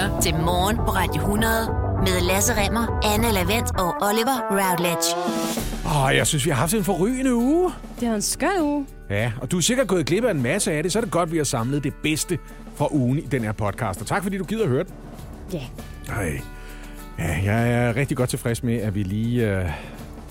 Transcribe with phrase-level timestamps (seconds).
[0.00, 1.52] lytter til Morgen på Radio 100
[1.98, 5.08] med Lasse Remmer, Anne Lavendt og Oliver Routledge.
[5.86, 7.72] Åh, jeg synes, vi har haft en forrygende uge.
[8.00, 8.86] Det var en skøn uge.
[9.10, 11.10] Ja, og du er sikkert gået glip af en masse af det, så er det
[11.10, 12.38] godt, vi har samlet det bedste
[12.76, 14.00] fra ugen i den her podcast.
[14.00, 14.92] Og tak, fordi du gider at høre den.
[15.52, 15.62] Ja.
[16.08, 16.40] Ej.
[17.18, 19.50] Ja, jeg er rigtig godt tilfreds med, at vi lige...
[19.50, 19.70] Øh,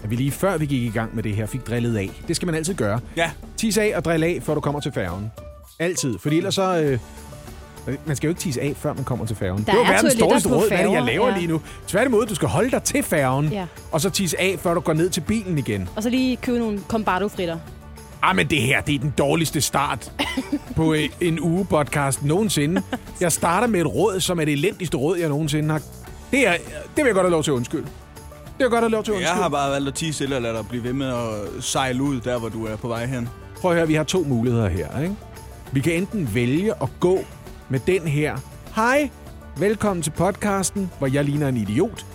[0.04, 2.10] at vi lige før vi gik i gang med det her, fik drillet af.
[2.28, 3.00] Det skal man altid gøre.
[3.18, 3.32] Ja.
[3.58, 5.32] Tise af og drille af, før du kommer til færgen.
[5.80, 6.20] Altid.
[6.20, 6.82] Fordi ellers så...
[6.82, 7.00] Øh,
[8.06, 9.58] man skal jo ikke tise af, før man kommer til færgen.
[9.58, 11.38] Der det var er verdens dårligste råd, hvad er det, jeg laver ja.
[11.38, 11.62] lige nu.
[11.88, 13.66] Tværtimod, du skal holde dig til færgen, Ja.
[13.92, 15.90] og så tise af, før du går ned til bilen igen.
[15.96, 17.58] Og så lige købe nogle combardo-fritter.
[18.22, 20.12] Ah, men det her, det er den dårligste start
[20.76, 22.82] på øh, en uge-podcast nogensinde.
[23.22, 25.82] Jeg starter med et råd, som er det elendigste råd, jeg nogensinde har.
[26.32, 26.62] Det, er, det
[26.96, 27.84] vil jeg godt have lov til at undskylde.
[28.58, 30.42] Det jeg godt have lov til at Jeg har bare valgt at tige stille og
[30.42, 33.30] lade dig blive ved med at sejle ud, der hvor du er på vej hen.
[33.62, 35.02] Prøv at høre, vi har to muligheder her.
[35.02, 35.16] Ikke?
[35.72, 37.20] Vi kan enten vælge at gå
[37.70, 38.38] med den her.
[38.76, 39.10] Hej,
[39.58, 42.06] velkommen til podcasten, hvor jeg ligner en idiot.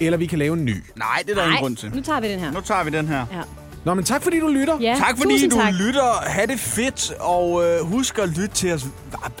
[0.00, 0.84] Eller vi kan lave en ny.
[0.96, 1.92] Nej, det er der ingen grund til.
[1.94, 2.50] nu tager vi den her.
[2.52, 3.26] Nu tager vi den her.
[3.32, 3.40] Ja.
[3.84, 4.78] Nå, men tak fordi du lytter.
[4.80, 5.72] Ja, Tak fordi tusind du tak.
[5.74, 6.12] lytter.
[6.26, 8.86] Ha' det fedt, og øh, husk at lytte til os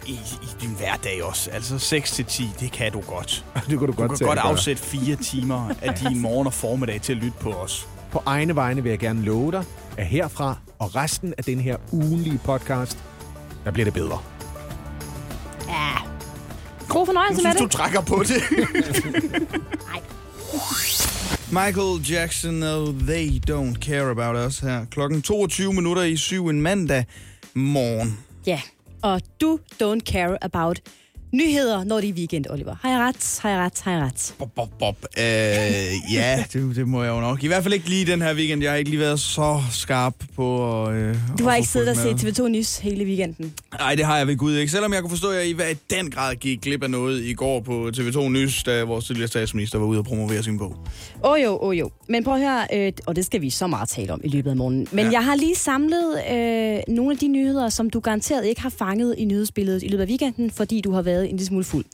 [0.06, 1.50] i, i din hverdag også.
[1.50, 3.44] Altså 6 til 10, det kan du godt.
[3.70, 6.52] Det kunne du, Du godt kan tage godt afsætte fire timer af din morgen og
[6.52, 7.88] formiddag til at lytte på os.
[8.10, 9.64] På egne vegne vil jeg gerne love dig,
[9.96, 12.98] at herfra og resten af den her ugenlige podcast,
[13.64, 14.18] der bliver det bedre.
[15.68, 15.92] Ja.
[16.88, 17.72] God fornøjelse med synes, du det.
[17.72, 18.42] trækker på det.
[19.92, 20.00] Nej.
[21.50, 24.84] Michael Jackson og They Don't Care About Us her.
[24.90, 27.04] Klokken 22 minutter i syv en mandag
[27.54, 28.18] morgen.
[28.46, 28.60] Ja.
[29.02, 30.80] Og du don't care about
[31.32, 32.76] nyheder, når det er weekend, Oliver.
[32.82, 33.38] Har jeg ret?
[33.42, 33.80] Har jeg ret?
[33.84, 34.34] Har jeg ret?
[34.38, 34.96] Bob, bob, bob.
[35.18, 35.24] Øh,
[36.14, 37.44] ja, det, det må jeg jo nok.
[37.44, 38.62] I hvert fald ikke lige den her weekend.
[38.62, 40.90] Jeg har ikke lige været så skarp på.
[40.90, 43.52] Øh, Du har ikke siddet og set TV2 Nys hele weekenden.
[43.78, 44.72] Nej, det har jeg ved Gud ikke.
[44.72, 47.32] Selvom jeg kunne forstå, at i hver- i den grad gik glip af noget i
[47.32, 50.76] går på TV2 Nys, da vores tidligere statsminister var ude og promovere sin bog.
[51.24, 51.90] Åh oh, jo, åh oh, jo.
[52.08, 54.50] Men prøv at høre, øh, og det skal vi så meget tale om i løbet
[54.50, 54.86] af morgenen.
[54.92, 55.12] Men ja.
[55.12, 59.14] jeg har lige samlet øh, nogle af de nyheder, som du garanteret ikke har fanget
[59.18, 61.84] i nyhedsbilledet i løbet af weekenden, fordi du har været en lille smule fuld.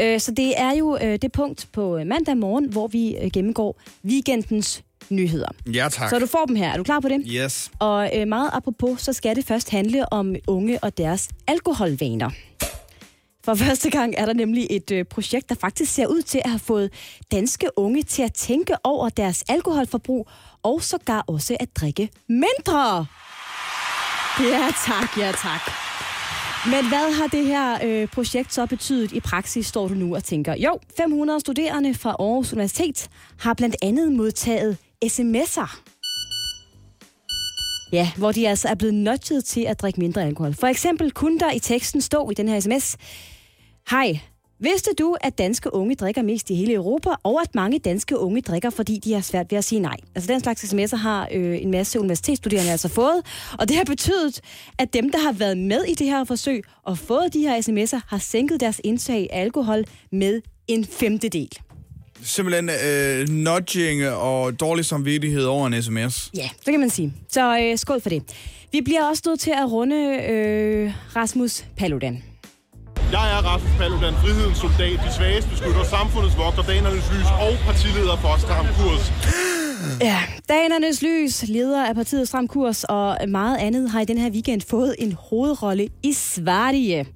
[0.00, 3.80] Øh, så det er jo øh, det punkt på øh, mandag morgen, hvor vi gennemgår
[4.04, 5.48] weekendens nyheder.
[5.74, 6.10] Ja, tak.
[6.10, 6.72] Så du får dem her.
[6.72, 7.22] Er du klar på det?
[7.26, 7.70] Yes.
[7.78, 12.30] Og øh, meget apropos, så skal det først handle om unge og deres alkoholvaner.
[13.44, 16.50] For første gang er der nemlig et øh, projekt, der faktisk ser ud til at
[16.50, 16.92] have fået
[17.32, 20.28] danske unge til at tænke over deres alkoholforbrug,
[20.62, 23.06] og sågar også at drikke mindre.
[24.40, 25.93] Ja tak, ja tak.
[26.66, 30.24] Men hvad har det her øh, projekt så betydet i praksis, står du nu og
[30.24, 30.54] tænker?
[30.54, 33.08] Jo, 500 studerende fra Aarhus Universitet
[33.38, 35.80] har blandt andet modtaget sms'er.
[37.92, 40.54] Ja, hvor de altså er blevet nudget til at drikke mindre alkohol.
[40.54, 42.96] For eksempel kunne der i teksten stå i den her sms,
[43.90, 44.20] Hej,
[44.64, 48.40] vidste du, at danske unge drikker mest i hele Europa, og at mange danske unge
[48.40, 49.96] drikker, fordi de har svært ved at sige nej?
[50.14, 53.22] Altså den slags sms'er har øh, en masse universitetsstuderende altså fået,
[53.58, 54.40] og det har betydet,
[54.78, 58.00] at dem, der har været med i det her forsøg og fået de her sms'er,
[58.08, 61.48] har sænket deres indtag af alkohol med en femtedel.
[62.22, 66.30] Simpelthen øh, nudging og dårlig samvittighed over en sms.
[66.36, 67.12] Ja, det kan man sige.
[67.28, 68.22] Så øh, skål for det.
[68.72, 69.96] Vi bliver også nødt til at runde
[70.28, 72.22] øh, Rasmus Paludan.
[73.18, 78.16] Jeg er Rasmus Paludan, frihedens soldat, de svageste beskytter, samfundets vogter, danernes lys og partileder
[78.16, 79.04] for Stram Kurs.
[80.00, 84.30] Ja, Danernes Lys, leder af partiet Stram Kurs og meget andet, har i den her
[84.30, 87.06] weekend fået en hovedrolle i Sverige.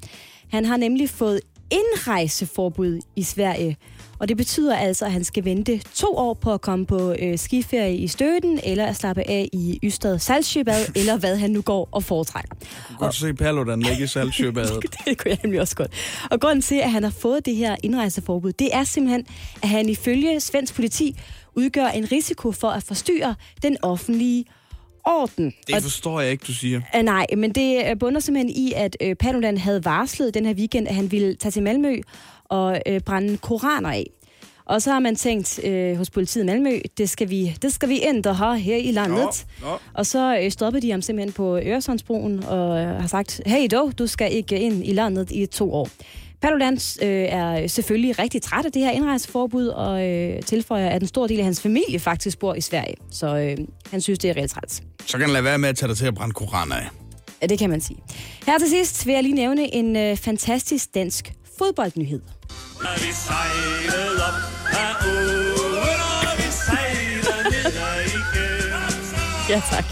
[0.50, 3.76] Han har nemlig fået indrejseforbud i Sverige.
[4.18, 7.38] Og det betyder altså, at han skal vente to år på at komme på øh,
[7.38, 11.88] skiferie i Støten, eller at slappe af i Ystad Saltsjøbad, eller hvad han nu går
[11.92, 12.54] og foretrækker.
[12.98, 14.82] Godt se Paludan ligge i saltsjøbadet.
[15.04, 15.90] det kunne jeg nemlig også godt.
[16.30, 19.26] Og grunden til, at han har fået det her indrejseforbud, det er simpelthen,
[19.62, 21.16] at han ifølge svensk politi
[21.54, 24.44] udgør en risiko for at forstyrre den offentlige
[25.04, 25.54] orden.
[25.66, 26.80] Det forstår jeg ikke, du siger.
[26.94, 30.54] Uh, nej, men det øh, bunder simpelthen i, at øh, Paludan havde varslet den her
[30.54, 32.00] weekend, at han ville tage til Malmø
[32.48, 34.10] og øh, brænde koraner af.
[34.64, 37.88] Og så har man tænkt øh, hos politiet i Malmø, det skal vi, det skal
[37.88, 39.46] vi ændre her, her i landet.
[39.62, 39.78] Nå, nå.
[39.94, 43.98] Og så øh, stoppede de ham simpelthen på Øresundsbroen og øh, har sagt, hey dog,
[43.98, 45.88] du skal ikke ind i landet i to år.
[46.42, 51.08] Paludan øh, er selvfølgelig rigtig træt af det her indrejseforbud, og øh, tilføjer, at en
[51.08, 52.94] stor del af hans familie faktisk bor i Sverige.
[53.10, 53.56] Så øh,
[53.90, 54.82] han synes, det er rigtig træt.
[55.06, 56.88] Så kan han lade være med at tage dig til at brænde koraner af.
[57.42, 57.98] Ja, det kan man sige.
[58.46, 62.20] Her til sidst vil jeg lige nævne en øh, fantastisk dansk fodboldnyhed.
[63.04, 64.38] Vi sejlede op
[64.84, 67.72] af åen, og vi sejlede ned
[68.04, 68.48] igen.
[69.48, 69.84] Ja, tak.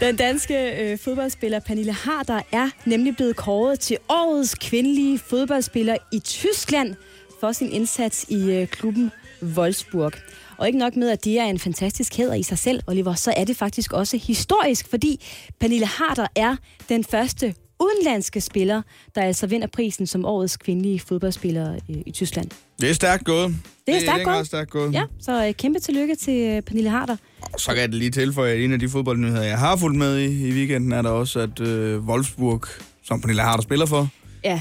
[0.00, 6.18] Den danske øh, fodboldspiller Pernille Harder er nemlig blevet kåret til årets kvindelige fodboldspiller i
[6.18, 6.94] Tyskland
[7.40, 9.10] for sin indsats i øh, klubben
[9.42, 10.12] Wolfsburg.
[10.56, 13.34] Og ikke nok med, at det er en fantastisk hæder i sig selv, Oliver, så
[13.36, 15.24] er det faktisk også historisk, fordi
[15.60, 16.56] Pernille Harder er
[16.88, 18.82] den første udenlandske spiller,
[19.14, 22.50] der altså vinder prisen som årets kvindelige fodboldspiller øh, i Tyskland.
[22.80, 23.56] Det er stærkt gået.
[23.86, 24.46] Det er stærkt den grad gået.
[24.46, 24.92] stærkt gået.
[24.92, 27.16] Ja, så øh, kæmpe tillykke til øh, Pernille Harder.
[27.52, 30.18] Og så kan jeg lige tilføje, at en af de fodboldnyheder, jeg har fulgt med
[30.18, 32.64] i, i weekenden, er der også, at øh, Wolfsburg,
[33.04, 34.08] som Pernille Harder spiller for,
[34.44, 34.60] Ja,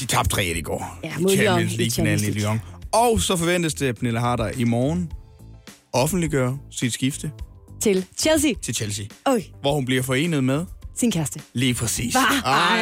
[0.00, 0.98] de tabte 3 i går.
[1.04, 2.60] Ja, mod Champions i League-finalen i Champions Lyon.
[2.92, 5.10] Og så forventes det, at Pernille Harder i morgen
[5.92, 7.30] offentliggør sit skifte
[7.80, 8.52] til Chelsea.
[8.62, 10.64] til Chelsea, Øj, hvor hun bliver forenet med
[11.02, 11.40] sin kæreste.
[11.52, 12.14] lige præcis.
[12.44, 12.78] Ej,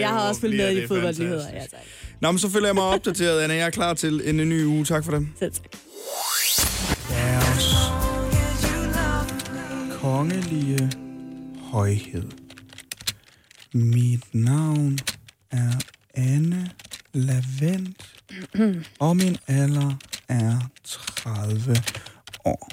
[0.00, 1.48] jeg har også fulgt med i fodboldnyheder.
[1.52, 1.80] Ja, tak.
[2.20, 3.54] Nå, men så føler jeg mig opdateret, Anna.
[3.54, 4.84] Jeg er klar til en, ny uge.
[4.84, 5.28] Tak for det.
[5.38, 5.64] Selv tak.
[7.08, 7.74] Deres
[10.00, 10.92] kongelige
[11.62, 12.30] højhed.
[13.72, 14.98] Mit navn
[15.50, 15.72] er
[16.14, 16.70] Anne
[17.12, 18.14] Lavent,
[18.98, 19.94] og min alder
[20.28, 21.76] er 30
[22.44, 22.68] år.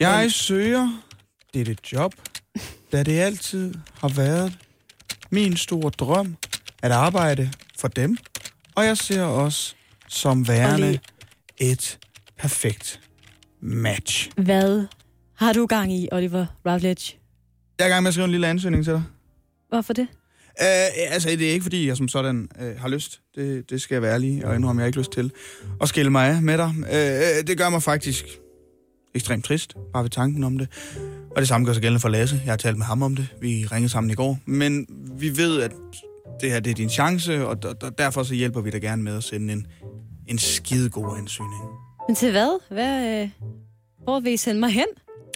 [0.00, 1.02] Jeg søger
[1.54, 2.14] dette job,
[2.92, 4.58] da det altid har været
[5.30, 6.36] min store drøm
[6.82, 8.16] at arbejde for dem,
[8.74, 9.76] og jeg ser os
[10.08, 10.98] som værende
[11.58, 11.98] et
[12.38, 13.00] perfekt
[13.60, 14.30] match.
[14.36, 14.86] Hvad
[15.34, 17.16] har du gang i, Oliver Routledge?
[17.78, 19.02] Jeg er i gang med at skrive en lille ansøgning til dig.
[19.68, 20.06] Hvorfor det?
[20.60, 23.20] Uh, altså, det er ikke, fordi jeg som sådan uh, har lyst.
[23.34, 25.32] Det, det skal jeg være ærlig, og indrømme, jeg har ikke lyst til
[25.80, 26.68] at skille mig af med dig.
[26.68, 28.24] Uh, det gør mig faktisk
[29.14, 30.68] ekstremt trist, bare ved tanken om det.
[31.30, 32.40] Og det samme gør sig gældende for Lasse.
[32.44, 33.26] Jeg har talt med ham om det.
[33.40, 34.38] Vi ringede sammen i går.
[34.46, 34.86] Men
[35.18, 35.72] vi ved, at
[36.40, 39.02] det her det er din chance, og der, der, derfor så hjælper vi dig gerne
[39.02, 39.66] med at sende en,
[40.26, 41.62] en skide god ansøgning.
[42.08, 42.60] Men til hvad?
[42.70, 43.30] hvad øh,
[44.04, 44.86] hvor vil I sende mig hen?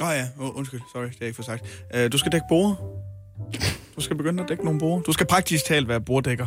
[0.00, 1.86] Åh oh, ja, oh, undskyld, sorry, det er jeg ikke for sagt.
[1.96, 2.76] Uh, du skal dække borde.
[3.96, 5.02] Du skal begynde at dække nogle borde.
[5.02, 6.46] Du skal praktisk talt være borddækker.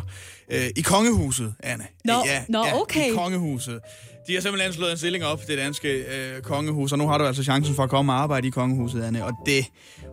[0.54, 1.86] Uh, I kongehuset, Anne.
[2.04, 3.10] Nå, ja, nå, ja, okay.
[3.10, 3.80] I kongehuset.
[4.30, 6.04] De har simpelthen slået en stilling op, det danske
[6.36, 9.02] uh, kongehus, og nu har du altså chancen for at komme og arbejde i kongehuset,
[9.02, 9.64] Anne, og det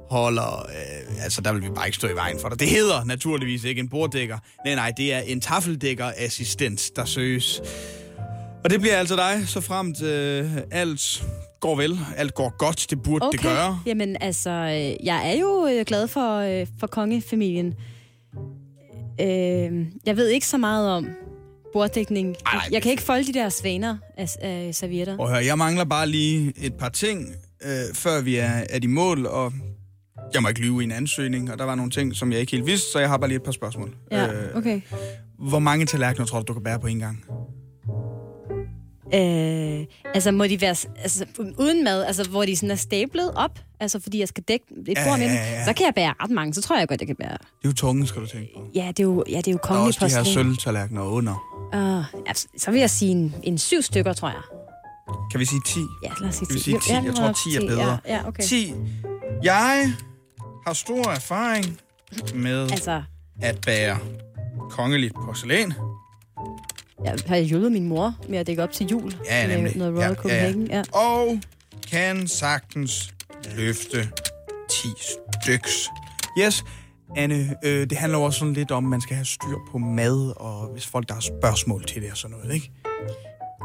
[0.09, 0.65] holder...
[0.65, 2.59] Uh, altså, der vil vi bare ikke stå i vejen for dig.
[2.59, 4.37] Det hedder naturligvis ikke en borddækker.
[4.65, 7.61] Nej, nej, det er en tafeldækkerassistent, der søges.
[8.63, 11.23] Og det bliver altså dig, så fremt uh, alt
[11.59, 13.79] går vel, alt går godt, det burde det gøre.
[13.85, 17.73] Jamen altså, øh, jeg er jo øh, glad for, øh, for kongefamilien.
[19.21, 21.07] Øh, jeg ved ikke så meget om
[21.73, 22.35] borddækning.
[22.45, 25.19] Ej, Jeg kan ikke folde de der svaner af, af servietter.
[25.19, 27.27] At høre, jeg mangler bare lige et par ting,
[27.65, 29.53] øh, før vi er, er i mål, og
[30.33, 32.51] jeg må ikke lyve i en ansøgning, og der var nogle ting, som jeg ikke
[32.51, 33.95] helt vidste, så jeg har bare lige et par spørgsmål.
[34.11, 34.81] Ja, Øh, okay.
[35.39, 37.23] Hvor mange tallerkener tror du, du kan bære på en gang?
[39.13, 41.25] Øh, altså, må de være altså,
[41.59, 44.97] uden mad, altså, hvor de sådan er stablet op, altså, fordi jeg skal dække et
[44.97, 45.65] Ja, bord med ja, dem, ja.
[45.65, 46.53] så kan jeg bære ret mange.
[46.53, 47.29] Så tror jeg godt, jeg kan bære.
[47.31, 48.68] Det er jo tungen, skal du tænke på.
[48.75, 50.45] Ja, det er jo, ja, det er jo Der er kongelig også de her porcelæn.
[50.45, 51.33] sølvtallerkener under.
[51.74, 54.41] Uh, altså, så vil jeg sige en, en syv stykker, tror jeg.
[55.31, 55.79] Kan vi sige 10?
[56.03, 56.63] Ja, lad os sige Skal vi 10.
[56.63, 56.91] sige 10?
[56.91, 58.00] Ja, Jeg tror, 10 er bedre.
[58.07, 58.44] Ja, ja okay.
[58.44, 58.74] 10.
[59.44, 59.94] Jeg
[60.68, 61.79] har stor erfaring
[62.35, 63.03] med Altså,
[63.41, 63.97] at bære
[64.69, 65.74] kongeligt porcelæn.
[67.03, 69.13] jeg har hjulpet min mor med at dække op til jul.
[69.29, 69.75] Ja, med nemlig.
[69.77, 70.68] Noget Royal Ja, Copenhagen.
[70.68, 71.39] Ja, Og
[71.91, 73.13] kan sagtens
[73.56, 74.09] løfte
[74.69, 74.88] 10
[75.44, 75.89] styks.
[76.39, 76.63] Yes,
[77.18, 80.34] Anne, øh, det handler også sådan lidt om, at man skal have styr på mad,
[80.36, 82.72] og hvis folk der har spørgsmål til det og sådan noget, ikke?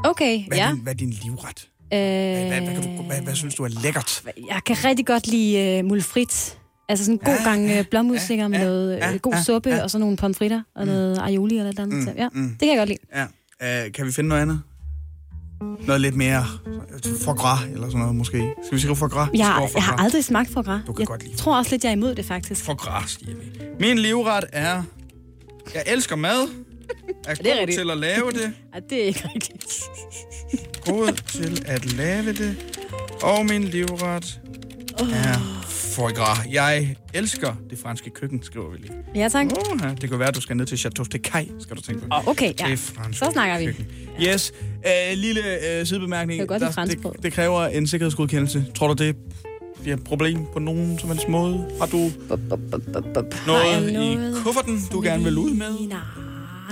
[0.05, 0.67] Okay, Hvad, ja.
[0.67, 1.69] er, din, hvad er din livret?
[1.83, 4.23] Øh, Hvad, hvad, hvad, kan du, hvad, hvad synes du er lækkert?
[4.49, 6.59] Jeg kan rigtig godt lide uh, mulfrit.
[6.89, 9.33] Altså sådan en god Ja, gang ja, uh, blåmuslinger med ja, noget ja, uh, god
[9.33, 9.83] ja, suppe, ja.
[9.83, 12.15] og så nogle pomfritter, og noget aioli eller et eller andet.
[12.17, 12.99] Ja, det kan jeg godt lide.
[13.61, 13.87] Ja.
[13.87, 14.63] Uh, kan vi finde noget andet?
[15.87, 16.45] Noget lidt mere
[17.25, 18.55] for gras eller sådan noget måske.
[18.67, 19.29] Skal vi skrive for gras?
[19.35, 20.81] Jeg, har- jeg har aldrig smagt for gras.
[20.87, 22.65] Du kan Jeg godt lide tror også lidt, jeg er imod det, faktisk.
[22.65, 23.43] For gras, siger vi.
[23.81, 24.83] Min livret er...
[25.75, 26.49] Jeg elsker mad.
[27.29, 28.53] Er, det er god til at lave det.
[28.75, 29.81] Ej, det er ikke rigtigt.
[30.87, 32.57] god til at lave det.
[33.23, 34.41] Og min livret
[34.99, 35.62] er
[35.93, 36.39] foie gras.
[36.51, 38.93] Jeg elsker det franske køkken, skriver vi lige.
[39.15, 39.47] Ja, tak.
[39.83, 39.89] Ja.
[40.01, 42.07] Det kan være, at du skal ned til Chateau de Cay, skal du tænke på.
[42.11, 42.67] Oh, okay, ja.
[42.67, 42.79] Det
[43.13, 43.65] Så snakker vi.
[43.65, 43.87] køkken.
[44.23, 44.53] Yes.
[44.77, 44.83] Uh,
[45.19, 45.41] lille
[45.81, 46.39] uh, sidebemærkning.
[46.41, 48.65] Kan godt Der- det, det kræver en sikkerhedsgodkendelse.
[48.75, 49.17] Tror du, det
[49.83, 51.67] bliver et problem på nogen som helst måde?
[51.81, 55.89] Har du Bup, noget, i kufferten, du gerne vil ud med?
[55.89, 55.99] Nej,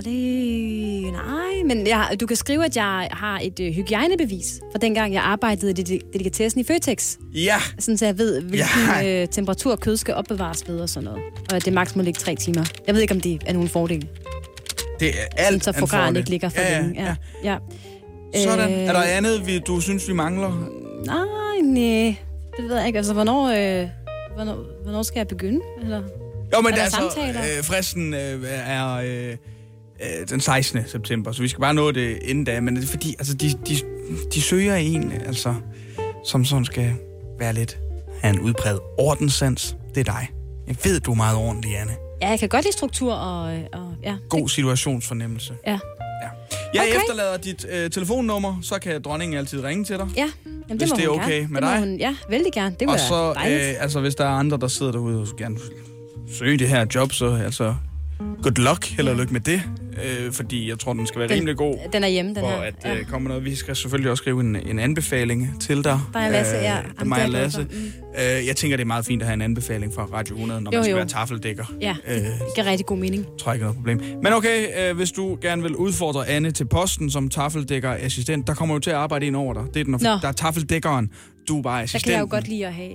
[0.00, 1.12] det...
[1.12, 5.22] Nej, men jeg, du kan skrive, at jeg har et øh, hygiejnebevis fra dengang, jeg
[5.22, 7.16] arbejdede i dedi- delikatessen i Føtex.
[7.34, 8.68] Ja, Sådan, så jeg ved, hvilken
[9.02, 9.22] Ja.
[9.22, 11.22] øh, temperatur kød skal opbevares ved og sådan noget.
[11.50, 12.64] Og at det maks må ligge tre timer.
[12.86, 14.08] Jeg ved ikke, om det er nogen fordel.
[15.00, 16.16] det er Sådan, alt så en fograden fordel.
[16.16, 17.02] ikke ligger for ja, længe.
[17.04, 17.14] Ja,
[17.44, 17.58] ja.
[18.34, 18.44] ja.
[18.44, 18.72] Sådan.
[18.72, 20.70] Øh, Er der andet, vi, du synes, vi mangler?
[21.06, 22.16] Nej, nej.
[22.56, 22.96] Det ved jeg ikke.
[22.96, 23.46] Altså, hvornår,
[23.82, 23.88] øh,
[24.34, 25.60] hvornår, hvornår skal jeg begynde?
[25.82, 26.02] Eller?
[26.56, 27.40] Jo, men Er der altså, samtaler?
[27.58, 29.36] øh, fristen øh, er øh,
[30.02, 30.78] øh, den 16.
[30.86, 32.60] september, så vi skal bare nå det inden da.
[32.60, 33.76] Men det er fordi, altså, de, de,
[34.34, 35.54] de søger en, altså,
[36.26, 36.92] som sådan skal
[37.38, 37.78] være lidt
[38.22, 39.76] have en udpræget ordenssans.
[39.94, 40.30] Det er dig.
[40.66, 41.92] Jeg ved, du er meget ordentlig, Anne.
[42.22, 43.42] Ja, jeg kan godt lide struktur og,
[43.72, 44.16] og ja.
[44.28, 45.54] God situationsfornemmelse.
[45.66, 45.78] Ja.
[46.74, 46.96] Jeg Okay.
[46.96, 50.08] efterlader dit øh, telefonnummer, så kan dronningen altid ringe til dig.
[50.16, 50.30] Ja,
[50.68, 51.48] Jamen, Hvis må det er okay gerne.
[51.48, 51.78] med det må dig.
[51.78, 52.76] Hun, ja, vældig gerne.
[52.80, 55.54] Det Og kunne så, øh, altså, hvis der er andre, der sidder derude og gerne
[55.54, 55.64] vil
[56.38, 57.74] søge det her job, så altså,
[58.42, 59.62] good luck, held og lykke med det.
[60.04, 61.78] Øh, fordi jeg tror, den skal være Den- rimelig god.
[61.92, 62.50] Den er hjemme, den her.
[62.56, 62.96] at ja.
[62.96, 63.44] øh, komme noget.
[63.44, 66.00] Vi skal selvfølgelig også skrive en, en anbefaling til dig.
[66.14, 66.78] Og Lasse, ja.
[66.78, 67.66] Øh, er det mig og Lasse.
[68.14, 68.38] for.
[68.38, 70.70] Øh, jeg tænker, det er meget fint at have en anbefaling fra Radio 100, når
[70.72, 70.96] Jo, man skal jo.
[70.96, 71.64] være tafeldækker.
[71.80, 72.24] Ja, Øh, det
[72.54, 73.26] giver rigtig god mening.
[73.38, 74.00] tror jeg ikke noget problem.
[74.22, 78.54] Men okay, øh, hvis du gerne vil udfordre Anne til posten som tafeldækker assistent, der
[78.54, 79.62] kommer jo til at arbejde en over dig.
[79.74, 79.98] Det er den, Nå.
[79.98, 81.10] der er tafeldækkeren.
[81.48, 82.08] Du er bare Der assistenten.
[82.10, 82.92] kan jeg jo godt lide at have...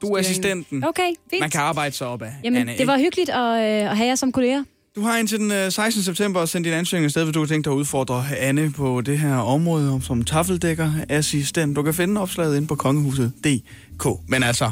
[0.00, 0.84] Du er assistenten.
[0.84, 1.40] Okay, fint.
[1.40, 2.78] Man kan arbejde sig op af Jamen, Anne.
[2.78, 3.36] det var hyggeligt at,
[3.84, 4.64] øh, at have jer som kolleger.
[4.96, 6.02] Du har indtil den øh, 16.
[6.02, 9.18] september sendt din ansøgning afsted, hvis du har tænkt dig at udfordre Anne på det
[9.18, 11.76] her område om som tafeldækker assistent.
[11.76, 14.06] Du kan finde opslaget inde på kongehuset.dk.
[14.28, 14.70] Men altså,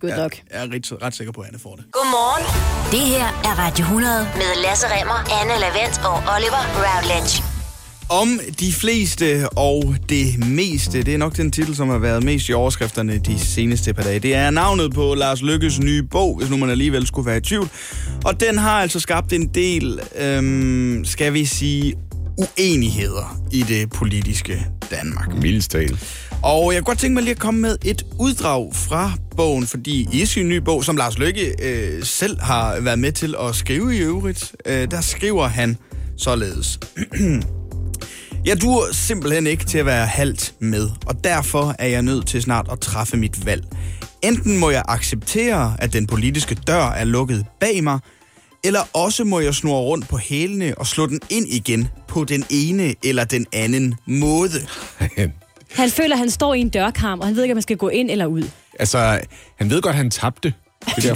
[0.00, 0.42] Good jeg, luck.
[0.50, 1.84] jeg er ret, ret sikker på, at Anne får det.
[1.92, 2.44] Godmorgen.
[2.92, 7.51] Det her er Radio 100 med Lasse Remmer, Anne Lavendt og Oliver Routledge.
[8.08, 12.48] Om de fleste og det meste, det er nok den titel, som har været mest
[12.48, 14.18] i overskrifterne de seneste par dage.
[14.18, 17.40] Det er navnet på Lars Lykkes nye bog, hvis nu man alligevel skulle være i
[17.40, 17.68] tvivl.
[18.24, 21.94] Og den har altså skabt en del, øhm, skal vi sige,
[22.38, 25.42] uenigheder i det politiske Danmark.
[25.42, 25.98] Mildestal.
[26.42, 30.08] Og jeg kunne godt tænke mig lige at komme med et uddrag fra bogen, fordi
[30.12, 33.96] i sin nye bog, som Lars Løkke øh, selv har været med til at skrive
[33.96, 35.76] i øvrigt, øh, der skriver han
[36.16, 36.80] således.
[38.44, 42.42] Jeg dur simpelthen ikke til at være halvt med, og derfor er jeg nødt til
[42.42, 43.64] snart at træffe mit valg.
[44.22, 47.98] Enten må jeg acceptere, at den politiske dør er lukket bag mig,
[48.64, 52.44] eller også må jeg snurre rundt på hælene og slå den ind igen på den
[52.50, 54.66] ene eller den anden måde.
[55.72, 57.76] Han føler, at han står i en dørkarm, og han ved ikke, om man skal
[57.76, 58.42] gå ind eller ud.
[58.78, 59.20] altså,
[59.56, 60.52] han ved godt, han tabte.
[60.96, 61.14] Det der,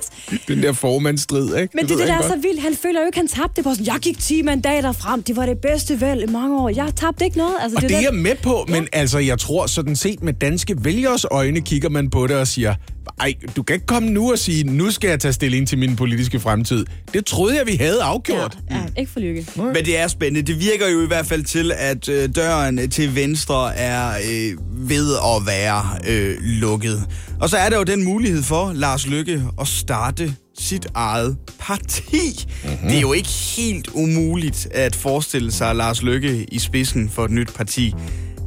[0.48, 1.72] den der formandsstrid, ikke?
[1.74, 2.32] Men det er ved det, der er godt.
[2.32, 2.62] så vildt.
[2.62, 3.52] Han føler jo ikke, han tabte.
[3.56, 5.22] Det var sådan, jeg gik 10 mandater frem.
[5.22, 6.68] Det var det bedste valg i mange år.
[6.68, 7.54] Jeg tabte ikke noget.
[7.62, 10.32] Altså, Og det er den- jeg med på, men altså, jeg tror sådan set med
[10.32, 12.74] danske vælgers øjne, kigger man på det og siger,
[13.20, 15.96] ej, du kan ikke komme nu og sige, nu skal jeg tage stilling til min
[15.96, 16.86] politiske fremtid.
[17.14, 18.58] Det troede jeg, vi havde afgjort.
[18.70, 19.46] Ja, ja, ikke for lykke.
[19.56, 20.52] Men det er spændende.
[20.52, 24.52] Det virker jo i hvert fald til, at øh, døren til venstre er øh,
[24.90, 27.02] ved at være øh, lukket.
[27.40, 32.46] Og så er der jo den mulighed for Lars Lykke at starte sit eget parti.
[32.64, 32.88] Mm-hmm.
[32.88, 37.30] Det er jo ikke helt umuligt at forestille sig Lars Lykke i spidsen for et
[37.30, 37.94] nyt parti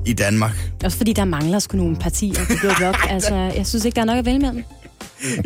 [0.06, 0.72] i Danmark.
[0.84, 2.98] Også fordi der mangler sgu nogle partier på Blå Blok.
[3.10, 4.64] Altså, jeg synes ikke, der er nok at vælge mellem.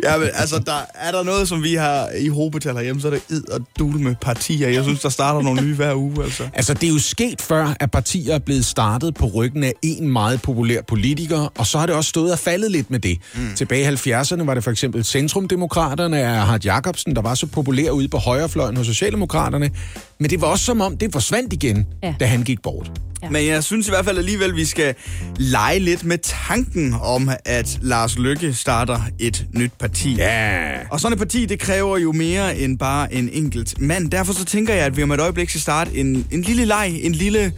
[0.04, 3.10] Ja, men altså, der, er der noget, som vi har i hobetal herhjemme, så er
[3.10, 4.68] det id og dul med partier.
[4.68, 6.48] Jeg synes, der starter nogle nye hver uge, altså.
[6.54, 10.08] Altså, det er jo sket før, at partier er blevet startet på ryggen af en
[10.08, 13.18] meget populær politiker, og så har det også stået og faldet lidt med det.
[13.34, 13.54] Mm.
[13.56, 17.90] Tilbage i 70'erne var det for eksempel Centrumdemokraterne af Hart Jacobsen, der var så populær
[17.90, 19.70] ude på højrefløjen hos Socialdemokraterne,
[20.20, 22.14] men det var også som om, det forsvandt igen, Ja.
[22.20, 22.90] da han gik bort.
[23.22, 23.30] Ja.
[23.30, 24.94] Men jeg synes i hvert fald alligevel, vi skal
[25.36, 30.14] lege lidt med tanken om, at Lars Lykke starter et nyt parti.
[30.16, 30.72] Ja.
[30.90, 34.10] Og sådan et parti, det kræver jo mere end bare en enkelt mand.
[34.10, 36.98] Derfor så tænker jeg, at vi om et øjeblik skal starte en, en lille leg,
[37.02, 37.52] en lille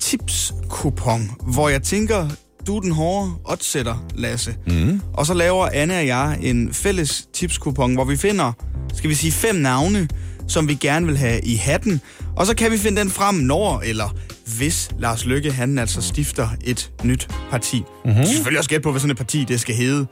[0.00, 2.28] tipskupon, hvor jeg tænker,
[2.66, 4.54] du er den hårde oddsætter, Lasse.
[4.66, 5.00] Mm.
[5.14, 8.52] Og så laver Anne og jeg en fælles tipskupon, hvor vi finder,
[8.94, 10.08] skal vi sige, fem navne,
[10.50, 12.00] som vi gerne vil have i hatten.
[12.36, 14.16] Og så kan vi finde den frem, når eller
[14.58, 17.82] hvis Lars Lykke, han altså stifter et nyt parti.
[18.04, 18.24] Mm-hmm.
[18.24, 20.06] Selvfølgelig også gætte på, hvad sådan et parti det skal hedde.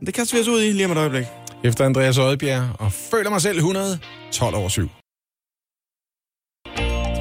[0.00, 1.24] Men det kaster vi os ud i lige om et øjeblik.
[1.64, 3.98] Efter Andreas Oddbjerg, og føler mig selv 100,
[4.32, 4.90] 12 over 7.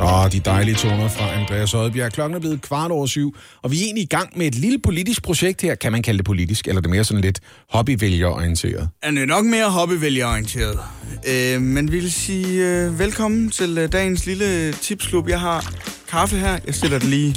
[0.02, 2.12] Åh, de dejlige toner fra Andreas Oddbjerg.
[2.14, 4.80] Klokken er blevet kvart over syv, og vi er egentlig i gang med et lille
[4.80, 5.76] politisk projekt her.
[5.76, 7.40] Kan man kalde det politisk, eller er det mere sådan lidt
[7.70, 8.90] hobbyvælgerorienteret?
[9.04, 10.80] Han er nok mere hobbyvælgerorienteret.
[11.30, 15.30] Øh, men vi vil sige øh, velkommen til øh, dagens lille tipsklub.
[15.30, 15.74] Jeg har
[16.10, 16.60] kaffe her.
[16.66, 17.36] Jeg stiller den lige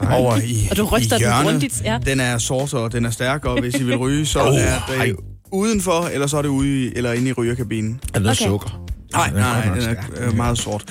[0.10, 1.98] over i, Og du ryster i den grundigt, ja.
[2.06, 5.04] Den er sort, og den er stærk, og hvis I vil ryge, så Oh, er
[5.04, 5.16] det
[5.52, 8.00] udenfor, eller så er det ude i, eller inde i rygerkabinen.
[8.14, 8.48] Er noget Okay.
[8.50, 8.81] sukker?
[9.12, 10.84] Nej, er nej, den er øh, meget sort.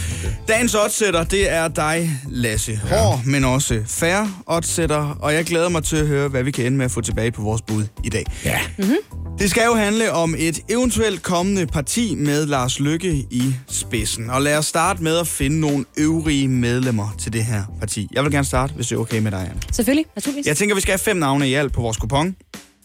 [0.48, 2.76] Dagens oddsætter, det er dig, Lasse.
[2.90, 6.66] Hård, men også færre oddsætter, og jeg glæder mig til at høre, hvad vi kan
[6.66, 8.26] ende med at få tilbage på vores bud i dag.
[8.46, 8.60] Ja.
[9.40, 14.30] Det skal jo handle om et eventuelt kommende parti med Lars Lykke i spidsen.
[14.30, 18.08] Og lad os starte med at finde nogle øvrige medlemmer til det her parti.
[18.14, 19.62] Jeg vil gerne starte, hvis det er okay med dig, Anne.
[19.72, 20.48] Selvfølgelig, naturligvis.
[20.48, 22.36] Jeg tænker, vi skal have fem navne i alt på vores kupon.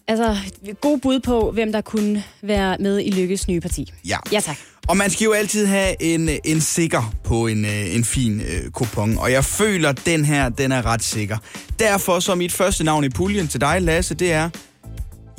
[0.09, 0.37] Altså,
[0.81, 3.93] god bud på, hvem der kunne være med i Lykkes nye parti.
[4.09, 4.19] Ja.
[4.33, 4.57] Ja, tak.
[4.89, 8.71] Og man skal jo altid have en, en sikker på en, øh, en fin øh,
[8.71, 9.19] kupon.
[9.19, 11.37] Og jeg føler, at den her, den er ret sikker.
[11.79, 14.49] Derfor så mit første navn i puljen til dig, Lasse, det er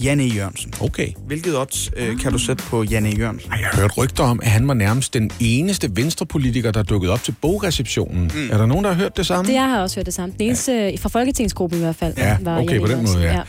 [0.03, 0.23] Janne.
[0.23, 0.73] Jørgensen.
[0.81, 1.07] Okay.
[1.27, 3.09] Hvilket odds øh, kan du sætte på Janne.
[3.09, 3.51] Jørgensen?
[3.51, 7.13] Ej, jeg har hørt rygter om, at han var nærmest den eneste venstrepolitiker, der dukkede
[7.13, 8.31] op til bogreceptionen.
[8.35, 8.49] Mm.
[8.51, 9.47] Er der nogen, der har hørt det samme?
[9.47, 10.35] Det jeg har også hørt det samme.
[10.37, 10.95] Den eneste, ja.
[10.99, 13.19] fra Folketingsgruppen i hvert fald, Ja, var okay, Janne på den Jørgensen.
[13.19, 13.41] måde, ja.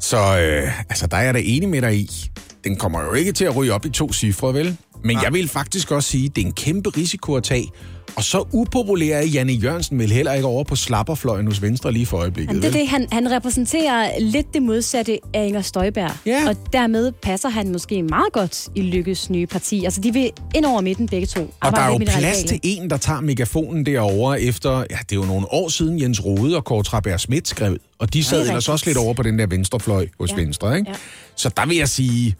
[0.00, 2.30] Så øh, altså, der er jeg da enig med dig i.
[2.64, 4.76] Den kommer jo ikke til at ryge op i to cifre, vel?
[5.04, 7.70] Men jeg vil faktisk også sige, at det er en kæmpe risiko at tage.
[8.16, 12.06] Og så upopulær er Janne Jørgensen vel heller ikke over på slapperfløjen hos Venstre lige
[12.06, 16.10] for øjeblikket, Jamen, det er det, han, han repræsenterer lidt det modsatte af Inger Støjberg.
[16.26, 16.48] Ja.
[16.48, 19.84] Og dermed passer han måske meget godt i Lykkes nye parti.
[19.84, 21.54] Altså, de vil ind over midten begge to.
[21.60, 22.48] Og der er jo plads radikale.
[22.48, 26.24] til en, der tager megafonen derovre efter, ja, det er jo nogle år siden Jens
[26.24, 29.22] Rode og Kåre Trabær Schmidt skrev, og de sad er ellers også lidt over på
[29.22, 30.36] den der venstrefløj hos Ja.
[30.36, 30.90] Venstre, ikke?
[30.90, 30.96] Ja.
[31.36, 32.34] Så der vil jeg sige,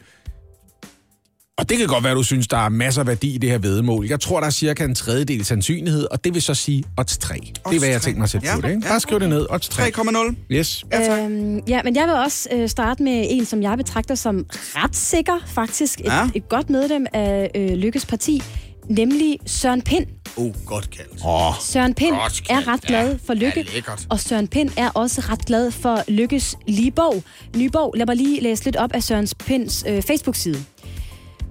[1.58, 3.50] og det kan godt være, at du synes, der er masser af værdi i det
[3.50, 4.06] her vedmål.
[4.06, 7.34] Jeg tror, der er cirka en tredjedel sandsynlighed, og det vil så sige odds 3.
[7.34, 8.54] Det er, hvad jeg tænkt mig at sætte Ja.
[8.54, 8.88] på det, ikke?
[8.88, 9.82] Bare skriv det ned, odds 3.
[9.82, 10.34] 3,0.
[10.50, 10.84] Yes.
[10.92, 11.20] Ja, tak.
[11.20, 14.96] Øhm, ja, men jeg vil også øh, starte med en, som jeg betragter som ret
[14.96, 16.00] sikker, faktisk.
[16.00, 16.28] Et, Ja.
[16.34, 18.42] et godt medlem af øh, Lykkes parti,
[18.88, 20.06] nemlig Søren Pind.
[20.36, 21.10] Oh, godt kaldt.
[21.26, 25.20] Åh, Søren Pind Godt er ret glad for Lykke, Ja, og Søren Pind er også
[25.20, 27.22] ret glad for Lykkes lige bog.
[27.56, 27.94] Nye bog.
[27.96, 30.64] Lad mig lige læse lidt op af Søren Pinds øh, Facebook-side.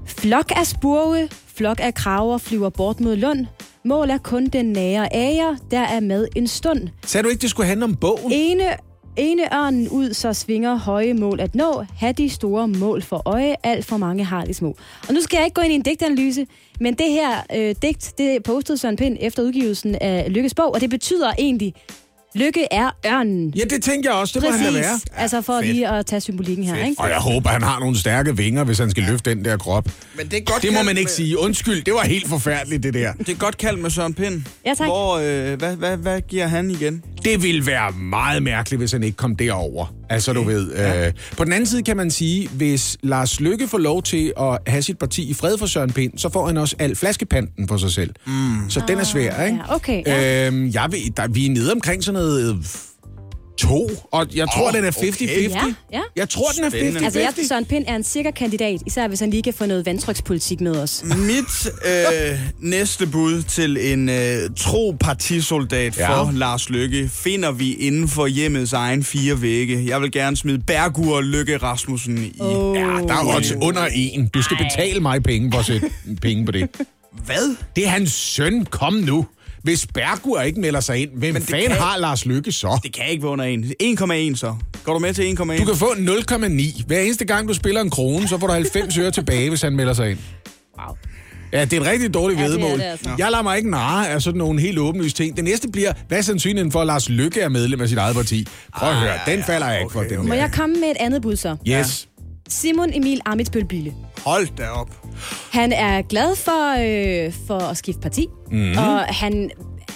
[0.05, 3.45] Flok af spurve, flok af kraver flyver bort mod Lund.
[3.85, 6.87] Mål er kun den nære æger, der er med en stund.
[7.05, 8.31] sagde du ikke, det skulle handle om bogen?
[8.31, 8.63] Ene,
[9.17, 11.85] ene ørnen ud, så svinger høje mål at nå.
[11.97, 14.75] Ha' de store mål for øje, alt for mange har de små.
[15.07, 16.47] Og nu skal jeg ikke gå ind i en digtanalyse,
[16.79, 20.81] men det her øh, digt, det postede Søren Pind efter udgivelsen af Lykkes bog, og
[20.81, 21.73] det betyder egentlig,
[22.35, 23.53] Lykke er ørnen.
[23.55, 24.91] Ja, det tænker jeg også, det må han da være.
[24.93, 25.05] Præcis.
[25.17, 25.65] Altså for fedt.
[25.75, 27.01] lige at tage symbolikken her, ikke?
[27.01, 29.89] Og jeg håber, han har nogle stærke vinger, hvis han skal løfte den der krop.
[30.17, 31.39] Men det er godt Det må man ikke med- sige.
[31.39, 33.13] Undskyld, det var helt forfærdeligt, det der.
[33.13, 34.41] Det er godt kaldt med Søren Pind.
[34.65, 34.87] Ja, tak.
[34.87, 37.03] Hvor, øh, hvad, hvad, hvad giver han igen?
[37.25, 39.93] Det ville være meget mærkeligt, hvis han ikke kom derover.
[40.13, 40.71] Altså, du ved.
[40.71, 44.57] Øh, på den anden side kan man sige, hvis Lars Lykke får lov til at
[44.67, 47.77] have sit parti i fred for Søren Pind, så får han også al flaskepanten for
[47.77, 48.13] sig selv.
[48.27, 48.69] Mm.
[48.69, 49.57] Så den er svær, ikke?
[49.67, 50.47] ja, okay, ja.
[50.47, 52.65] Øhm, jeg ved, der, vi er nede omkring sådan noget...
[53.57, 55.11] To, og jeg tror, Åh, den er okay.
[55.11, 55.49] 50-50.
[55.49, 55.63] Ja,
[55.93, 56.01] ja.
[56.15, 56.77] Jeg tror, den er 50-50.
[56.77, 57.05] Spændende.
[57.05, 59.85] Altså, jeg, Søren Pind er en sikker kandidat, især hvis han lige kan få noget
[59.85, 61.03] vandtrykspolitik med os.
[61.03, 66.09] Mit øh, næste bud til en øh, tro partisoldat Ja.
[66.23, 69.83] for Lars Lykke finder vi inden for hjemmets egen fire vægge.
[69.87, 72.33] Jeg vil gerne smide Bergur Lykke Rasmussen i.
[72.39, 72.75] Oh.
[72.77, 74.27] Ja, der er også under en.
[74.27, 75.89] Du skal betale mig penge for at sætte
[76.21, 76.69] penge på det.
[77.25, 77.55] Hvad?
[77.75, 78.65] Det er hans søn.
[78.65, 79.25] Kom nu.
[79.63, 82.79] Hvis Bergur ikke melder sig ind, hvem det fanden kan- har Lars Lykke så?
[82.83, 83.75] Det kan ikke være under 1.
[83.79, 84.55] 1,1 så.
[84.83, 85.57] Går du med til 1,1?
[85.59, 86.83] Du kan få 0,9.
[86.87, 89.75] Hver eneste gang, du spiller en krone, så får du 90 øre tilbage, hvis han
[89.75, 90.19] melder sig ind.
[90.79, 90.95] Wow.
[91.53, 92.77] Ja, det er et rigtig dårligt Ja, det er vedmål.
[92.79, 93.09] det altså.
[93.17, 95.35] Jeg lader mig ikke narre af sådan nogle helt åbenlyse ting.
[95.35, 98.15] Det næste bliver, hvad er sandsynligheden for, at Lars Lykke er medlem af sit eget
[98.15, 98.47] parti?
[98.77, 99.99] Prøv at Ah, høre, ja, den ja, falder jeg ikke for.
[99.99, 100.39] okay, Den Må der.
[100.39, 101.55] jeg komme med et andet bud så?
[101.67, 102.07] Yes.
[102.53, 103.93] Simon Emil Amitsbøl Bille.
[104.25, 104.89] Hold da op.
[105.51, 108.71] Han er glad for, øh, for at skifte parti, mm.
[108.77, 109.51] og han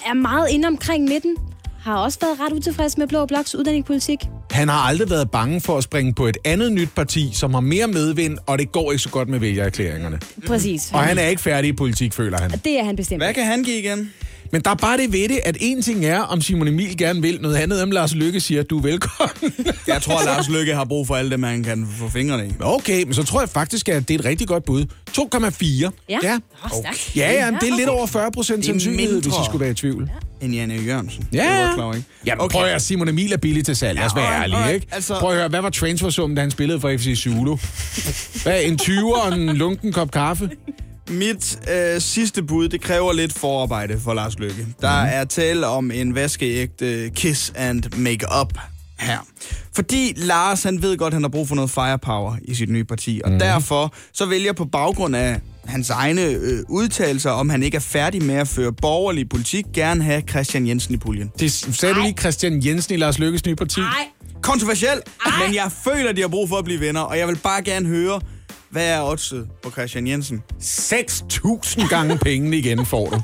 [0.05, 1.35] er meget inde omkring midten.
[1.79, 4.19] Har også været ret utilfreds med Blå Bloks uddannelsespolitik.
[4.51, 7.61] Han har aldrig været bange for at springe på et andet nyt parti, som har
[7.61, 10.19] mere medvind, og det går ikke så godt med vælgererklæringerne.
[10.47, 10.91] Præcis.
[10.93, 12.51] Og han er ikke færdig i politik, føler han.
[12.51, 13.23] Det er han bestemt.
[13.23, 14.13] Hvad kan han give igen?
[14.51, 17.21] Men der er bare det ved det, at en ting er, om Simon Emil gerne
[17.21, 19.53] vil, noget andet om Lars Lykke siger, at du er velkommen.
[19.87, 22.51] Jeg tror, at Lars Lykke har brug for alt det, man kan få fingrene i.
[22.59, 24.85] Okay, men så tror jeg faktisk, at det er et rigtig godt bud.
[25.09, 25.89] 2,4.
[26.09, 26.17] Ja.
[26.23, 26.37] Ja,
[26.79, 27.11] stærkt.
[27.15, 30.09] ja, ja det er lidt over 40 procent sandsynlighed, hvis I skulle være i tvivl.
[30.41, 31.27] End Janne Jørgensen.
[31.33, 31.73] Ja, Det ja.
[31.75, 32.07] klar, ikke?
[32.25, 32.51] Ja, okay.
[32.53, 33.95] prøv at høre, Simon Emil er billig til salg.
[33.99, 34.87] Lad os Ja, være ærlige, ikke?
[34.91, 37.57] Altså- Prøv at høre, hvad var transfersummen, da han spillede for FC Zulu?
[38.43, 40.49] Hvad, en 20'er og en lunken kop kaffe?
[41.09, 44.67] Mit øh, sidste bud, det kræver lidt forarbejde for Lars Lykke.
[44.81, 45.09] Der Mhm.
[45.13, 48.53] er tale om en vaskeægte kiss and make-up
[48.99, 49.17] her.
[49.75, 53.21] Fordi Lars, han ved godt, han har brug for noget firepower i sit nye parti.
[53.23, 53.39] Og mm.
[53.39, 58.23] derfor så vælger på baggrund af hans egne øh, udtalelser, om han ikke er færdig
[58.23, 61.31] med at føre borgerlig politik, gerne have Christian Jensen i puljen.
[61.39, 63.79] Det sagde du lige Christian Jensen i Lars Lykkes nye parti?
[63.79, 64.07] Nej,
[64.41, 65.01] Kontroversiel,
[65.45, 67.87] men jeg føler, de har brug for at blive venner, og jeg vil bare gerne
[67.87, 68.21] høre,
[68.71, 70.43] hvad er oddset på Christian Jensen?
[70.61, 73.21] 6.000 gange pengene igen får du.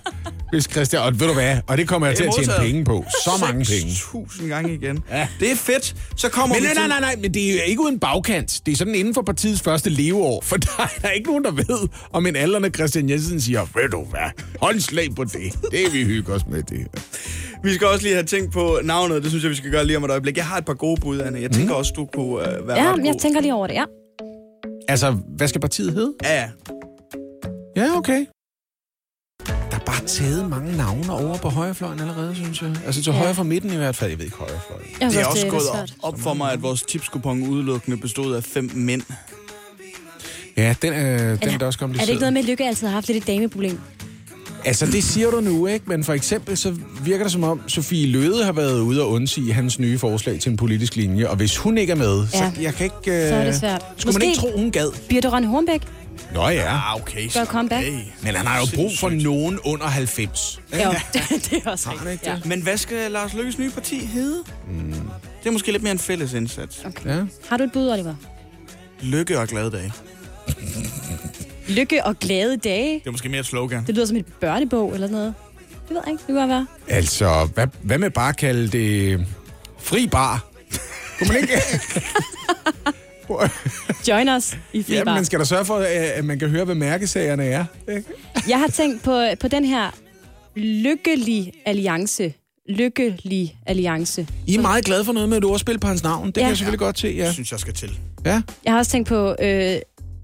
[0.51, 3.06] Hvis Christian, og ved du hvad, og det kommer jeg til at tjene penge på.
[3.25, 3.91] Så mange penge.
[3.91, 4.99] 6.000 gange igen.
[5.12, 5.27] Ja.
[5.39, 5.95] Det er fedt.
[6.17, 8.62] Så kommer Men vi nej, nej, nej, nej, men det er ikke uden bagkant.
[8.65, 11.88] Det er sådan inden for partiets første leveår, for der er ikke nogen, der ved,
[12.13, 14.29] om en aldrende Christian Jensen siger, ved du hvad,
[14.62, 15.34] håndslag på det.
[15.71, 16.88] Det er vi hygge os med det.
[17.63, 19.21] Vi skal også lige have tænkt på navnet.
[19.23, 20.38] Det synes jeg, vi skal gøre lige om et øjeblik.
[20.38, 21.41] Jeg har et par gode bud, Anne.
[21.41, 23.19] Jeg tænker også, du kunne uh, være Ja, ret jeg god.
[23.19, 23.84] tænker lige over det, ja.
[24.87, 26.13] Altså, hvad skal partiet hedde?
[26.23, 26.49] Ja, ja.
[27.75, 28.25] Ja, okay.
[29.47, 32.75] Der er bare taget mange navne over på højrefløjen allerede, synes jeg.
[32.85, 33.17] Altså til Ja.
[33.17, 34.09] højre for midten i hvert fald.
[34.09, 34.85] Jeg ved ikke højrefløjen.
[35.01, 38.71] Jeg Det er også gået op, for mig, at vores tipskupon udelukkende bestod af fem
[38.75, 39.01] mænd.
[40.57, 42.09] Ja, den, øh, den er da også Er det kompliceret.
[42.09, 43.79] ikke noget med, at Lykke altid har haft lidt et dameproblem?
[44.65, 45.86] Altså, det siger du nu, ikke?
[45.88, 49.54] Men for eksempel, så virker det som om, Sofie Løde har været ude og undsige
[49.54, 51.30] hans nye forslag til en politisk linje.
[51.30, 52.52] Og hvis hun ikke er med, så Ja.
[52.62, 53.23] jeg kan ikke...
[53.23, 53.86] Øh, Så er det svært.
[53.97, 54.91] Skulle man Måske- ikke tro, hun gad?
[55.10, 55.82] Birte Rønne Hornbæk?
[56.34, 56.76] Nå ja.
[56.76, 57.30] Ah, okay.
[57.34, 57.86] Gør comeback?
[57.86, 57.93] Hey.
[58.23, 60.62] Men han har jo brug for nogen under 90.
[60.73, 62.36] Ja, det er også ikke Ja.
[62.36, 62.45] det?
[62.45, 64.38] Men hvad skal Lars Lykkes nye parti hedde?
[64.67, 64.93] Mm.
[65.43, 66.82] Det er måske lidt mere en fælles indsats.
[66.86, 67.10] Okay.
[67.10, 67.21] Ja.
[67.49, 68.15] Har du et bud, Oliver?
[69.02, 69.93] Lykke og glade dage.
[71.67, 72.93] Lykke og glade dage.
[72.99, 73.84] Det er måske mere et slogan.
[73.88, 75.34] Det lyder som et børnebog eller sådan noget.
[75.69, 76.21] Det ved jeg ikke.
[76.28, 76.67] Det kunne være.
[76.88, 79.26] Altså, hvad, hvad med bare at kalde det
[79.80, 80.45] fri bar?
[81.17, 81.54] Kunne man ikke...
[84.08, 85.15] Join us i fri ja, bar.
[85.15, 85.78] men skal der sørge for,
[86.15, 87.65] at man kan høre, hvad mærkesagerne er?
[88.47, 89.91] Jeg har tænkt på, på den her
[90.56, 92.34] lykkelig alliance.
[92.69, 94.28] Lykkelig alliance.
[94.47, 96.28] I er meget glade for noget med et ordspil på hans navn.
[96.28, 96.41] Det ja.
[96.41, 96.43] Ja.
[96.45, 97.23] kan jeg selvfølgelig godt se, ja.
[97.23, 97.99] Jeg synes, jeg skal til.
[98.26, 98.41] ja.
[98.65, 99.78] Jeg har også tænkt på øh,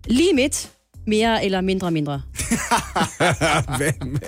[0.08, 0.70] lige midt.
[1.10, 2.22] Mere eller mindre mindre.
[3.78, 4.20] hvad, med,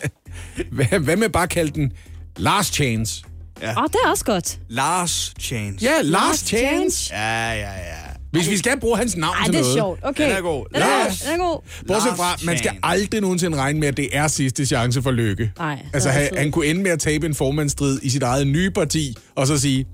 [0.71, 1.91] hvad, hvad med bare at kalde den
[2.37, 3.23] Last Chance?
[3.63, 4.59] Åh, oh, det er også godt.
[4.69, 5.85] Lars Chance.
[5.85, 7.13] Ja, Last Chance.
[7.15, 7.95] Ja, ja, ja.
[8.31, 9.75] Hvis vi skal bruge hans navn Ej, til det er noget.
[9.75, 9.99] sjovt.
[10.03, 10.23] Okay.
[10.29, 10.65] Den er god.
[10.73, 11.21] Den Lars.
[11.21, 11.61] den er god.
[11.87, 15.51] Bortset fra, man skal aldrig nogensinde regne med, at det er sidste chance for lykke.
[15.57, 18.47] Nej, det Altså, han, han kunne ende med at tabe en formandsstrid i sit eget
[18.47, 19.85] nye parti, og så sige,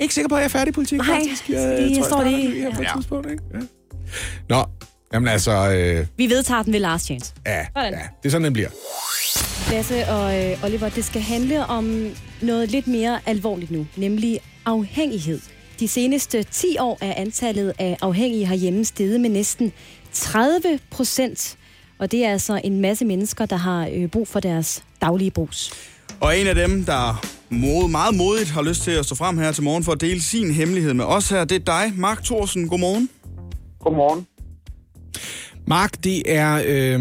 [0.00, 1.48] ikke sikker på, at jeg er færdig i politik, Nej, faktisk.
[1.48, 2.92] Jeg, det- jeg tror, står jeg lige- starter her på et ja.
[2.96, 3.42] tidspunkt, ikke?
[3.54, 3.58] Ja.
[4.48, 4.64] Nå,
[5.12, 7.32] jamen altså, øh, Vi vedtager den ved last chance.
[7.46, 8.68] ja, ja, det er sådan, den bliver.
[9.70, 12.06] Lasse og øh, Oliver, det skal handle om
[12.42, 15.40] noget lidt mere alvorligt nu, nemlig afhængighed.
[15.80, 19.72] De seneste 10 år er antallet af afhængige herhjemme steget med næsten
[20.12, 21.56] 30 procent.
[21.98, 25.72] Og det er altså en masse mennesker, der har øh, brug for deres daglige brus.
[26.20, 29.52] Og en af dem, der mod, meget modigt har lyst til at stå frem her
[29.52, 32.68] til morgen for at dele sin hemmelighed med os her, det er dig, Mark Thorsen.
[32.68, 33.08] Godmorgen.
[33.80, 34.26] Godmorgen.
[35.66, 37.00] Mark, det er øh,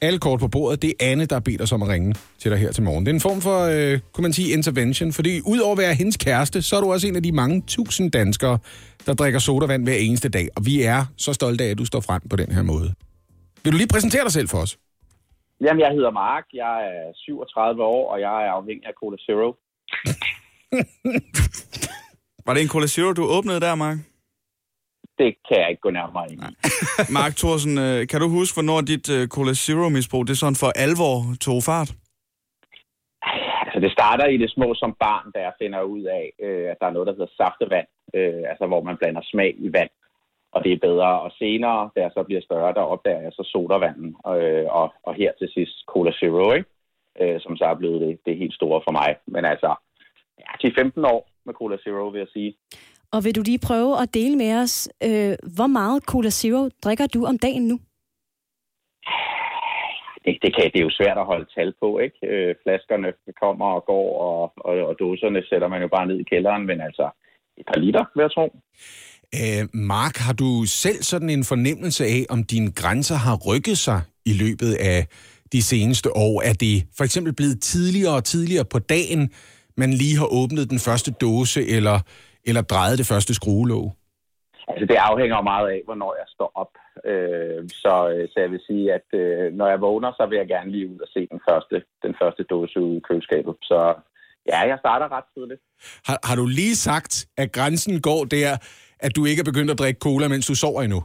[0.00, 0.82] alle kort på bordet.
[0.82, 3.06] Det er Anne, der bedt os om at ringe til dig her til morgen.
[3.06, 6.16] Det er en form for, øh, kunne man sige, intervention, fordi udover at være hendes
[6.16, 8.58] kæreste, så er du også en af de mange tusind danskere,
[9.06, 10.48] der drikker sodavand hver eneste dag.
[10.56, 12.94] Og vi er så stolte af, at du står frem på den her måde.
[13.64, 14.78] Vil du lige præsentere dig selv for os?
[15.64, 19.48] Jamen, jeg hedder Mark, jeg er 37 år, og jeg er afhængig af Cola Zero.
[22.46, 23.98] Var det en Cola Zero, du åbnede der, Mark?
[25.20, 26.52] Det kan jeg ikke gå nærmere ind i.
[27.18, 31.16] Mark Thorsen, øh, kan du huske, hvornår dit øh, Cola Zero-misbrug, det sådan for alvor
[31.46, 31.90] tog fart?
[33.64, 36.76] Altså, det starter i det små som barn, da jeg finder ud af, øh, at
[36.80, 37.88] der er noget, der hedder saftevand,
[38.52, 39.92] altså hvor man blander smag i vand,
[40.54, 41.10] og det er bedre.
[41.24, 44.10] Og senere, da jeg så bliver større, der opdager jeg så sodavanden,
[44.78, 46.68] og, og her til sidst Cola Zero, ikke?
[47.44, 49.10] Som så er blevet det, det helt store for mig.
[49.34, 49.70] Men altså,
[50.42, 52.50] ja, 10-15 år med Cola Zero, vil jeg sige.
[53.12, 57.06] Og vil du lige prøve at dele med os, øh, hvor meget Cola Zero drikker
[57.06, 57.78] du om dagen nu?
[60.24, 62.18] det, det, kan, det er jo svært at holde tal på, ikke?
[62.32, 63.08] Øh, flaskerne
[63.42, 66.80] kommer og går, og, og, og dåserne sætter man jo bare ned i kælderen, men
[66.80, 67.06] altså
[67.60, 68.46] et par liter, vil jeg tro.
[69.40, 70.50] Øh, Mark, har du
[70.84, 75.00] selv sådan en fornemmelse af, om dine grænser har rykket sig i løbet af
[75.52, 76.42] de seneste år?
[76.50, 79.22] Er det for eksempel blevet tidligere og tidligere på dagen,
[79.76, 81.98] man lige har åbnet den første dåse, eller,
[82.48, 83.92] eller drejet det første skruelåg?
[84.68, 86.72] Altså det afhænger jo meget af, hvornår jeg står op.
[87.10, 87.94] Øh, så,
[88.32, 91.00] så jeg vil sige, at øh, når jeg vågner, så vil jeg gerne lige ud
[91.04, 93.54] og se den første, den første dåse ude i køleskabet.
[93.62, 93.94] Så
[94.50, 95.60] ja, jeg starter ret tidligt.
[96.06, 98.50] Har, har du lige sagt, at grænsen går der,
[99.00, 101.00] at du ikke er begyndt at drikke cola, mens du sover endnu?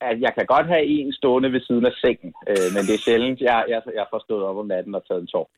[0.00, 3.04] At jeg kan godt have en stående ved siden af sengen, øh, men det er
[3.06, 5.50] sjældent, jeg, jeg, jeg får stået op om natten og taget en tår.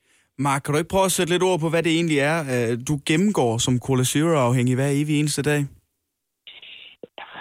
[0.47, 2.73] Mark, kan du ikke prøve at sætte lidt ord på, hvad det egentlig er, øh,
[2.89, 5.61] du gennemgår som Cola Zero-afhængig hver evig eneste dag?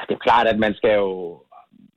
[0.08, 1.12] det er klart, at man skal jo,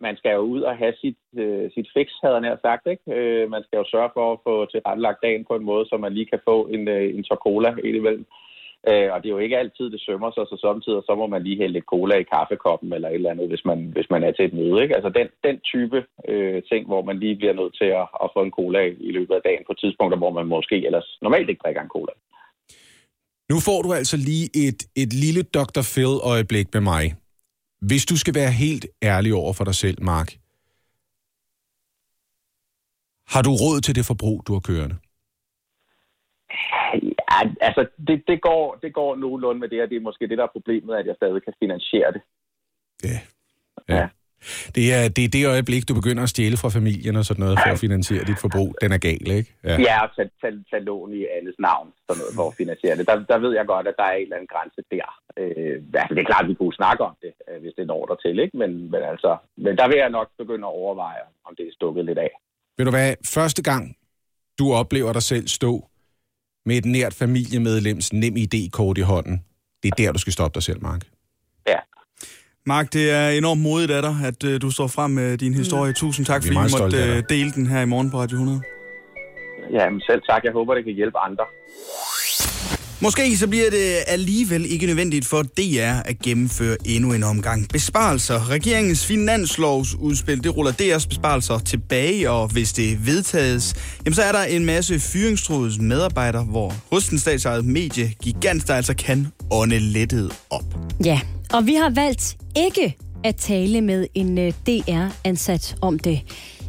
[0.00, 2.84] man skal jo ud og have sit, øh, sit fix, havde jeg nær sagt.
[2.92, 3.04] Ikke?
[3.16, 6.12] Øh, man skal jo sørge for at få tilrettelagt dagen på en måde, så man
[6.12, 8.26] lige kan få en, øh, en tår cola indimellem.
[8.30, 8.51] Øh,
[8.90, 11.42] Øh, og det er jo ikke altid, det sømmer sig, så samtidig så må man
[11.42, 14.32] lige hælde lidt cola i kaffekoppen eller et eller andet, hvis man, hvis man er
[14.32, 14.82] til et møde.
[14.82, 14.94] Ikke?
[14.98, 15.98] Altså den, den type
[16.32, 19.10] øh, ting, hvor man lige bliver nødt til at, at få en cola i, i
[19.16, 22.12] løbet af dagen på tidspunkter, hvor man måske ellers normalt ikke drikker en cola.
[23.52, 25.82] Nu får du altså lige et, et lille Dr.
[25.92, 27.04] Phil-øjeblik med mig.
[27.88, 30.28] Hvis du skal være helt ærlig over for dig selv, Mark,
[33.34, 34.96] har du råd til det forbrug, du har kørende?
[37.32, 40.38] Ja, altså, det, det, går, det går nogenlunde med det, og det er måske det,
[40.38, 42.22] der er problemet, at jeg stadig kan finansiere det.
[43.04, 43.18] Ja.
[43.88, 44.08] ja.
[44.76, 47.58] Det er, det er det øjeblik, du begynder at stjæle fra familien og sådan noget
[47.64, 48.70] for at finansiere dit forbrug.
[48.82, 49.50] Den er gal, ikke?
[49.64, 52.96] Ja, ja og tage, tage, tage lån i alles navn sådan noget for at finansiere
[52.96, 53.06] det.
[53.10, 55.08] Der, der ved jeg godt, at der er en eller anden grænse der.
[55.40, 58.02] Øh, altså, det er klart, at vi kunne snakke om det, øh, hvis det når
[58.10, 58.56] der til, ikke?
[58.62, 59.30] Men, men, altså,
[59.64, 62.32] men der vil jeg nok begynde at overveje, om det er stukket lidt af.
[62.76, 63.84] Ved du hvad, første gang
[64.58, 65.72] du oplever dig selv stå
[66.66, 69.44] med et nært familiemedlems nem ID-kort i hånden,
[69.82, 71.00] det er der, du skal stoppe dig selv, Mark.
[71.68, 71.78] Ja.
[72.66, 75.92] Mark, det er enormt modigt af dig, at uh, du står frem med din historie.
[75.92, 77.28] Tusind tak, Vi er fordi du måtte dig.
[77.28, 78.62] dele den her i morgen på Radio 100.
[79.72, 80.44] Ja, men selv tak.
[80.44, 81.44] Jeg håber, det kan hjælpe andre.
[83.02, 88.50] Måske så bliver det alligevel ikke nødvendigt for DR at gennemføre endnu en omgang besparelser.
[88.50, 94.42] Regeringens finanslovsudspil, det ruller DR's besparelser tilbage, og hvis det vedtages, jamen så er der
[94.42, 100.32] en masse fyringstruede medarbejdere, hvor hos den statsejede medie gigant, der altså kan ånde lettet
[100.50, 100.64] op.
[101.04, 101.20] Ja,
[101.52, 106.20] og vi har valgt ikke at tale med en øh, DR-ansat om det.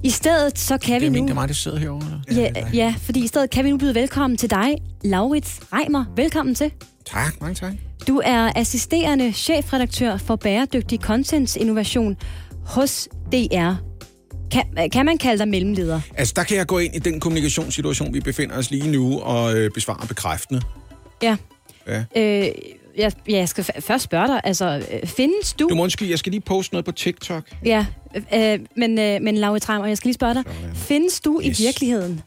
[0.03, 1.25] I stedet så kan vi Det er, nu...
[1.25, 2.21] det er mig, der sidder herovre.
[2.27, 2.41] eller?
[2.55, 6.05] Ja, ja, fordi i stedet kan vi nu byde velkommen til dig, Laurits Reimer.
[6.15, 6.71] Velkommen til.
[7.05, 7.73] Tak, mange tak.
[8.07, 12.17] Du er assisterende chefredaktør for bæredygtig content-innovation
[12.65, 13.73] hos DR.
[14.51, 16.01] Kan, kan man kalde dig mellemleder?
[16.15, 19.55] Altså, der kan jeg gå ind i den kommunikationssituation, vi befinder os lige nu, og
[19.57, 20.61] øh, besvare bekræftende.
[21.21, 21.37] Ja.
[21.87, 22.03] Ja.
[22.15, 22.45] Øh,
[22.97, 25.67] jeg, ja, jeg skal først spørge dig, altså, øh, findes du...
[25.69, 27.43] Du må undskylde, jeg skal lige poste noget på TikTok.
[27.65, 27.85] Ja,
[28.33, 30.43] øh, men, øh, men Laurits Reimer, jeg skal lige spørge dig.
[30.75, 31.59] Findes du Yes.
[31.59, 32.21] i virkeligheden?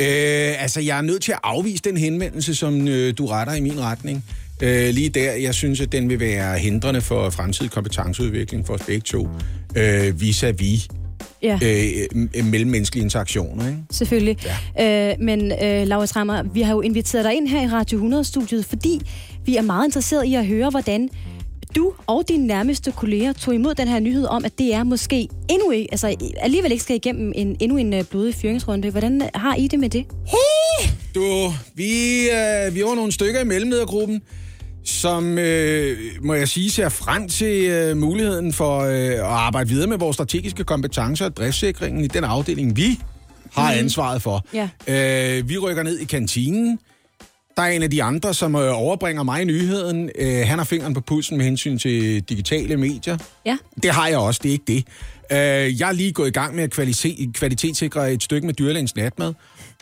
[0.00, 3.60] Øh, altså, jeg er nødt til at afvise den henvendelse, som øh, du retter i
[3.60, 4.24] min retning.
[4.62, 8.82] Øh, lige der, jeg synes, at den vil være hindrende for fremtidig kompetenceudvikling for os
[8.86, 9.28] begge to,
[9.76, 10.88] øh, vis-à-vis
[11.42, 11.58] Ja.
[11.64, 13.66] øh, øh, mellemmenneskelige interaktioner.
[13.68, 13.78] Ikke?
[13.90, 14.36] Selvfølgelig.
[14.78, 15.10] Ja.
[15.10, 18.64] Øh, men øh, Laura Trammer, vi har jo inviteret dig ind her i Radio 100-studiet,
[18.64, 19.00] fordi
[19.44, 21.08] vi er meget interesseret i at høre, hvordan
[21.76, 25.28] du og dine nærmeste kolleger tog imod den her nyhed om, at det er måske
[25.50, 28.90] endnu ikke, altså alligevel ikke skal igennem en, endnu en øh, blodig fyringsrunde.
[28.90, 30.06] Hvordan har I det med det?
[31.14, 31.90] Du, vi,
[32.28, 34.22] øh, vi var nogle stykker i mellemledergruppen,
[34.84, 39.86] som, øh, må jeg sige, ser frem til øh, muligheden for øh, at arbejde videre
[39.86, 43.00] med vores strategiske kompetencer og driftssikringen i den afdeling, vi
[43.52, 44.46] har ansvaret for.
[44.54, 44.68] Ja.
[45.38, 46.78] Øh, vi rykker ned i kantinen.
[47.56, 50.10] Der er en af de andre, som øh, overbringer mig nyheden.
[50.18, 53.16] Øh, han har fingeren på pulsen med hensyn til digitale medier.
[53.46, 53.56] Ja.
[53.82, 54.84] Det har jeg også, det er ikke det.
[55.32, 58.96] Øh, jeg er lige gået i gang med at kvalitet, kvalitetssikre et stykke med dyrlægens
[58.96, 59.34] natmad.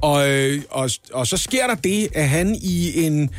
[0.03, 0.25] Og,
[0.71, 3.31] og, og så sker der det, at han i en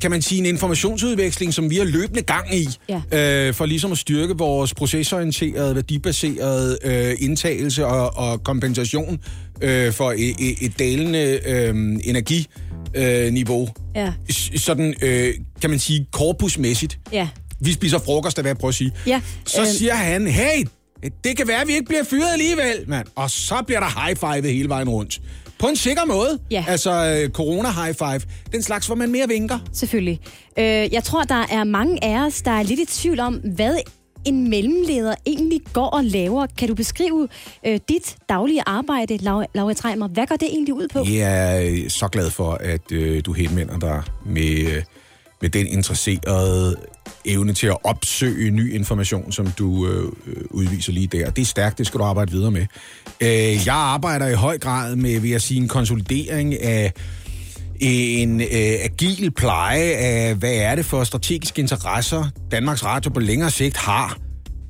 [0.00, 3.46] kan man sige, en informationsudveksling, som vi har løbende gang i, Ja.
[3.48, 9.18] øh, for ligesom at styrke vores procesorienterede, værdibaserede øh, indtagelse og, og kompensation
[9.60, 13.68] øh, for et, et, dalende øh, energiniveau.
[13.94, 14.12] Ja.
[14.32, 16.98] S- sådan, øh, kan man sige, korpusmæssigt.
[17.12, 17.28] Ja.
[17.60, 18.92] Vi spiser frokost, er hvad jeg prøver at sige.
[19.06, 20.64] Ja, Så øh, siger han, hey,
[21.24, 23.06] det kan være, at vi ikke bliver fyret alligevel, mand.
[23.14, 25.20] Og så bliver der high-five hele vejen rundt.
[25.58, 26.38] På en sikker måde.
[26.50, 26.64] Ja.
[26.68, 26.90] Altså
[27.22, 28.20] øh, corona-high five.
[28.52, 29.58] Den slags, hvor man mere vinker.
[29.72, 30.20] Selvfølgelig.
[30.58, 33.76] Øh, jeg tror, der er mange af os, der er lidt i tvivl om, hvad
[34.28, 36.46] en mellemleder egentlig går og laver.
[36.58, 37.28] Kan du beskrive
[37.66, 39.16] øh, dit daglige arbejde,
[39.54, 40.08] Laura Treimer?
[40.08, 40.98] Hvad går det egentlig ud på?
[40.98, 44.82] Jeg er øh, så glad for, at øh, du henvender dig med, øh,
[45.40, 46.76] med den interesserede
[47.24, 51.30] evne til at opsøge ny information, som du øh, øh, udviser lige der.
[51.30, 52.66] Det er stærkt, det skal du arbejde videre med.
[53.20, 56.92] Øh, jeg arbejder i høj grad med, vil jeg sige, en konsolidering af
[57.80, 58.46] en øh,
[58.84, 64.18] agil pleje af, hvad er det for strategiske interesser, Danmarks Radio på længere sigt har,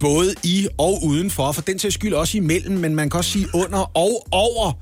[0.00, 3.46] både i og udenfor, for den til skyld også imellem, men man kan også sige
[3.54, 4.72] under og over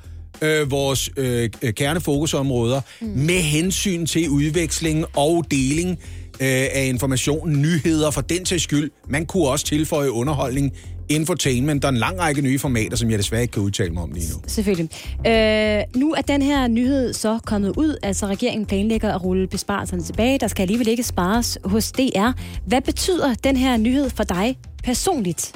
[0.43, 3.07] øh, vores øh, kernefokusområder, mm.
[3.07, 5.99] med hensyn til udveksling og deling
[6.41, 8.91] øh, af information, nyheder for den til skyld.
[9.09, 10.73] Man kunne også tilføje underholdning,
[11.09, 14.13] infotainment og en lang række nye formater, som jeg desværre ikke kan udtale mig om
[14.13, 14.41] lige nu.
[14.47, 14.91] Selvfølgelig.
[15.27, 20.03] Øh, nu er den her nyhed så kommet ud, altså regeringen planlægger at rulle besparelserne
[20.03, 20.39] tilbage.
[20.39, 22.31] Der skal alligevel ikke spares hos DR.
[22.67, 25.53] Hvad betyder den her nyhed for dig personligt?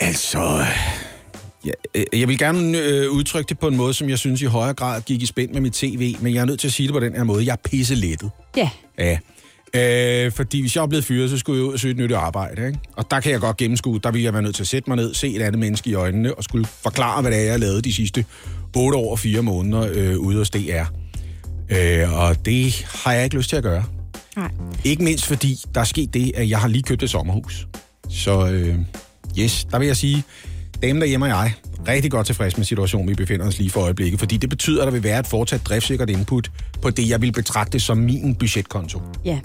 [0.00, 0.64] Altså,
[1.66, 4.44] ja, øh, jeg vil gerne øh, udtrykke det på en måde, som jeg synes i
[4.44, 6.86] højere grad gik i spænd med mit tv, men jeg er nødt til at sige
[6.86, 7.46] det på den her måde.
[7.46, 8.30] Jeg er pisse lettet.
[8.56, 9.18] Ja, Ja.
[9.74, 12.12] Øh, fordi hvis jeg var blevet fyret, så skulle jeg ud og søge et nyt
[12.12, 12.66] arbejde.
[12.66, 12.78] Ikke?
[12.96, 14.96] Og der kan jeg godt gennemskue, der ville jeg være nødt til at sætte mig
[14.96, 17.58] ned, se et andet menneske i øjnene, og skulle forklare, hvad det er, jeg har
[17.58, 18.24] lavet de sidste
[18.76, 20.84] 8 år og 4 måneder øh, ude hos DR.
[21.70, 23.84] Øh, og det har jeg ikke lyst til at gøre.
[24.36, 24.50] nej.
[24.84, 27.66] Ikke mindst fordi, der er sket det, at jeg har lige købt et sommerhus.
[28.10, 28.74] Så øh,
[29.38, 30.24] yes, der vil jeg sige,
[30.82, 31.54] Damen derhjemme og jeg,
[31.88, 34.86] rigtig godt tilfreds med situationen, vi befinder os lige for øjeblikket, fordi det betyder, at
[34.86, 36.50] der vil være et fortsat driftsikkert input
[36.82, 39.00] på det, jeg vil betragte som min budgetkonto.
[39.24, 39.38] Ja.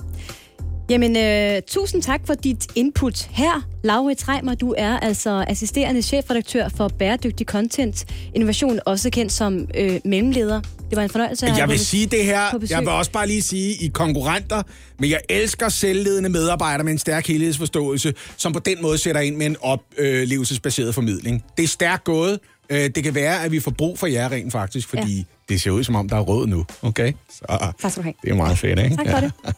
[0.91, 3.67] Jamen, øh, tusind tak for dit input her.
[3.83, 9.99] Laura Reimer, du er altså assisterende chefredaktør for Bæredygtig Content Innovation, også kendt som øh,
[10.05, 10.61] mellemleder.
[10.89, 13.41] Det var en fornøjelse at Jeg vil sige det her, jeg vil også bare lige
[13.41, 14.63] sige, I er konkurrenter,
[14.99, 19.35] men jeg elsker selvledende medarbejdere med en stærk helhedsforståelse, som på den måde sætter ind
[19.35, 21.43] med en oplevelsesbaseret formidling.
[21.57, 22.39] Det er stærkt gået.
[22.69, 25.23] Øh, Det kan være, at vi får brug for jer rent faktisk, fordi ja.
[25.53, 26.65] det ser ud som om, der er råd nu.
[26.81, 27.13] Okay?
[27.29, 27.45] Så
[27.81, 28.13] Tak skal du have.
[28.23, 28.95] det er meget fedt, ikke?
[28.95, 29.31] Tak for det.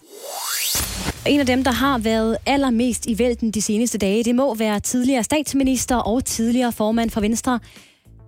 [1.28, 4.80] En af dem, der har været allermest i vælten de seneste dage, det må være
[4.80, 7.60] tidligere statsminister og tidligere formand for Venstre,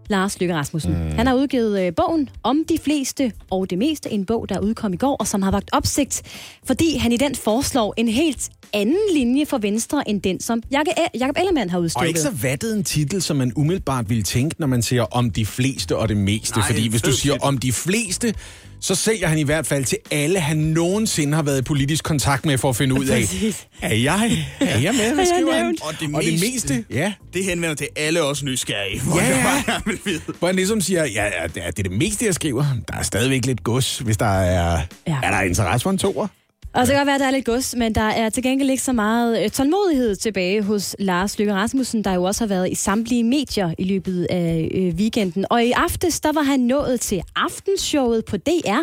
[0.10, 0.92] Lars Løkke Rasmussen.
[0.94, 1.12] Mm.
[1.12, 4.94] Han har udgivet øh, bogen om de fleste og det meste, en bog, der udkom
[4.94, 6.22] i går, og som har vagt opsigt,
[6.66, 11.38] fordi han i den foreslår en helt anden linje for Venstre, end den, som Jakob
[11.38, 12.08] Ellemann har Og udstukket.
[12.08, 15.46] ikke så vattet en titel, som man umiddelbart ville tænke, når man siger om de
[15.46, 16.58] fleste og det meste.
[16.58, 17.48] Nej, Fordi hvis du siger titel.
[17.48, 18.34] om de fleste,
[18.80, 22.46] så sælger han i hvert fald til alle, han nogensinde har været i politisk kontakt
[22.46, 23.68] med for at finde ud af, Præcis.
[23.82, 25.78] er jeg, er jeg med, hvad jeg skriver han?
[25.82, 26.86] Og det og det meste.
[26.92, 27.14] ja.
[27.34, 29.02] Det henvender til alle os nysgerrige.
[29.02, 29.44] hvor Ja, jeg ja.
[29.44, 30.22] bare gerne vil vide.
[30.40, 32.66] Hvor han ligesom siger, ja, ja, det er det, meste, jeg skriver.
[32.88, 35.18] Der er stadigvæk lidt gods, hvis der er, ja.
[35.24, 36.28] er der interesse for en toer.
[36.76, 38.70] Og så kan godt være, at der er lidt gods, men der er til gengæld
[38.70, 42.72] ikke så meget øh, tålmodighed tilbage hos Lars Løkke Rasmussen, der jo også har været
[42.72, 45.46] i samtlige medier i løbet af øh, weekenden.
[45.50, 48.80] Og i aftes, der var han nået til aftenshowet på DR.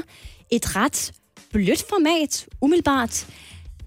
[0.50, 1.12] Et ret
[1.52, 3.26] blødt format, umiddelbart.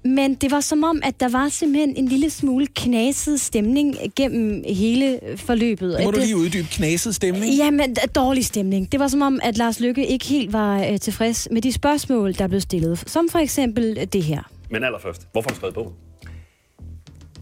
[0.05, 4.63] Men det var som om, at der var simpelthen en lille smule knaset stemning gennem
[4.67, 5.99] hele forløbet.
[6.03, 7.55] Må du lige uddybe knaset stemning?
[7.55, 8.91] Jamen, dårlig stemning.
[8.91, 12.33] Det var som om, at Lars Lykke ikke helt var øh, tilfreds med de spørgsmål,
[12.33, 13.03] der blev stillet.
[13.07, 14.41] Som for eksempel det her.
[14.71, 15.93] Men allerførst, hvorfor har du skrevet bogen?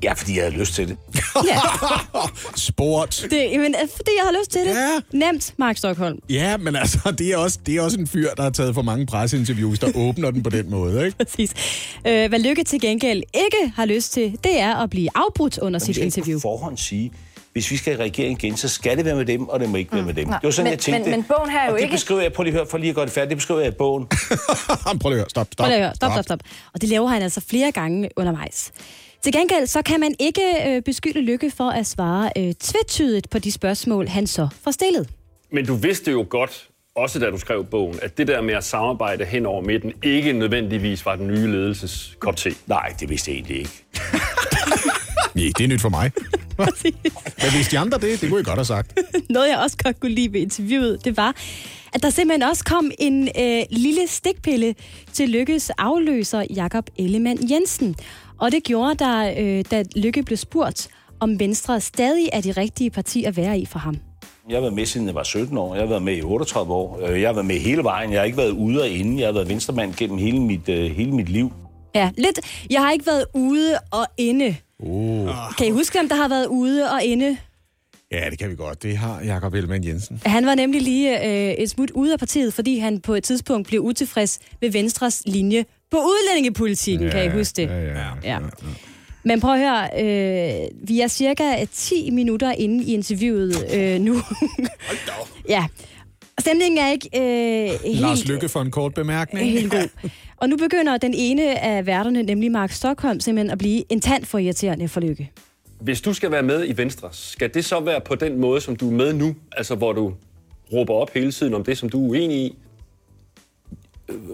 [0.03, 0.97] Ja, fordi jeg havde lyst til det.
[2.55, 3.25] Sport.
[3.31, 4.67] Det, jamen, øh, fordi jeg har lyst til det.
[4.67, 4.99] Ja.
[5.11, 6.19] Nemt, Mark Stockholm.
[6.29, 8.81] Ja, men altså, det er, også, det er også en fyr, der har taget for
[8.81, 11.17] mange presseinterviews, der åbner den på den måde, ikke?
[11.17, 11.51] Præcis.
[12.07, 15.79] Øh, hvad Lykke til gengæld ikke har lyst til, det er at blive afbrudt under
[15.79, 16.37] sit interview.
[16.37, 17.11] på forhånd sige,
[17.53, 19.77] hvis vi skal i regering igen, så skal det være med dem, og det må
[19.77, 20.25] ikke være med dem.
[20.27, 21.01] Det var sådan, men- jeg tænkte.
[21.11, 22.67] men- men bogen her er og jo det ikke- beskriver jeg, prøv lige at høre,
[22.69, 24.07] for lige at gøre det færdigt, det beskriver jeg i bogen.
[24.07, 25.25] Prøv lige at høre.
[25.29, 25.57] Stop, stop.
[25.57, 25.95] Prøv lige at høre.
[25.95, 26.39] Stop, stop, stop.
[26.73, 28.71] Og det laver han altså flere gange undervejs.
[29.23, 33.39] Til gengæld så kan man ikke øh, beskylde Lykke for at svare øh, tvetydigt på
[33.39, 35.09] de spørgsmål, han så får stillet.
[35.51, 38.63] Men du vidste jo godt, også da du skrev bogen, at det der med at
[38.63, 42.49] samarbejde hen over midten ikke nødvendigvis var den nye ledelses kop te.
[42.67, 43.83] Nej, det vidste jeg egentlig ikke.
[45.35, 46.11] Nej, det er nyt for mig.
[46.55, 48.21] Hvad vidste de andre det?
[48.21, 48.99] Det kunne I godt have sagt.
[49.29, 51.35] noget, jeg også godt kunne lide ved interviewet, det var,
[51.93, 54.75] at der simpelthen også kom en øh, lille stikpille
[55.13, 57.95] til Lykkes afløser, Jakob Ellemann Jensen.
[58.39, 60.87] Og det gjorde der, øh, da Lykke blev spurgt,
[61.19, 63.97] om Venstre stadig er de rigtige parti at være i for ham.
[64.49, 65.73] Jeg har været med, siden jeg var 17 år.
[65.75, 66.99] Jeg har været med i 38 år.
[67.07, 68.11] Øh, Jeg har været med hele vejen.
[68.11, 69.19] Jeg har ikke været ude og inde.
[69.19, 71.53] Jeg har været venstremand gennem hele mit, øh, hele mit liv.
[71.95, 72.39] Ja, lidt.
[72.69, 74.55] Jeg har ikke været ude og inde.
[74.79, 75.29] Uh.
[75.57, 77.37] Kan I huske, hvem der har været ude og inde?
[78.11, 78.83] Ja, det kan vi godt.
[78.83, 80.21] Det har Jakob Ellemann Jensen.
[80.25, 83.67] Han var nemlig lige øh, et smut ude af partiet, fordi han på et tidspunkt
[83.67, 87.07] blev utilfreds med Venstres linje på udlændingepolitikken.
[87.07, 87.69] Ja, kan I huske det?
[87.69, 88.09] Ja, ja, ja.
[88.23, 88.39] Ja.
[89.23, 94.15] Men prøv at høre, øh, vi er cirka 10 minutter inde i interviewet øh, nu.
[95.49, 95.65] ja,
[96.39, 99.49] stemningen er ikke øh, helt, Lars Lykke for en kort bemærkning.
[99.51, 100.09] helt god.
[100.37, 104.25] Og nu begynder den ene af værterne, nemlig Mark Stockholm, simpelthen at blive en tand
[104.25, 105.31] for irriterende for Lykke.
[105.81, 108.75] Hvis du skal være med i Venstre, skal det så være på den måde, som
[108.75, 109.35] du er med nu?
[109.51, 110.13] Altså, hvor du
[110.73, 112.57] råber op hele tiden om det, som du er uenig i?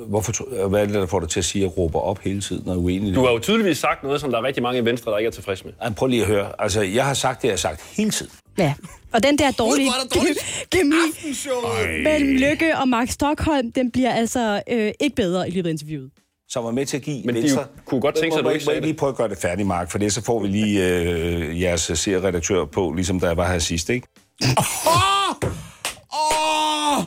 [0.08, 2.42] Hvorfor, hvad er det, der får dig til at sige, at jeg råber op hele
[2.42, 3.16] tiden og er uenig?
[3.16, 5.28] Du har jo tydeligvis sagt noget, som der er rigtig mange i Venstre, der ikke
[5.28, 5.74] er tilfreds med.
[5.82, 6.52] Ej, prøv lige at høre.
[6.60, 8.32] Altså, jeg har sagt det, jeg har sagt hele tiden.
[8.58, 8.74] Ja,
[9.14, 10.20] og den der dårlige der
[10.72, 10.96] kemi
[12.04, 16.12] mellem Lykke og Mark Stockholm, den bliver altså øh, ikke bedre i løbet af interviewet.
[16.50, 17.66] Som var med til at give Men de Venstre...
[17.86, 19.92] kunne godt tænke sig, at du ikke sagde lige prøve at gøre det færdigt, Mark,
[19.92, 23.60] for det så får vi lige øh, jeres serieredaktør på, ligesom da jeg var her
[23.60, 24.08] sidst, ikke?
[26.14, 27.04] Åh!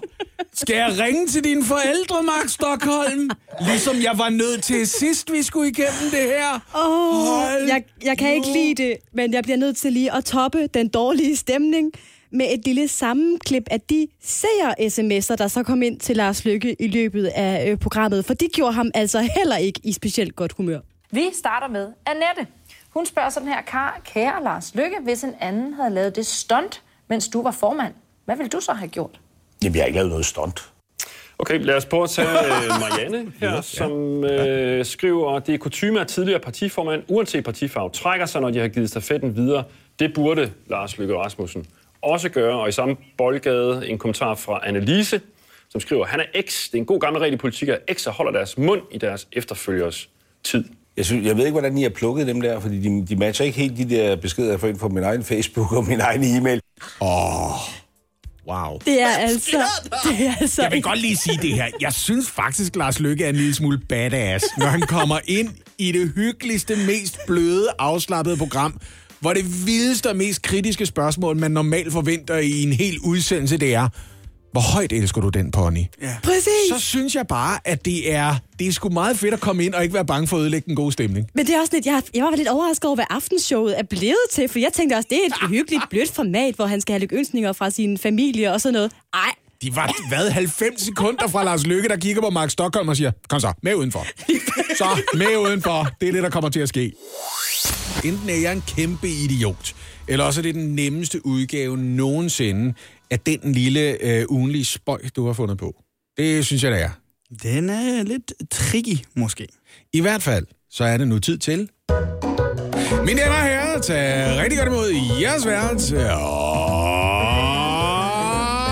[0.55, 3.31] Skal jeg ringe til dine forældre, Mark Stockholm?
[3.61, 6.61] Ligesom jeg var nødt til sidst, vi skulle igennem det her.
[6.75, 10.67] Oh, jeg, jeg kan ikke lide det, men jeg bliver nødt til lige at toppe
[10.67, 11.93] den dårlige stemning
[12.31, 16.87] med et lille sammenklip af de seer-sms'er, der så kom ind til Lars Lykke i
[16.89, 20.81] løbet af øh, programmet, for de gjorde ham altså heller ikke i specielt godt humør.
[21.11, 22.47] Vi starter med Annette.
[22.91, 26.83] Hun spørger sådan her, Kar, kære Lars Lykke, hvis en anden havde lavet det stunt,
[27.09, 27.95] mens du var formand,
[28.25, 29.21] hvad ville du så have gjort?
[29.63, 30.73] Jamen, jeg har ikke lavet noget stunt.
[31.39, 36.01] Okay, lad os prøve at tage øh, Marianne her, som øh, skriver, det er kutume
[36.01, 39.65] at tidligere partiformand, uanset partifarve, trækker sig, når de har givet stafetten videre.
[39.99, 41.67] Det burde Lars Løkke Rasmussen
[42.03, 42.61] også gøre.
[42.61, 45.21] Og i samme boldgade en kommentar fra Annelise,
[45.69, 46.69] som skriver, han er X.
[46.71, 49.29] Det er en god gammel regel i politik, at X'er holder deres mund i deres
[49.33, 50.09] efterfølgers
[50.45, 50.65] tid.
[50.97, 53.47] Jeg, synes, jeg ved ikke, hvordan I har plukket dem der, fordi de, de matcher
[53.47, 56.25] ikke helt de der beskeder, jeg får ind på min egen Facebook og min egen
[56.25, 56.61] e-mail.
[57.01, 57.53] Åh, oh,
[58.49, 58.79] wow.
[58.85, 59.63] Det er altså...
[60.05, 61.67] Det er altså Jeg vil godt lige sige det her.
[61.81, 65.93] Jeg synes faktisk, Lars Lykke er en lille smule badass, når han kommer ind i
[65.93, 68.81] det hyggeligste, mest bløde, afslappede program,
[69.21, 73.75] hvor det vildeste og mest kritiske spørgsmål, man normalt forventer i en hel udsendelse, det
[73.75, 73.89] er,
[74.53, 75.79] hvor højt elsker du den pony?
[76.03, 76.17] Ja.
[76.23, 76.69] Præcis.
[76.69, 79.75] Så synes jeg bare, at det er, det er sgu meget fedt at komme ind
[79.75, 81.27] og ikke være bange for at ødelægge den gode stemning.
[81.35, 84.17] Men det er også lidt, jeg, jeg var lidt overrasket over, hvad aftenshowet er blevet
[84.33, 87.01] til, for jeg tænkte også, det er et hyggeligt, blødt format, hvor han skal have
[87.01, 88.93] lykønsninger fra sin familie og sådan noget.
[89.15, 89.21] Ej,
[89.63, 93.11] De var, hvad, 90 sekunder fra Lars Lykke, der kigger på Mark Stockholm og siger,
[93.29, 94.07] kom så, med udenfor.
[94.79, 95.89] Så, med udenfor.
[96.01, 96.93] Det er det, der kommer til at ske.
[98.05, 99.75] Enten er jeg en kæmpe idiot,
[100.09, 102.75] eller også er det den nemmeste udgave nogensinde
[103.11, 105.83] af den lille øh, ugenlige spøj, du har fundet på.
[106.17, 106.91] Det synes jeg, det er.
[107.43, 109.49] Den er lidt tricky, måske.
[109.93, 111.69] I hvert fald, så er det nu tid til...
[113.07, 115.97] Mine damer og herrer, tag rigtig godt imod jeres værelse.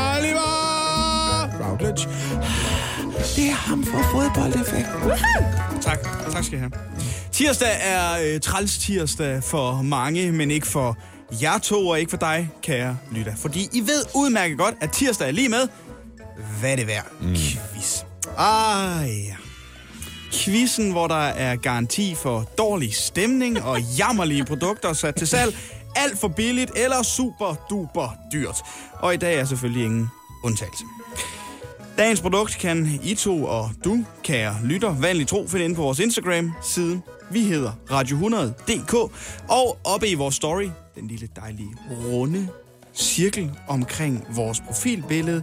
[0.05, 0.51] Oliver
[1.65, 2.09] Routledge.
[3.37, 4.89] Det er ham fra fodboldeffekt.
[5.83, 5.99] Tak.
[6.33, 6.71] Tak skal I have.
[7.33, 10.99] Tirsdag er øh, træls tirsdag for mange, men ikke for
[11.43, 13.37] jer to og ikke for dig, kære lytter.
[13.37, 15.69] Fordi I ved udmærket godt, at tirsdag er lige med,
[16.61, 17.07] hvad det er værd.
[17.21, 17.35] Mm.
[17.35, 18.03] Quiz.
[18.39, 19.35] Ah ja.
[20.33, 25.57] Quizzen, hvor der er garanti for dårlig stemning og jammerlige produkter sat til salg.
[25.97, 28.57] Alt for billigt eller super duper dyrt.
[28.93, 30.09] Og i dag er selvfølgelig ingen
[30.45, 30.85] undtagelse.
[31.99, 35.99] Dagens produkt kan I to og du, kære lytter, vanligt tro finde inde på vores
[35.99, 37.01] Instagram-side.
[37.31, 38.95] Vi hedder Radio100.dk,
[39.49, 40.69] og oppe i vores story,
[41.01, 42.49] den lille dejlige runde
[42.95, 45.43] cirkel omkring vores profilbillede,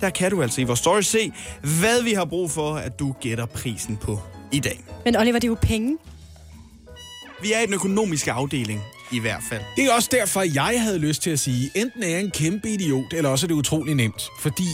[0.00, 1.32] der kan du altså i vores story se,
[1.80, 4.20] hvad vi har brug for, at du gætter prisen på
[4.52, 4.84] i dag.
[5.04, 5.96] men Oliver, det er jo penge.
[7.42, 8.80] Vi er i den økonomiske afdeling,
[9.12, 9.62] i hvert fald.
[9.76, 12.68] Det er også derfor, jeg havde lyst til at sige, enten er jeg en kæmpe
[12.70, 14.22] idiot, eller også er det utrolig nemt.
[14.40, 14.64] Fordi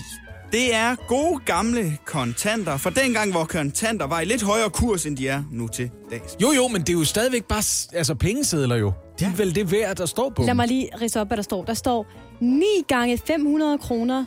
[0.52, 5.16] Det er gode gamle kontanter, for dengang, hvor kontanter var i lidt højere kurs, end
[5.16, 6.36] de er nu til dags.
[6.42, 7.62] Jo, jo, men det er jo stadigvæk bare
[7.98, 8.92] altså, pengesedler jo.
[9.22, 9.32] De Ja.
[9.36, 11.64] vel det værd, der står på Lad mig lige ridse op, hvad der står.
[11.64, 12.06] Der står
[12.40, 14.24] 9 gange 500 kroner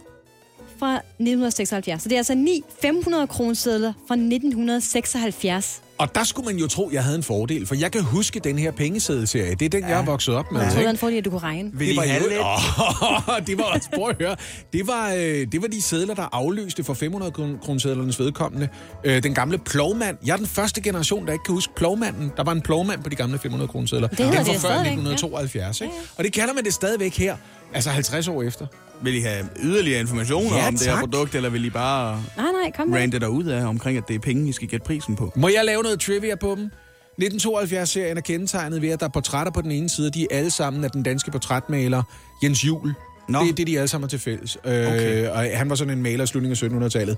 [0.79, 2.03] fra 1976.
[2.03, 5.81] Så det er altså 9 500 kronesedler fra 1976.
[5.97, 8.59] Og der skulle man jo tro, jeg havde en fordel, for jeg kan huske den
[8.59, 9.55] her pengeseddelserie.
[9.55, 9.87] Det er den, ja.
[9.89, 10.59] jeg er vokset op med.
[10.61, 10.73] Jeg ikke?
[10.73, 11.71] troede, han får det, at du kunne regne.
[11.73, 12.39] Vil Det var, have lidt?
[12.39, 14.35] oh, det var også, prøv at høre,
[14.73, 18.69] det var, øh, det var de sædler, der afløste for 500 kron- kronesedlernes vedkommende.
[19.03, 20.17] Øh, den gamle plovmand.
[20.25, 22.31] Jeg er den første generation, der ikke kan huske plovmanden.
[22.37, 24.07] Der var en plovmand på de gamle 500 kronesedler.
[24.11, 24.91] hedder Den det var før stadigvæk, ja.
[24.91, 25.81] 1972.
[25.81, 25.93] Ikke?
[26.17, 27.35] Og det kalder man det stadigvæk her.
[27.73, 28.67] Altså 50 år efter.
[29.01, 32.45] Vil I have yderligere informationer Ja, om det her produkt, eller vil I bare Nej,
[32.63, 32.99] nej, kom med.
[32.99, 35.33] rante derud af omkring, at det er penge, I skal gætte prisen på?
[35.35, 36.71] Må jeg lave noget trivia på dem?
[37.21, 40.37] 1972-serien er kendetegnet ved, at der er portrætter på den ene side, og de er
[40.37, 42.03] alle sammen af den danske portrætmaler
[42.43, 42.93] Jens Jul.
[43.29, 43.39] Nå.
[43.43, 44.55] Det er det, de alle sammen har til fælles.
[44.63, 45.23] Okay.
[45.25, 47.17] Øh, og han var sådan en maler i slutningen af 1700-tallet.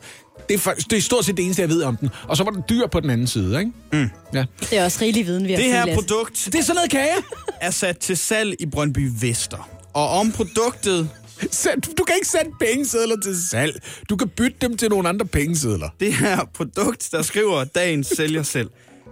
[0.49, 2.09] Det er, det er stort set det eneste, jeg ved om den.
[2.27, 3.71] Og så var der dyr på den anden side, ikke?
[3.93, 4.09] Mm.
[4.33, 4.45] Ja.
[4.59, 6.01] Det er også rigelig viden, vi har Det her Lasse.
[6.07, 7.15] produkt Det er sådan noget kage.
[7.61, 9.69] er sat til salg i Brøndby Vester.
[9.93, 11.09] Og om produktet,
[11.97, 13.81] Du kan ikke sætte pengesedler til salg.
[14.09, 15.89] Du kan bytte dem til nogle andre pengesedler.
[15.99, 18.69] det her produkt, der skriver dagens sælger selv.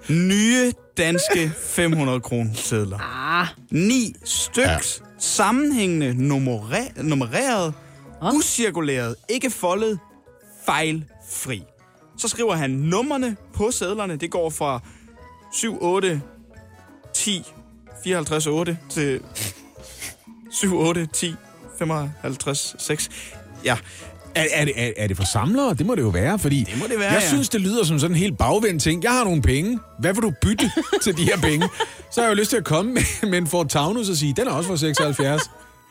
[0.09, 2.99] Nye danske 500 kroner sedler.
[3.01, 5.05] Ah, Ni styks, ja.
[5.19, 7.73] sammenhængende, nummer- nummereret,
[8.21, 8.31] Nå.
[8.31, 9.99] ucirkuleret, ikke foldet,
[10.65, 11.63] fejlfri.
[12.17, 14.15] Så skriver han nummerne på sedlerne.
[14.15, 14.79] Det går fra
[15.53, 16.21] 7, 8,
[17.13, 17.43] 10,
[18.03, 19.19] 54, 8 til
[20.51, 21.33] 7, 8, 10,
[21.79, 23.09] 55, 6.
[23.65, 23.77] Ja,
[24.35, 25.73] Er, er, det, er, er det for samlere?
[25.73, 27.27] Det må det jo være, fordi Det må det være, jeg ja.
[27.27, 29.03] synes, det lyder som sådan en helt bagvendt ting.
[29.03, 29.79] Jeg har nogle penge.
[29.99, 30.71] Hvad vil du bytte
[31.03, 31.69] til de her penge?
[32.11, 34.33] Så har jeg jo lyst til at komme med, med en Ford Taunus og sige,
[34.37, 35.41] den er også for 76.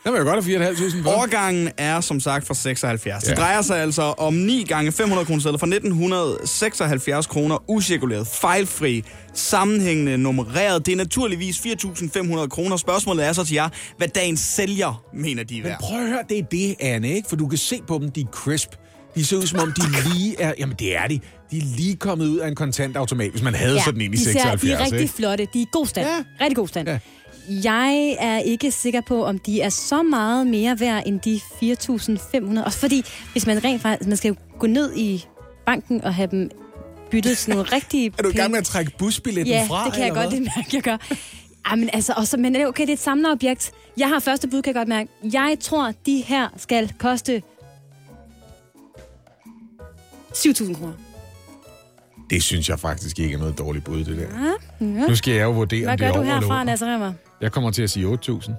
[0.05, 1.09] Den vil jeg godt have 4.500 for.
[1.09, 3.23] Årgangen er som sagt fra 76.
[3.23, 3.29] Ja.
[3.29, 9.03] Det drejer sig altså om 9 gange 500 kroner sedler fra 1976 kroner, ucirkuleret, fejlfri,
[9.33, 10.85] sammenhængende, nummereret.
[10.85, 12.77] Det er naturligvis 4.500 kroner.
[12.77, 16.23] Spørgsmålet er så til jer, hvad dagens sælger mener de er Men prøv at høre,
[16.29, 17.29] det er det, Anne, ikke?
[17.29, 18.69] For du kan se på dem, de er crisp.
[19.15, 19.81] De ser ud som om, de
[20.13, 20.53] lige er...
[20.59, 21.19] Jamen, det er de.
[21.51, 24.15] De er lige kommet ud af en kontantautomat, hvis man havde ja, sådan en i
[24.15, 24.61] de, ser, 76.
[24.61, 25.13] de er rigtig ikke?
[25.13, 25.47] flotte.
[25.53, 26.07] De er i god stand.
[26.07, 26.43] Ja.
[26.43, 26.87] Rigtig god stand.
[26.87, 26.99] Ja.
[27.49, 31.39] Jeg er ikke sikker på, om de er så meget mere værd end de
[32.59, 32.65] 4.500.
[32.65, 34.07] Også fordi, hvis man rent faktisk...
[34.07, 35.25] Man skal jo gå ned i
[35.65, 36.49] banken og have dem
[37.11, 39.85] byttet sådan nogle rigtige Er du i gang med at trække busbilletten Ja, fra?
[39.85, 40.97] det kan jeg godt lidt mærke, jeg gør.
[41.65, 43.71] Ej, men altså, også, men okay, det er et samlet objekt.
[43.97, 45.09] Jeg har første bud, kan jeg godt mærke.
[45.33, 47.43] Jeg tror, de her skal koste
[50.35, 50.93] 7.000 kroner.
[52.29, 54.23] Det synes jeg faktisk ikke er noget dårligt bud, det der.
[54.81, 55.07] Ja.
[55.07, 56.63] Nu skal jeg jo vurdere, Hvad om det gør er du over eller herfra, under.
[56.63, 57.13] Lasse Remmer?
[57.41, 58.51] Jeg kommer til at sige 8.000.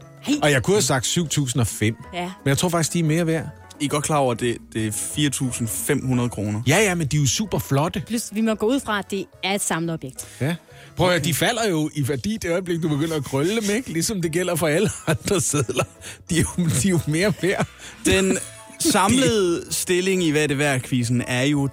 [0.42, 1.84] Og jeg kunne have sagt 7.005.
[2.14, 2.22] Ja.
[2.44, 3.46] Men jeg tror faktisk, de er mere værd.
[3.80, 6.62] I er godt klar over, at det, det er 4.500 kroner.
[6.66, 8.02] Ja, ja, men de er jo super flotte.
[8.06, 10.26] Plus, vi må gå ud fra, at det er et samlet objekt.
[10.40, 10.54] Ja.
[10.96, 13.76] Prøv at høre, de falder jo i værdi det øjeblik, du begynder at krølle dem,
[13.76, 13.92] ikke?
[13.92, 15.84] Ligesom det gælder for alle andre sædler.
[16.30, 17.66] De er jo, de er jo mere værd.
[18.06, 18.38] Den
[18.78, 21.68] samlede stilling i hvad det værd quizzen er jo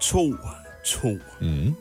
[0.87, 1.07] 2-2.
[1.41, 1.75] Mm.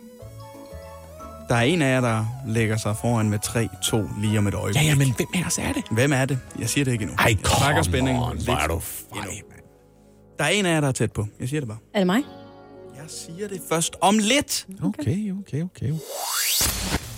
[1.49, 4.83] Der er en af jer, der lægger sig foran med 3-2 lige om et øjeblik.
[4.83, 5.85] Ja, ja, men hvem af os er det?
[5.91, 6.39] Hvem er det?
[6.59, 7.17] Jeg siger det ikke endnu.
[7.19, 8.83] Ej, spændingen on, lidt hvor er du
[9.17, 9.31] endnu.
[10.39, 11.27] Der er en af jer, der er tæt på.
[11.41, 11.79] Jeg siger det bare.
[11.95, 12.23] Er det mig?
[12.97, 14.67] Jeg siger det først om lidt.
[14.83, 15.93] Okay, okay, okay.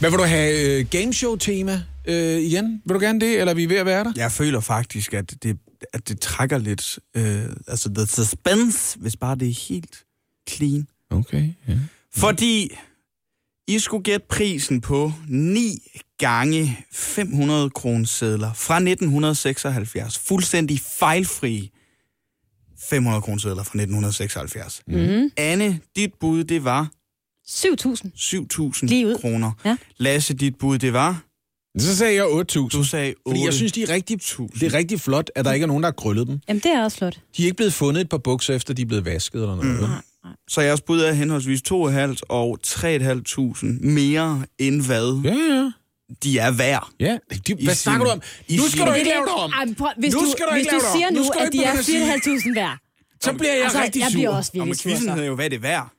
[0.00, 0.78] Hvad vil du have?
[0.78, 2.82] Øh, gameshow-tema øh, igen?
[2.86, 4.12] Vil du gerne det, eller er vi ved at være der?
[4.16, 5.58] Jeg føler faktisk, at det,
[5.92, 6.98] at det trækker lidt...
[7.16, 10.04] Øh, altså, the suspense, hvis bare det er helt
[10.48, 10.86] clean.
[11.14, 11.78] Okay, ja.
[12.16, 12.70] Fordi
[13.68, 15.78] I skulle gætte prisen på 9
[16.18, 20.18] gange 500 kronesedler fra 1976.
[20.18, 21.70] Fuldstændig fejlfri
[22.90, 24.82] 500 kronesedler fra 1976.
[24.86, 25.30] Mhm.
[25.36, 26.90] Anne, dit bud, det var
[27.48, 28.86] 7.000.
[28.86, 29.14] Lige ud.
[29.14, 29.52] 7.000 kroner.
[29.64, 29.76] Ja.
[29.96, 31.24] Lasse, dit bud, det var...
[31.78, 32.68] Så sagde jeg 8.000.
[32.68, 33.20] Du sagde 8.
[33.26, 34.20] Fordi jeg synes, de er rigtig,
[34.60, 36.40] det er rigtig flot, at der ikke er nogen, der har krøllet dem.
[36.48, 37.20] Jamen, det er også flot.
[37.36, 39.80] De er ikke blevet fundet et par bukser, efter de er blevet vasket eller noget.
[39.80, 39.86] Mm.
[40.48, 45.70] Så jeres bud er henholdsvis 2.500 og 3.500 mere end hvad Ja, ja.
[46.22, 46.88] de er værd.
[47.00, 48.22] Ja, de, hvad snakker du om?
[48.48, 49.52] i Nu skal du ikke lave det om.
[49.52, 50.96] Ej, prøv, hvis Nu du, skal du hvis ikke du lave det om.
[50.96, 52.78] siger Nu du at de er begynde at sige- 4.500 værd.
[53.22, 54.16] Så bliver jeg Altså, rigtig jeg sur.
[54.18, 54.90] bliver også Og med virkelig sur.
[54.90, 55.93] quizzen hedder jo, hvad det er værd.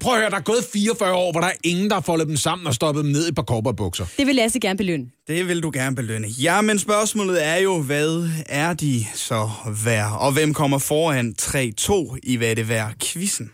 [0.00, 2.28] Prøv at høre, der er gået 44 år, hvor der er ingen, der har foldet
[2.28, 4.06] dem sammen og stoppet dem ned i et par korperbukser.
[4.16, 5.06] Det vil Lasse gerne belønne.
[5.28, 6.28] Det vil du gerne belønne.
[6.28, 9.50] Ja, men spørgsmålet er jo, hvad er de så
[9.84, 10.12] værd?
[10.20, 13.50] Og hvem kommer foran 3-2 i hvad det værd quizzen?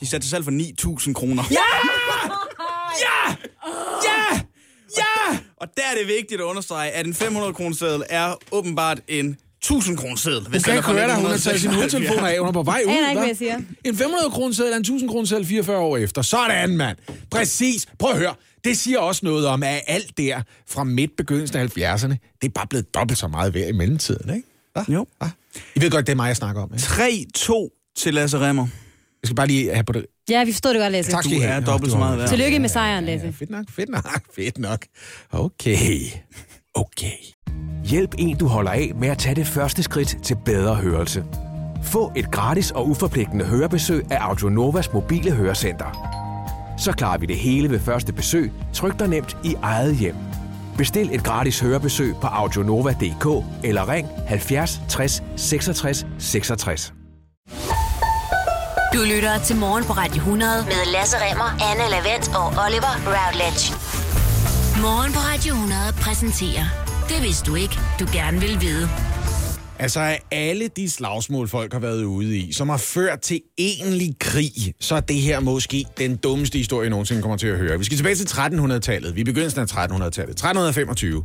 [0.00, 0.50] De satte sig selv for
[1.06, 1.42] 9.000 kroner.
[1.50, 1.56] Ja!
[3.00, 3.36] Ja!
[4.04, 4.40] Ja!
[4.98, 5.38] Ja!
[5.56, 9.36] Og der er det vigtigt at understrege, at en 500 kroner seddel er åbenbart en
[9.70, 10.42] 1000 kroner seddel.
[10.42, 12.82] Hun kan ikke høre dig, hun har taget sin hovedtelefon af, hun er på vej
[12.86, 12.90] ud.
[12.90, 13.18] Aner ikke, hva'?
[13.18, 13.56] hvad jeg siger.
[13.84, 16.22] En 500 kroner seddel er en 1000 kroner seddel 44 år efter.
[16.22, 16.96] Sådan, mand.
[17.30, 17.86] Præcis.
[17.98, 18.34] Prøv at høre.
[18.64, 22.52] Det siger også noget om, at alt der fra midt begyndelsen af 70'erne, det er
[22.54, 24.48] bare blevet dobbelt så meget værd i mellemtiden, ikke?
[24.72, 24.84] Hva?
[24.88, 25.06] Jo.
[25.18, 25.28] Hva?
[25.76, 26.70] I ved godt, det er mig, jeg snakker om.
[26.74, 27.26] Ikke?
[27.38, 28.66] 3-2 til Lasse Remmer.
[29.22, 30.06] Jeg skal bare lige have på det.
[30.28, 31.10] Ja, vi forstår det godt, Lasse.
[31.10, 31.60] Tak skal Du I er have.
[31.60, 32.28] Nå, dobbelt du så meget værd.
[32.28, 33.26] Tillykke med sejren, Lasse.
[33.26, 34.84] Ja, fedt nok, fedt nok, fedt nok.
[35.30, 35.98] Okay.
[36.76, 37.16] Okay.
[37.84, 41.24] Hjælp en, du holder af med at tage det første skridt til bedre hørelse.
[41.82, 45.86] Få et gratis og uforpligtende hørebesøg af Audionovas mobile hørecenter.
[46.78, 50.14] Så klarer vi det hele ved første besøg, tryk dig nemt i eget hjem.
[50.76, 56.92] Bestil et gratis hørebesøg på audionova.dk eller ring 70 60 66 66.
[58.94, 63.85] Du lytter til Morgen på Radio 100 med Lasse Remmer, Anne Lavendt og Oliver Routledge.
[64.80, 66.64] Morgen på Radio 100 præsenterer
[67.08, 68.88] Det vidste du ikke, du gerne vil vide.
[69.78, 74.16] Altså af alle de slagsmål, folk har været ude i, som har ført til egentlig
[74.20, 77.78] krig, så er det her måske den dummeste historie, jeg nogensinde kommer til at høre.
[77.78, 79.16] Vi skal tilbage til 1300-tallet.
[79.16, 80.30] Vi er begyndelsen af 1300-tallet.
[80.30, 81.24] 1325.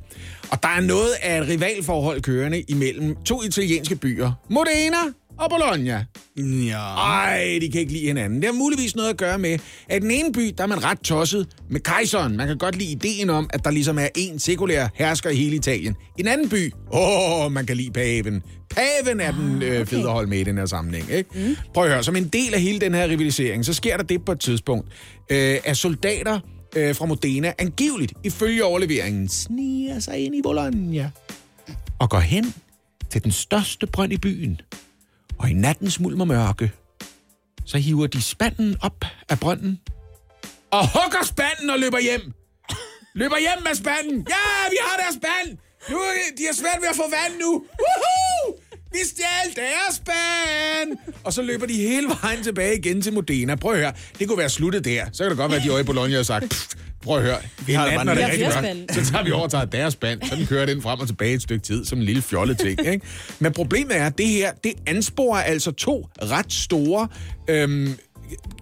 [0.52, 4.32] Og der er noget af et rivalforhold kørende imellem to italienske byer.
[4.50, 4.98] Modena
[5.38, 6.06] og Bologna.
[6.38, 6.78] Ja.
[6.78, 8.42] Ej, de kan ikke lide hinanden.
[8.42, 9.60] Det har muligvis noget at gøre med,
[9.90, 12.38] at den ene by, der er man ret tosset med kejseren.
[12.38, 15.56] Man kan godt lide ideen om, at der ligesom er en sekulær hersker i hele
[15.56, 15.96] Italien.
[16.18, 18.44] I en anden by, åh, man kan lide paven.
[18.70, 21.12] Paven er den øh, fede at holde med i den her sammenhæng.
[21.12, 21.30] Ikke?
[21.36, 21.56] Mm.
[21.74, 24.26] Prøv at høre, som en del af hele den her rivalisering, så sker der det
[24.26, 24.88] på et tidspunkt,
[25.30, 26.40] øh, at soldater
[26.76, 31.12] øh, fra Modena angiveligt, ifølge overleveringen, sniger sig ind i Bologna
[32.00, 32.54] og går hen
[33.10, 34.62] til den største brønd i byen.
[35.42, 36.72] Og i nattens mulm og mørke,
[37.66, 39.80] så hiver de spanden op af brønden,
[40.72, 42.34] og hugger spanden og løber hjem.
[43.16, 44.18] Løber hjem med spanden.
[44.36, 45.58] Ja, vi har deres spand.
[45.90, 47.52] Nu, er- de har svært ved at få vand nu.
[47.84, 48.31] Woohoo!
[48.92, 50.98] Vi stjal deres spand!
[51.24, 53.56] Og så løber de hele vejen tilbage igen til Modena.
[53.56, 55.06] Prøv at høre, det kunne være sluttet der.
[55.14, 56.68] Så kan det godt være, at de over i Bologna har sagt, "Pff,
[57.04, 58.86] prøv at høre, vi har det bare rigtig spande.
[58.94, 60.22] Så tager vi over og tager deres spand.
[60.30, 62.80] Så den kører den frem og tilbage et stykke tid, som en lille fjollet ting.
[62.88, 63.06] Ikke?
[63.40, 67.08] Men problemet er, at det her, det ansporer altså to ret store,
[67.48, 67.94] øhm,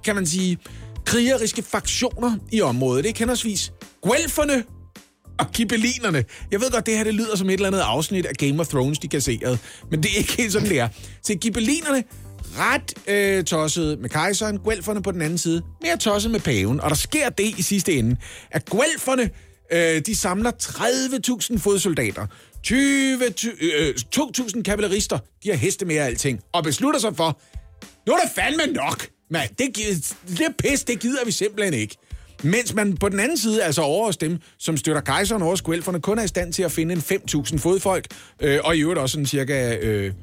[0.06, 0.58] kan man sige,
[1.06, 3.04] krigeriske faktioner i området.
[3.04, 3.72] Det er henholdsvis
[4.02, 4.64] Guelferne
[5.40, 6.26] og kibelinerne.
[6.52, 8.68] Jeg ved godt, det her det lyder som et eller andet afsnit af Game of
[8.68, 9.58] Thrones, de kasserede.
[9.92, 10.88] Men det er ikke helt sådan, det er.
[11.24, 12.04] Så kibelinerne,
[12.58, 16.82] ret øh, tosset med kejseren, guelferne på den anden side, mere tosset med paven.
[16.82, 18.16] Og der sker det i sidste ende,
[18.52, 19.30] at guelferne,
[19.72, 20.52] øh, de samler
[21.54, 22.28] 30.000 fodsoldater,
[22.64, 23.20] 20,
[23.62, 27.40] øh, 2.000 kavalerister, de har heste mere af alting, og beslutter sig for,
[28.08, 29.50] nu er det fandme nok, mand.
[29.60, 29.94] Det, gi-
[30.38, 31.96] det pis, det gider vi simpelthen ikke.
[32.44, 36.02] Mens man på den anden side, altså over hos dem, som støtter kejseren over skvælferne,
[36.02, 38.06] kun er i stand til at finde en 5.000 fodfolk,
[38.40, 40.14] øh, og i øvrigt også en cirka øh,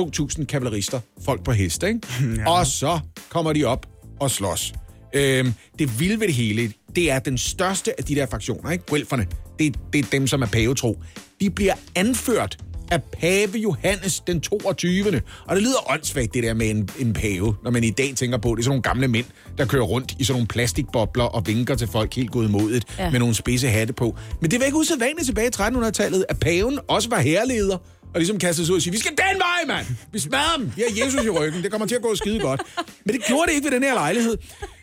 [0.00, 2.00] 2.000 kavalerister, folk på hest, ikke?
[2.36, 2.50] Ja.
[2.50, 2.98] Og så
[3.28, 3.86] kommer de op
[4.20, 4.72] og slås.
[5.14, 5.46] Øh,
[5.78, 8.84] det vilde ved det hele, det er den største af de der fraktioner, ikke?
[8.86, 9.26] Guelferne,
[9.58, 11.02] det, det er dem, som er pavetro.
[11.40, 12.58] De bliver anført
[12.90, 15.22] af pave Johannes den 22.
[15.46, 18.38] Og det lyder åndssvagt, det der med en, en pave, når man i dag tænker
[18.38, 19.26] på, det er sådan nogle gamle mænd,
[19.58, 23.10] der kører rundt i sådan nogle plastikbobler og vinker til folk helt godmodigt ja.
[23.10, 24.16] Med nogle spidse hatte på.
[24.40, 27.78] Men det var ikke usædvanligt tilbage i 1300-tallet, at paven også var herreleder
[28.14, 29.86] og ligesom kastede sig ud og sige, vi skal den vej, mand!
[30.12, 30.72] Vi smadrer dem!
[30.76, 31.62] Vi har Jesus i ryggen.
[31.62, 32.62] Det kommer til at gå skide godt.
[33.04, 34.36] Men det gjorde det ikke ved den her lejlighed.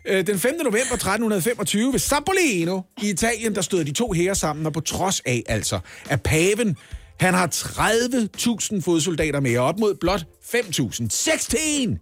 [0.08, 0.54] Øh, Den 5.
[0.58, 5.20] november 1325 ved Sapolino i Italien, der stod de to hære sammen, og på trods
[5.26, 5.80] af altså,
[6.10, 6.78] at paven
[7.22, 11.10] han har 30.000 fodsoldater med, og op mod blot 5.000.
[11.10, 12.00] 16!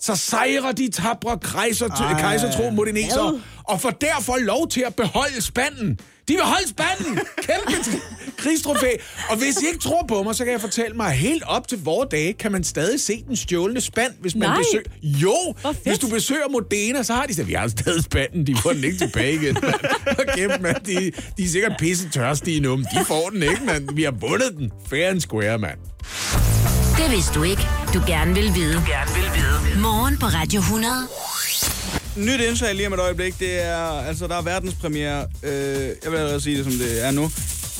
[0.00, 1.88] Så sejrer de tabre kejser,
[2.18, 5.98] kejsertro modenesere, og får derfor lov til at beholde spanden.
[6.28, 7.18] De vil holde spanden!
[7.36, 8.86] Kæmpe t- krigstrofæ.
[9.28, 11.68] Og hvis I ikke tror på mig, så kan jeg fortælle mig, at helt op
[11.68, 14.58] til vores dage kan man stadig se den stjålne spand, hvis man Nej.
[14.58, 14.84] besøger...
[15.02, 18.72] Jo, hvis du besøger Modena, så har de sagt, vi har stadig spanden, de får
[18.72, 19.54] den ikke tilbage igen.
[19.62, 19.74] mand."
[20.16, 20.76] Hold kæft, mand.
[20.86, 23.88] De, de er sikkert pisse tørstige nu, men de får den ikke, mand.
[23.94, 24.70] Vi har vundet den.
[24.90, 25.78] Fair and square, mand.
[27.02, 27.62] Det vidste du ikke,
[27.94, 28.74] du gerne vil vide.
[28.74, 29.27] Du gerne vil vide.
[29.80, 30.92] Morgen på Radio 100.
[32.16, 35.50] Nyt indslag lige om et øjeblik, det er, altså der er verdenspremiere, øh,
[36.04, 37.30] jeg vil allerede sige det, som det er nu.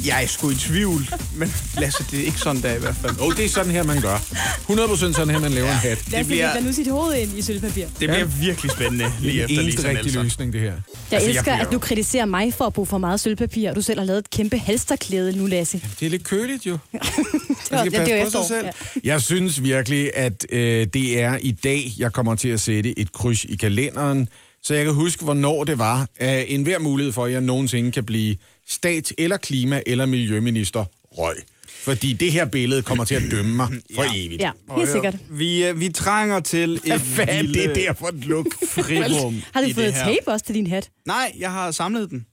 [0.07, 3.13] Jeg er sgu i tvivl, men Lasse, det er ikke sådan der i hvert fald.
[3.21, 4.17] Åh, oh, det er sådan her, man gør.
[4.17, 5.99] 100% sådan her, man laver en hat.
[5.99, 6.61] Os bliver- bliver...
[6.61, 7.85] nu sit hoved ind i sølvpapir.
[7.87, 10.23] Det bliver virkelig spændende lige efter Lisa rigtige Nielsen.
[10.23, 10.67] løsning, det her.
[10.73, 10.75] Jeg
[11.13, 13.83] Altså, elsker, bliver at du kritiserer mig for at bruge for meget sølvpapir, og du
[13.83, 15.83] selv har lavet et kæmpe halsterklæde nu, Lasse.
[16.01, 16.73] Det er lidt køligt, jo.
[16.93, 18.49] Det ja, det er jo efterår.
[18.49, 18.67] selv.
[19.05, 23.13] Jeg synes virkelig, at øh, det er i dag, jeg kommer til at sætte et
[23.13, 24.29] kryds i kalenderen,
[24.63, 26.07] så jeg kan huske, hvornår det var.
[26.21, 28.37] Af enhver mulighed for, at jeg nogensinde kan blive
[28.69, 30.85] stat- eller klima- eller miljøminister
[31.19, 31.37] røg.
[31.69, 34.43] Fordi det her billede kommer til at dømme mig for evigt.
[34.43, 35.17] Ja, helt sikkert.
[35.31, 38.47] Vi, øh, vi trænger til Hvad et fanden lille det er der for et look?
[38.75, 40.91] frirum Har du fået tape også til din hat?
[41.07, 42.27] Nej, jeg har samlet den.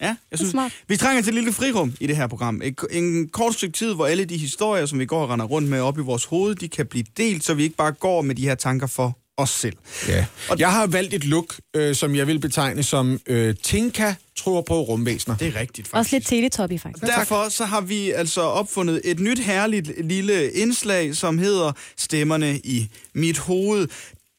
[0.00, 0.72] Ja, jeg synes, smart.
[0.88, 2.60] vi trænger til et lille frirum i det her program.
[2.64, 5.68] Et, en kort stykke tid, hvor alle de historier, som vi går og render rundt
[5.68, 8.34] med op i vores hoved, de kan blive delt, så vi ikke bare går med
[8.34, 9.76] de her tanker for os selv.
[10.08, 10.26] Ja.
[10.58, 14.80] Jeg har valgt et look, øh, som jeg vil betegne som øh, Tinka tror på
[14.80, 15.36] rumvæsener.
[15.36, 15.94] Det er rigtigt, faktisk.
[15.94, 17.04] Også lidt teletubby, faktisk.
[17.16, 22.88] Derfor så har vi altså opfundet et nyt herligt lille indslag, som hedder Stemmerne i
[23.14, 23.88] mit hoved.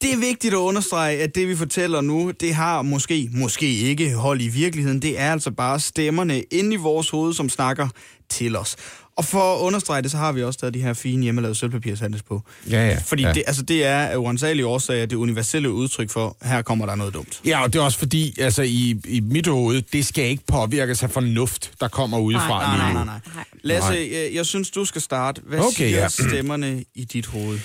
[0.01, 4.13] Det er vigtigt at understrege, at det vi fortæller nu, det har måske, måske ikke
[4.13, 5.01] hold i virkeligheden.
[5.01, 7.87] Det er altså bare stemmerne inde i vores hoved, som snakker
[8.29, 8.75] til os.
[9.19, 12.23] Og for at understrege det, så har vi også taget de her fine hjemmelavede sølvpapirshandles
[12.23, 12.41] på.
[12.69, 12.97] Ja, ja.
[13.05, 13.33] Fordi ja.
[13.33, 17.13] Det, altså, det er af uansagelige årsager det universelle udtryk for, her kommer der noget
[17.13, 17.41] dumt.
[17.45, 21.03] Ja, og det er også fordi, altså i, i mit hoved, det skal ikke påvirkes
[21.03, 22.93] af fornuft, der kommer udefra Nej, nej, nu.
[22.93, 23.43] nej, nej.
[23.63, 25.41] Lasse, jeg, jeg synes, du skal starte.
[25.47, 26.07] Hvad Okay, siger ja.
[26.07, 27.59] stemmerne i dit hoved?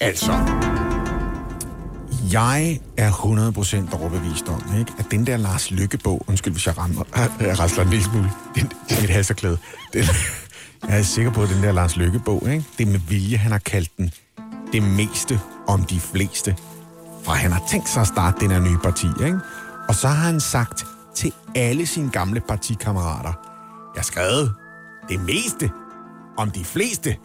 [0.00, 0.32] Altså,
[2.32, 3.10] jeg er
[3.92, 7.04] 100% overbevist om, ikke, at den der Lars Lykke-bog, undskyld hvis jeg rammer,
[7.40, 9.58] jeg rasler en lille smule, den, det er mit halserklæde.
[9.92, 10.04] Den,
[10.82, 13.52] jeg er sikker på, at den der Lars Lykke-bog, ikke, det er med vilje, han
[13.52, 14.10] har kaldt den
[14.72, 16.56] det meste om de fleste.
[17.24, 19.38] For han har tænkt sig at starte den her nye parti, ikke?
[19.88, 23.32] Og så har han sagt til alle sine gamle partikammerater,
[23.94, 24.54] jeg har skrevet
[25.08, 25.70] det meste
[26.36, 27.16] om de fleste.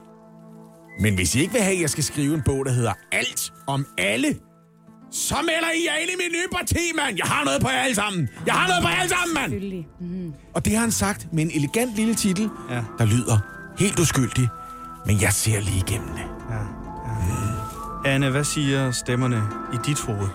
[1.00, 3.54] Men hvis I ikke vil have, at jeg skal skrive en bog, der hedder Alt
[3.68, 4.36] om alle,
[5.14, 7.18] så melder I jer ind i mit nye parti, mand!
[7.18, 8.30] Jeg har noget på jer alle sammen!
[8.46, 9.84] Jeg har noget på jer alle sammen, mand!
[10.00, 10.34] Mm.
[10.54, 12.82] Og det har han sagt med en elegant lille titel, Ja.
[12.98, 13.38] der lyder
[13.80, 14.48] helt uskyldig,
[15.06, 16.24] men jeg ser lige igennem det.
[18.06, 19.44] Anne, hvad siger stemmerne
[19.74, 20.28] i dit hoved?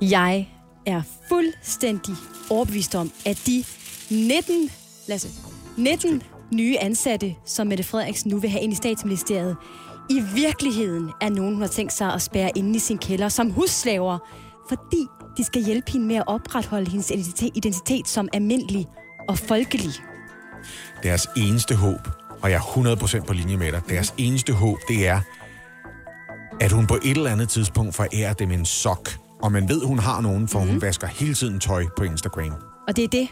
[0.00, 0.48] Jeg
[0.86, 2.14] er fuldstændig
[2.50, 3.64] overbevist om, at de
[4.10, 4.70] 19,
[5.08, 5.28] Lasse,
[5.76, 9.56] 19 nye ansatte, som Mette Frederiksen nu vil have ind i statsministeriet,
[10.10, 13.50] i virkeligheden er nogen, hun har tænkt sig at spærre inde i sin kælder som
[13.50, 14.18] husslaver,
[14.68, 15.06] fordi
[15.36, 18.86] de skal hjælpe hende med at opretholde hendes identitet, identitet som almindelig
[19.28, 19.90] og folkelig.
[21.02, 22.08] Deres eneste håb,
[22.42, 25.20] og jeg er 100% på linje med dig, deres eneste håb, det er,
[26.60, 29.08] at hun på et eller andet tidspunkt forærer dem en sok.
[29.42, 30.68] Og man ved, hun har nogen, for mm.
[30.68, 32.52] hun vasker hele tiden tøj på Instagram.
[32.88, 33.28] Og det er det,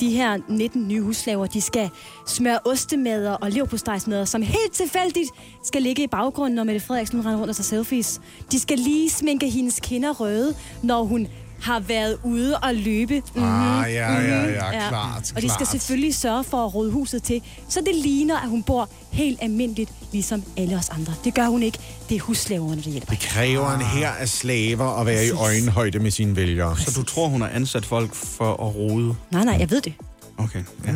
[0.00, 1.90] de her 19 nye husslaver, de skal
[2.26, 5.30] smøre ostemader og leverpostejsmader, som helt tilfældigt
[5.64, 8.20] skal ligge i baggrunden, når Mette Frederiksen render rundt og tager selfies.
[8.52, 11.28] De skal lige sminke hendes kinder røde, når hun
[11.60, 13.14] har været ude og løbe.
[13.14, 13.42] Mm-hmm.
[13.44, 17.42] Ah, ja, ja, ja, klart, Og de skal selvfølgelig sørge for at rode huset til,
[17.68, 21.14] så det ligner, at hun bor helt almindeligt, ligesom alle os andre.
[21.24, 21.78] Det gør hun ikke.
[22.08, 23.10] Det er husslaverne, der hjælper.
[23.10, 26.76] Det kræver en her af slaver at være i øjenhøjde med sine vælgere.
[26.78, 29.14] Så du tror, hun har ansat folk for at rode?
[29.30, 29.92] Nej, nej, jeg ved det.
[30.38, 30.92] Okay, ja.
[30.92, 30.94] De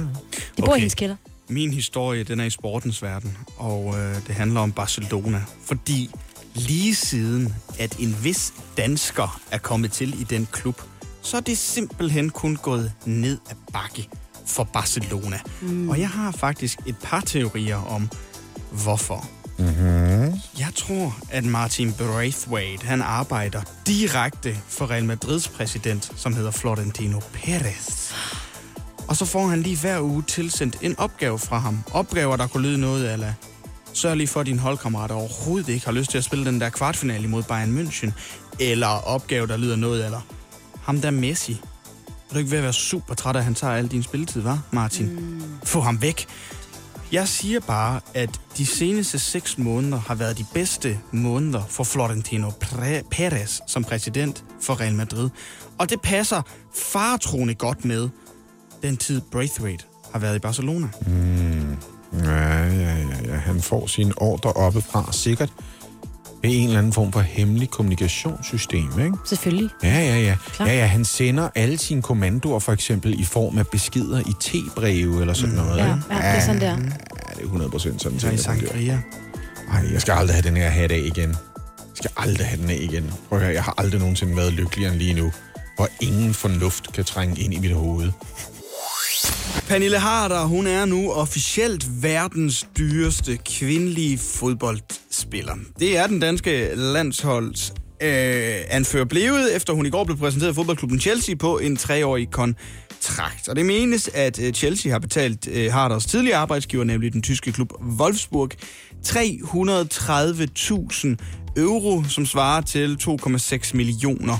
[0.59, 0.77] bor okay.
[0.77, 1.17] i hendes kælder.
[1.49, 5.43] Min historie, den er i sportens verden, og øh, det handler om Barcelona.
[5.65, 6.11] Fordi
[6.55, 10.83] lige siden, at en vis dansker er kommet til i den klub,
[11.23, 14.09] så er det simpelthen kun gået ned ad bakke
[14.47, 15.41] for Barcelona.
[15.61, 15.89] Mm.
[15.89, 18.09] Og jeg har faktisk et par teorier om,
[18.71, 19.29] hvorfor.
[19.59, 20.41] Mm-hmm.
[20.59, 27.21] Jeg tror, at Martin Braithwaite, han arbejder direkte for Real Madrids præsident, som hedder Florentino
[27.33, 28.13] Perez.
[29.09, 31.79] Og så får han lige hver uge tilsendt en opgave fra ham.
[31.93, 33.19] Opgaver, der kunne lyde noget af
[33.95, 36.69] Sørg lige for, at dine holdkammerater overhovedet ikke har lyst til at spille den der
[36.69, 38.11] kvartfinale imod Bayern München.
[38.61, 40.21] Eller opgave, der lyder noget eller
[40.83, 41.53] Ham der Messi.
[42.31, 44.41] Er du ikke ved at være super træt af, at han tager al din spilletid,
[44.41, 45.07] var Martin?
[45.07, 45.43] Mm.
[45.65, 46.27] Få ham væk.
[47.13, 52.51] Jeg siger bare, at de seneste seks måneder har været de bedste måneder for Florentino
[53.11, 55.31] Perez som præsident for Real Madrid.
[55.79, 56.43] Og det passer
[56.75, 58.09] faretroende godt med
[58.83, 60.89] den tid Braithwaite har været i Barcelona.
[61.07, 61.77] Mm.
[62.25, 63.35] Ja, ja, ja, ja.
[63.35, 65.51] Han får sine ordre oppefra, sikkert
[66.43, 69.17] ved en eller anden form for hemmelig kommunikationssystem, ikke?
[69.27, 69.71] Selvfølgelig.
[69.83, 70.37] Ja, ja, ja.
[70.53, 70.67] Klar.
[70.67, 75.21] Ja, ja, han sender alle sine kommandoer for eksempel i form af beskeder i te-breve
[75.21, 75.77] eller sådan noget.
[75.79, 76.07] Ja, ikke?
[76.11, 76.71] ja, det er sådan der.
[76.71, 76.77] Ja,
[77.35, 78.21] det er 100 procent sådan.
[78.21, 78.93] Så i Sangria.
[78.93, 78.99] er.
[79.73, 81.29] Ej, jeg skal aldrig have den her hat af igen.
[81.79, 83.13] Jeg skal aldrig have den af igen.
[83.29, 85.33] Prøv at høre, jeg har aldrig nogensinde været lykkeligere end lige nu,
[85.77, 88.11] hvor ingen fornuft kan trænge ind i mit hoved.
[89.63, 95.55] Pernille Harder, hun er nu officielt verdens dyreste kvindelige fodboldspiller.
[95.79, 97.71] Det er den danske landsholds
[98.03, 102.31] øh, anfører blevet, efter hun i går blev præsenteret af fodboldklubben Chelsea på en treårig
[102.31, 103.49] kontrakt.
[103.49, 107.53] Og det menes, at øh, Chelsea har betalt øh, Harders tidligere arbejdsgiver, nemlig den tyske
[107.53, 108.51] klub Wolfsburg,
[109.07, 111.09] 330.000
[111.57, 114.39] euro, som svarer til 2,6 millioner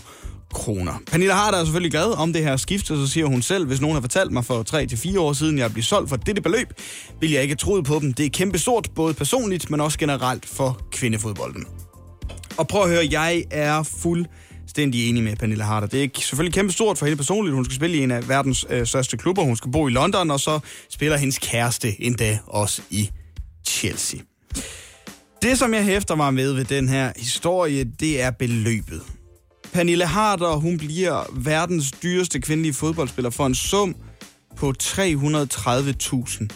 [0.55, 0.93] kroner.
[1.11, 3.81] Pernille Harder er selvfølgelig glad om det her skift, og så siger hun selv, hvis
[3.81, 4.65] nogen har fortalt mig for
[5.15, 6.69] 3-4 år siden, jeg blev solgt for dette beløb,
[7.21, 8.13] vil jeg ikke troet på dem.
[8.13, 11.67] Det er kæmpe stort, både personligt, men også generelt for kvindefodbolden.
[12.57, 15.87] Og prøv at høre, jeg er fuldstændig enig med Pernille Harder.
[15.87, 17.55] Det er selvfølgelig kæmpe stort for hende personligt.
[17.55, 19.43] Hun skal spille i en af verdens øh, største klubber.
[19.43, 20.59] Hun skal bo i London, og så
[20.91, 23.11] spiller hendes kæreste endda også i
[23.69, 24.21] Chelsea.
[25.43, 29.03] Det, som jeg hæfter mig med ved den her historie, det er beløbet.
[29.75, 33.97] Pernille Harder, hun bliver verdens dyreste kvindelige fodboldspiller for en sum
[34.57, 36.49] på 330.000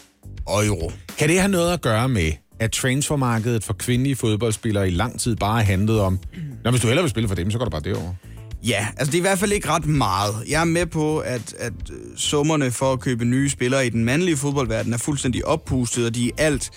[0.49, 0.93] euro.
[1.19, 5.37] Kan det have noget at gøre med, at transfermarkedet for kvindelige fodboldspillere i lang tid
[5.37, 6.19] bare har handlet om,
[6.65, 8.15] når hvis du hellere vil spille for dem, så går du bare derover.
[8.63, 10.35] Ja, altså det er i hvert fald ikke ret meget.
[10.49, 14.05] Jeg er med på, at, at øh, summerne for at købe nye spillere i den
[14.05, 16.71] mandlige fodboldverden er fuldstændig oppustet, og de er alt,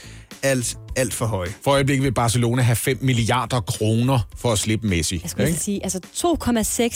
[0.44, 1.50] alt, alt for høje.
[1.64, 5.20] For øjeblikket vil Barcelona have 5 milliarder kroner for at slippe Messi.
[5.24, 5.60] Jeg skulle ikke?
[5.60, 6.00] sige, altså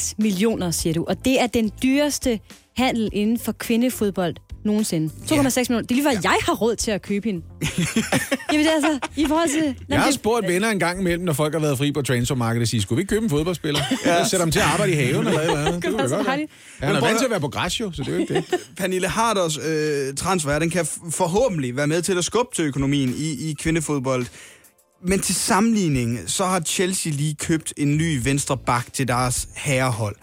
[0.08, 2.40] 2,6 millioner, siger du, og det er den dyreste
[2.78, 4.36] handel inden for kvindefodbold
[4.66, 5.08] nogensinde.
[5.08, 5.82] 2,6 millioner.
[5.82, 6.20] Det er lige før, ja.
[6.24, 7.42] jeg har råd til at købe hende.
[8.52, 9.76] Jamen det er altså, i forhold til...
[9.90, 12.68] Jeg har spurgt venner en gang imellem, når folk har været fri på transfermarkedet, og
[12.68, 13.80] sige, skulle vi ikke købe en fodboldspiller?
[14.06, 14.16] Ja.
[14.16, 15.74] Jeg sætter dem til at arbejde i haven eller eller andet.
[15.84, 16.28] Det kunne godt.
[16.28, 16.34] Ja.
[16.34, 16.46] Ja,
[16.88, 18.46] han er vant til at være på græs jo, så det er jo ikke det.
[18.78, 23.50] Pernille Harders øh, transfer, den kan forhåbentlig være med til at skubbe til økonomien i,
[23.50, 24.26] i kvindefodbold.
[25.08, 30.16] Men til sammenligning, så har Chelsea lige købt en ny venstre bak til deres herrehold.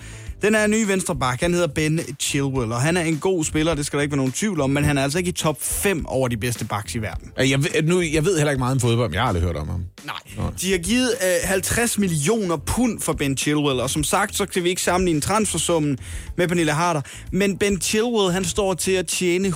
[0.43, 3.74] Den er nye venstre bak, han hedder Ben Chilwell, og han er en god spiller,
[3.74, 5.57] det skal der ikke være nogen tvivl om, men han er altså ikke i top
[5.61, 7.32] 5 over de bedste backs i verden.
[7.38, 9.57] Jeg ved, nu, jeg ved heller ikke meget om fodbold, men jeg har aldrig hørt
[9.57, 9.84] om ham.
[10.05, 10.16] Nej.
[10.61, 14.64] De har givet øh, 50 millioner pund for Ben Chilwell, og som sagt, så kan
[14.64, 15.99] vi ikke sammenligne transfersummen
[16.36, 17.01] med Pernille Harder.
[17.32, 19.55] Men Ben Chilwell, han står til at tjene 190.000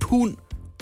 [0.00, 0.36] pund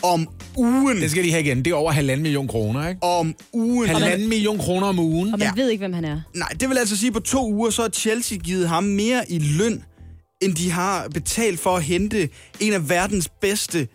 [0.05, 0.97] om ugen.
[1.01, 1.65] Det skal de have igen.
[1.65, 3.03] Det er over halvanden million kroner, ikke?
[3.03, 3.89] Om ugen.
[3.89, 5.33] Halvanden million kroner om ugen.
[5.33, 5.63] Og man ja.
[5.63, 6.21] ved ikke, hvem han er.
[6.35, 9.33] Nej, det vil altså sige, at på to uger, så har Chelsea givet ham mere
[9.33, 9.85] i løn,
[10.43, 12.29] end de har betalt for at hente
[12.61, 13.89] en af verdens bedste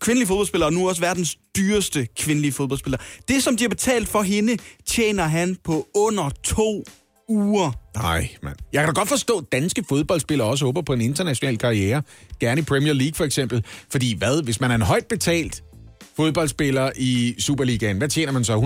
[0.00, 2.98] kvindelige fodboldspillere, og nu også verdens dyreste kvindelige fodboldspiller.
[3.28, 4.56] Det, som de har betalt for hende,
[4.86, 6.84] tjener han på under to
[7.28, 7.81] uger.
[7.96, 8.56] Nej, mand.
[8.72, 12.02] Jeg kan da godt forstå, at danske fodboldspillere også håber på en international karriere.
[12.40, 13.64] Gerne i Premier League for eksempel.
[13.90, 15.62] Fordi hvad, hvis man er en højt betalt
[16.16, 17.98] fodboldspiller i Superligaen.
[17.98, 18.60] Hvad tjener man så?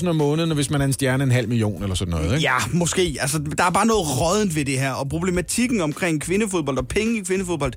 [0.00, 2.42] 150.000 om måneden, hvis man er en stjerne en halv million eller sådan noget, ikke?
[2.42, 3.16] Ja, måske.
[3.20, 7.20] Altså, der er bare noget rådent ved det her, og problematikken omkring kvindefodbold og penge
[7.20, 7.72] i kvindefodbold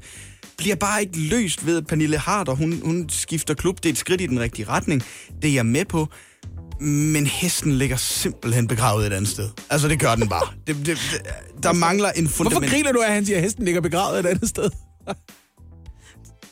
[0.58, 3.78] bliver bare ikke løst ved, at Pernille Harder, hun, hun skifter klub.
[3.78, 5.04] Det er et skridt i den rigtige retning.
[5.42, 6.08] Det er jeg med på.
[6.84, 9.50] Men hesten ligger simpelthen begravet et andet sted.
[9.70, 10.48] Altså, det gør den bare.
[10.68, 11.22] Det, det, det,
[11.64, 12.60] der mangler en fundament.
[12.64, 14.70] Hvorfor griner du af, at han siger, at hesten ligger begravet et andet sted?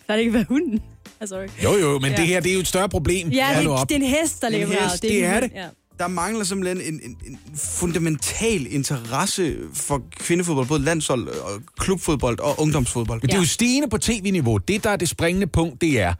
[0.07, 0.79] Kan det ikke være hunden?
[1.21, 1.47] Ah, sorry.
[1.63, 2.17] Jo, jo, men Ja.
[2.17, 3.29] det her, det er jo et større problem.
[3.29, 5.01] Ja, det, det er en hest, der ligger hest, begravet.
[5.01, 5.51] det ikke er det.
[5.55, 5.65] Ja.
[5.99, 12.59] Der mangler simpelthen en, en, en fundamental interesse for kvindefodbold, både landshold, og klubfodbold og
[12.59, 13.21] ungdomsfodbold.
[13.21, 14.57] Men det er jo stigende på tv-niveau.
[14.57, 16.13] Det, der er det springende punkt, det er,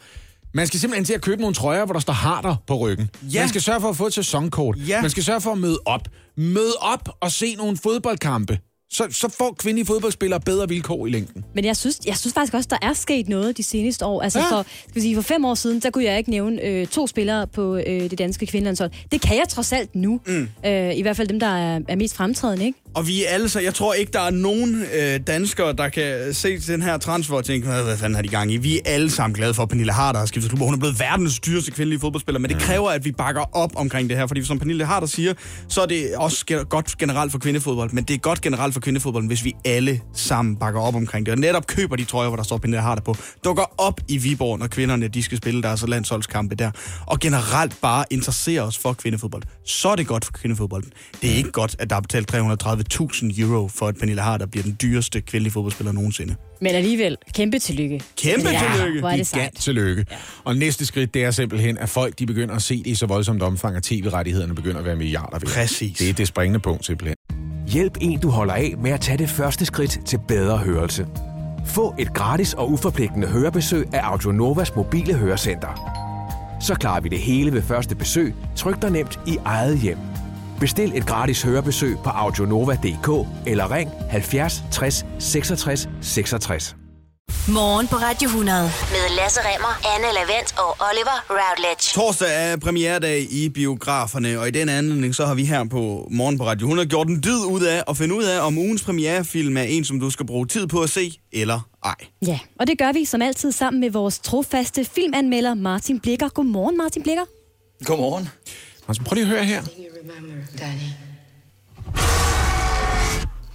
[0.53, 3.09] man skal simpelthen til at købe nogle trøjer, hvor der står harder på ryggen.
[3.33, 3.39] Ja.
[3.39, 4.77] Man skal sørge for at få et sæsonkort.
[4.87, 5.01] Ja.
[5.01, 6.07] Man skal sørge for at møde op.
[6.37, 8.59] Møde op og se nogle fodboldkampe.
[8.91, 11.45] Så, så får kvindelige fodboldspillere bedre vilkår i længden.
[11.55, 14.21] Men jeg synes, jeg synes faktisk også, der er sket noget de seneste år.
[14.21, 14.45] Altså Ja.
[14.51, 17.07] for, skal vi sige, for fem år siden, der kunne jeg ikke nævne øh, to
[17.07, 18.91] spillere på øh, det danske kvindelandshold.
[19.11, 20.21] Det kan jeg trods alt nu.
[20.27, 20.47] Mm.
[20.65, 22.79] Øh, I hvert fald dem, der er, er mest fremtrædende, ikke?
[22.95, 26.33] Og vi er alle så, jeg tror ikke, der er nogen øh, danskere, der kan
[26.33, 28.57] se den her transfer og tænke, hvad, fanden har de gang i?
[28.57, 30.99] Vi er alle sammen glade for, at Pernille Harder har skiftet klub, hun er blevet
[30.99, 34.43] verdens dyreste kvindelige fodboldspiller, men det kræver, at vi bakker op omkring det her, fordi
[34.43, 35.33] som Pernille Harder siger,
[35.67, 39.27] så er det også godt generelt for kvindefodbold, men det er godt generelt for kvindefodbold,
[39.27, 42.43] hvis vi alle sammen bakker op omkring det, og netop køber de trøjer, hvor der
[42.43, 46.55] står Pernille Harder på, dukker op i Viborg, når kvinderne de skal spille deres landsholdskampe
[46.55, 46.71] der,
[47.05, 49.43] og generelt bare interesserer os for kvindefodbold.
[49.65, 50.91] Så er det godt for kvindefodbolden.
[51.21, 52.27] Det er ikke godt, at der er betalt
[52.93, 56.35] 330.000 euro for, at Pernille Harder bliver den dyreste kvindelige fodboldspiller nogensinde.
[56.61, 58.01] Men alligevel, kæmpe tillykke.
[58.17, 58.99] Kæmpe ja, tillykke.
[58.99, 59.53] Hvor er det sejt.
[59.55, 60.05] Tillykke.
[60.11, 60.15] Ja.
[60.43, 63.05] Og næste skridt, det er simpelthen, at folk de begynder at se det i så
[63.05, 65.41] voldsomt omfang, at tv-rettighederne begynder at være milliarder værd.
[65.41, 65.97] Præcis.
[65.97, 67.15] Det er det springende punkt simpelthen.
[67.67, 71.07] Hjælp en, du holder af med at tage det første skridt til bedre hørelse.
[71.65, 75.99] Få et gratis og uforpligtende hørebesøg af Audionovas mobile hørecenter.
[76.61, 79.97] Så klarer vi det hele ved første besøg, tryk dig nemt i eget hjem.
[80.59, 86.75] Bestil et gratis hørebesøg på audionova.dk eller ring 70 60 66 66.
[87.47, 88.61] Morgen på Radio 100.
[88.63, 91.93] Med Lasse Remmer, Anne Lavendt og Oliver Routledge.
[91.93, 96.37] Torsdag er premieredag i biograferne, og i den anledning så har vi her på Morgen
[96.37, 99.57] på Radio 100 gjort en dyd ud af at finde ud af, om ugens premierefilm
[99.57, 101.95] er en, som du skal bruge tid på at se, eller ej.
[102.27, 106.29] Ja, og det gør vi som altid sammen med vores trofaste filmanmelder Martin Blikker.
[106.29, 107.23] Godmorgen, Martin Blikker.
[107.85, 108.29] Godmorgen.
[108.89, 109.61] Altså, prøv lige at høre her.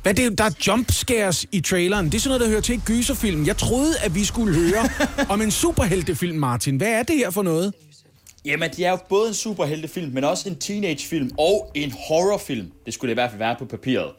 [0.02, 2.06] Hvad det, er- der er jumpscares i traileren.
[2.06, 3.46] Det er sådan noget, der hører til i gyserfilm.
[3.46, 4.88] Jeg troede, at vi skulle høre
[5.32, 6.76] om en superheltefilm, Martin.
[6.76, 7.74] Hvad er det her for noget?
[8.44, 12.72] Jamen, det er jo både en superheltefilm, men også en teenagefilm og en horrorfilm.
[12.86, 14.10] Det skulle det i hvert fald være på papiret.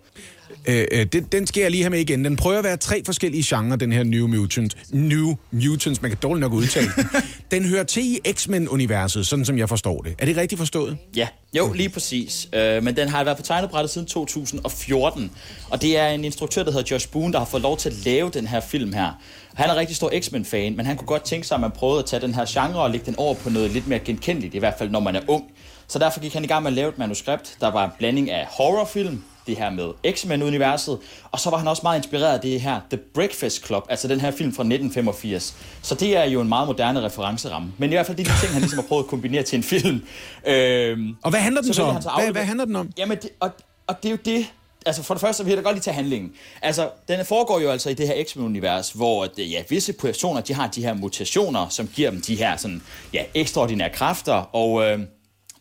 [0.67, 2.25] Øh, øh, den, den skal jeg lige have med igen.
[2.25, 4.77] Den prøver at være tre forskellige genrer, den her New Mutant.
[4.91, 7.05] New Mutants, man kan dårligt nok udtale den.
[7.51, 10.15] Den hører til i X-Men-universet, sådan som jeg forstår det.
[10.19, 10.97] Er det rigtigt forstået?
[11.15, 12.49] Ja, jo, lige præcis.
[12.53, 15.31] Øh, men den har været på tegnebrættet siden 2014.
[15.69, 17.95] Og det er en instruktør, der hedder Josh Boone, der har fået lov til at
[18.05, 19.21] lave den her film her.
[19.53, 22.05] Han er rigtig stor X-Men-fan, men han kunne godt tænke sig, at man prøvede at
[22.05, 24.75] tage den her genre og lægge den over på noget lidt mere genkendeligt, i hvert
[24.77, 25.43] fald når man er ung.
[25.87, 28.31] Så derfor gik han i gang med at lave et manuskript, der var en blanding
[28.31, 30.99] af horrorfilm, det her med X-Men-universet,
[31.31, 34.19] og så var han også meget inspireret af det her The Breakfast Club, altså den
[34.21, 35.55] her film fra 1985.
[35.81, 37.73] Så det er jo en meget moderne referenceramme.
[37.77, 40.01] Men i hvert fald de ting, han ligesom har prøvet at kombinere til en film.
[40.47, 41.95] Øhm, Og hvad handler den så om?
[41.95, 42.89] at Hvad, hvad handler den om?
[42.97, 43.51] Jamen, det, og,
[43.87, 44.45] og det er jo det...
[44.87, 46.31] Altså, for det første vil jeg da godt lige tage handlingen.
[46.61, 50.53] Altså, den foregår jo altså i det her X-Men-univers, hvor at, ja, visse personer, de
[50.53, 52.81] har de her mutationer, som giver dem de her sådan,
[53.13, 54.99] ja, ekstraordinære kræfter, og øh,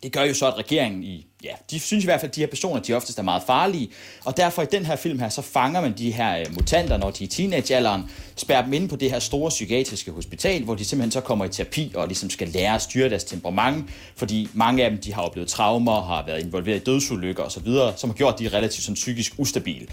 [0.05, 2.40] det gør jo så, at regeringen i, ja, de synes i hvert fald, at de
[2.40, 3.88] her personer, de oftest er meget farlige,
[4.24, 7.11] og derfor i den her film her, så fanger man de her øh, mutanter, når
[7.11, 10.84] de er i teenagealderen, spærrer dem inde på det her store psykiatriske hospital, hvor de
[10.84, 13.84] simpelthen så kommer i terapi og ligesom skal lære at styre deres temperament,
[14.16, 18.11] fordi mange af dem, de har oplevet traumer, har været involveret i dødsulykker osv., som
[18.11, 19.86] har gjort, at de er relativt sådan, psykisk ustabile.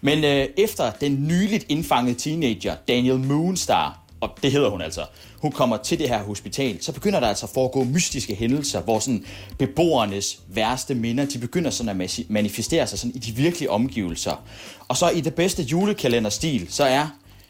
[0.00, 5.06] Men øh, efter den nyligt indfangede teenager, Daniel Moonstar, og det hedder hun altså,
[5.38, 8.98] hun kommer til det her hospital, så begynder der altså at foregå mystiske hændelser, hvor
[8.98, 9.24] sådan
[9.58, 14.44] beboernes værste minder, de begynder sådan at manifestere sig sådan i de virkelige omgivelser.
[14.88, 17.06] Og så i det bedste julekalenderstil, så er,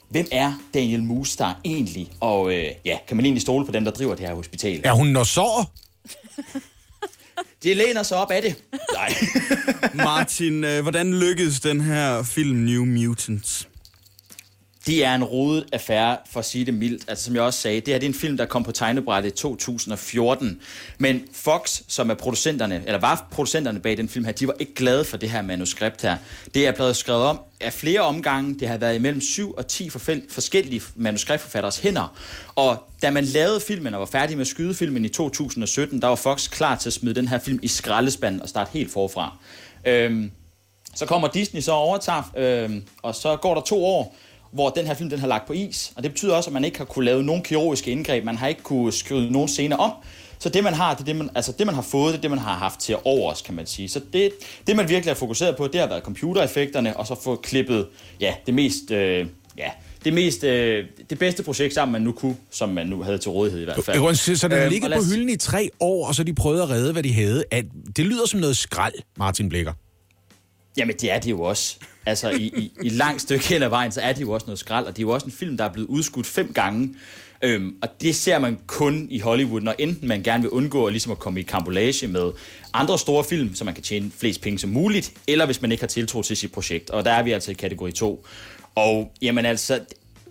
[0.09, 2.11] hvem er Daniel Moonstar egentlig?
[2.21, 4.81] Og øh, ja, kan man egentlig stole på dem, der driver det her hospital?
[4.85, 5.65] Er hun når så?
[7.63, 8.55] Det læner sig op af det.
[8.93, 9.15] Nej.
[10.07, 13.69] Martin, øh, hvordan lykkedes den her film New Mutants?
[14.89, 17.05] Det er en rodet affære, for at sige det mildt.
[17.09, 19.31] Altså, som jeg også sagde, det her det er en film, der kom på tegnebrættet
[19.31, 20.61] i 2014.
[20.99, 24.75] Men Fox, som er producenterne, eller var producenterne bag den film her, de var ikke
[24.75, 26.17] glade for det her manuskript her.
[26.55, 28.59] Det er blevet skrevet om af flere omgange.
[28.59, 29.91] Det har været imellem 7 og 10
[30.31, 32.17] forskellige manuskriptforfatteres hænder.
[32.55, 36.09] Og da man lavede filmen og var færdig med at skyde filmen i 2017, der
[36.09, 39.37] var Fox klar til at smide den her film i skraldespanden og starte helt forfra.
[39.87, 40.31] Øhm,
[40.95, 44.17] så kommer Disney så overtager, øhm, og så går der to år,
[44.53, 45.93] hvor den her film den har lagt på is.
[45.97, 48.25] Og det betyder også, at man ikke har kunne lave nogen kirurgiske indgreb.
[48.25, 49.93] Man har ikke kunne skrive nogen scener om.
[50.39, 52.21] Så det, man har, det, er det, man, altså det, man har fået, det er
[52.21, 53.89] det, man har haft til overs, kan man sige.
[53.89, 54.33] Så det,
[54.67, 57.87] det man virkelig har fokuseret på, det har været computereffekterne, og så få klippet
[58.21, 58.91] ja, det mest...
[58.91, 59.27] Øh,
[59.59, 59.71] ja,
[60.05, 63.31] det mest, øh, det bedste projekt sammen, man nu kunne, som man nu havde til
[63.31, 64.15] rådighed i hvert fald.
[64.15, 66.71] Så, så den øhm, ligget på hylden i tre år, og så de prøvede at
[66.71, 67.45] redde, hvad de havde.
[67.51, 67.65] At,
[67.97, 69.73] det lyder som noget skrald, Martin Blikker.
[70.79, 71.77] Jamen, det er det jo også.
[72.07, 74.59] Altså, i, i, i langt stykke hen ad vejen, så er det jo også noget
[74.59, 76.95] skrald, og det er jo også en film, der er blevet udskudt fem gange.
[77.43, 80.93] Øhm, og det ser man kun i Hollywood, når enten man gerne vil undgå at,
[80.93, 82.33] ligesom at komme i kambolage med
[82.73, 85.83] andre store film, så man kan tjene flest penge som muligt, eller hvis man ikke
[85.83, 86.91] har tiltro til sit projekt.
[86.91, 88.27] Og der er vi altså i kategori 2.
[88.75, 89.81] Og jamen altså,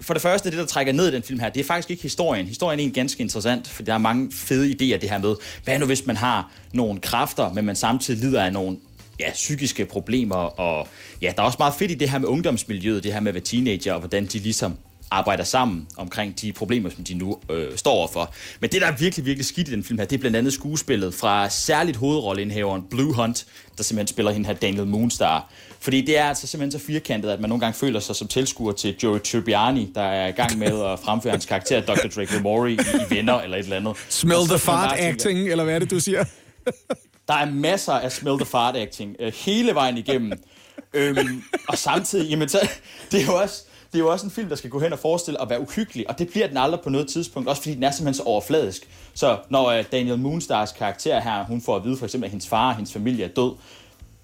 [0.02, 2.04] for det første, det der trækker ned i den film her, det er faktisk ikke
[2.04, 2.46] historien.
[2.46, 5.80] Historien er en ganske interessant, for der er mange fede idéer det her med, hvad
[5.80, 8.78] nu hvis man har nogle kræfter, men man samtidig lider af nogle
[9.20, 10.88] ja, psykiske problemer, og
[11.22, 13.36] ja, der er også meget fedt i det her med ungdomsmiljøet, det her med at
[13.36, 14.78] være teenager, og hvordan de ligesom
[15.12, 18.34] arbejder sammen omkring de problemer, som de nu øh, står overfor.
[18.60, 20.54] Men det, der er virkelig, virkelig skidt i den film her, det er blandt andet
[20.54, 23.46] skuespillet fra særligt hovedrolleindhaveren Blue Hunt,
[23.78, 25.52] der simpelthen spiller hende her Daniel Moonstar.
[25.80, 28.72] Fordi det er altså simpelthen så firkantet, at man nogle gange føler sig som tilskuer
[28.72, 32.08] til Joey Tribbiani, der er i gang med at fremføre hans karakter Dr.
[32.16, 33.96] Drake Mori i, i Venner eller et eller andet.
[34.10, 36.26] Smell the fart acting, eller hvad er det, du siger?
[37.28, 40.32] Der er masser af smell the fart acting øh, hele vejen igennem.
[40.94, 42.70] øhm, og samtidig, jamen så,
[43.12, 45.00] det er jo også, det er jo også en film, der skal gå hen og
[45.00, 47.84] forestille at være uhyggelig, og det bliver den aldrig på noget tidspunkt, også fordi den
[47.84, 48.90] er simpelthen så overfladisk.
[49.14, 52.48] Så når uh, Daniel Moonstars karakter her, hun får at vide for eksempel, at hendes
[52.48, 53.52] far og hendes familie er død,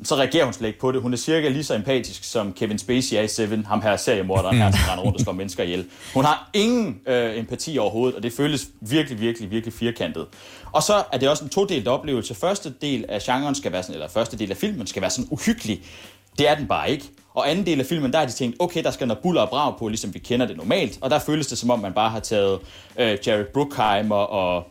[0.05, 1.01] så reagerer hun slet ikke på det.
[1.01, 4.57] Hun er cirka lige så empatisk, som Kevin Spacey er i Seven, ham her seriemorderen
[4.57, 5.85] her, som render rundt og slår mennesker ihjel.
[6.13, 10.25] Hun har ingen øh, empati overhovedet, og det føles virkelig, virkelig, virkelig firkantet.
[10.71, 12.35] Og så er det også en todelt oplevelse.
[12.35, 15.27] Første del af genren skal være sådan, eller første del af filmen skal være sådan
[15.31, 15.81] uhyggelig.
[16.37, 17.05] Det er den bare ikke.
[17.33, 19.49] Og anden del af filmen, der har de tænkt, okay, der skal noget buller og
[19.49, 20.97] brag på, ligesom vi kender det normalt.
[21.01, 22.59] Og der føles det, som om man bare har taget
[22.99, 24.67] øh, Jared Bruckheimer og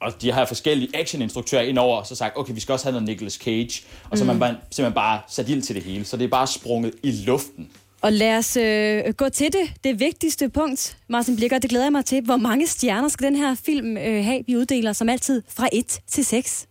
[0.00, 3.08] og de har forskellige actioninstruktører indover, og så sagt, okay, vi skal også have noget
[3.08, 4.28] Nicolas Cage, og så mm.
[4.28, 6.04] man bare, simpelthen bare sat ild til det hele.
[6.04, 7.70] Så det er bare sprunget i luften.
[8.02, 9.72] Og lad os øh, gå til det.
[9.84, 12.24] Det vigtigste punkt, Martin Blikker, det glæder jeg mig til.
[12.24, 16.00] Hvor mange stjerner skal den her film øh, have, vi uddeler som altid fra 1
[16.06, 16.66] til 6?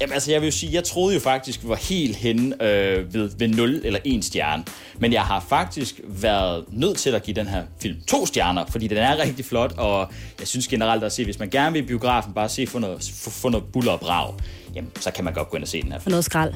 [0.00, 3.14] Jamen altså, jeg vil jo sige, jeg troede jo faktisk, vi var helt henne øh,
[3.14, 4.64] ved, ved 0 eller 1 stjerne.
[4.98, 8.86] Men jeg har faktisk været nødt til at give den her film to stjerner, fordi
[8.88, 11.86] den er rigtig flot, og jeg synes generelt at se, hvis man gerne vil i
[11.86, 14.34] biografen bare se få noget, få, noget buller og brag,
[14.74, 16.02] jamen så kan man godt gå ind og se den her film.
[16.02, 16.54] For noget skrald.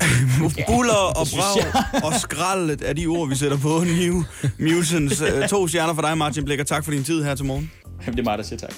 [0.68, 4.22] Buller og brag og skraldet er de ord, vi sætter på New
[4.58, 5.20] Mutants.
[5.20, 6.64] Øh, to stjerner for dig, Martin Blikker.
[6.64, 7.70] Tak for din tid her til morgen.
[8.06, 8.74] Det er mig, der siger tak.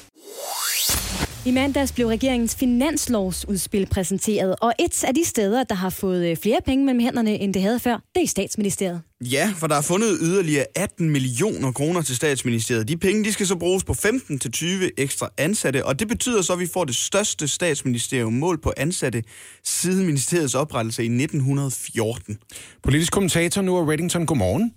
[1.47, 6.37] I mandags blev regeringens finanslovsudspil præsenteret, og et af de steder, der har fået øh,
[6.37, 9.03] flere penge mellem hænderne, end det havde før, det er statsministeriet.
[9.21, 12.89] Ja, for der er fundet yderligere 18 millioner kroner til statsministeriet.
[12.89, 16.43] De penge de skal så bruges på 15 til 20 ekstra ansatte, og det betyder
[16.43, 19.23] så, at vi får det største statsministerium mål på ansatte
[19.65, 22.39] siden ministeriets oprettelse i 1914.
[22.83, 24.27] Politisk kommentator nu er Reddington.
[24.27, 24.75] Godmorgen.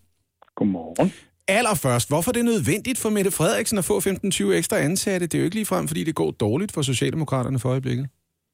[0.55, 1.11] Godmorgen
[1.58, 5.28] allerførst, hvorfor er det nødvendigt for Mette Frederiksen at få 15-20 ekstra ansatte?
[5.28, 8.08] Det er jo ikke ligefrem, fordi det går dårligt for Socialdemokraterne for øjeblikket.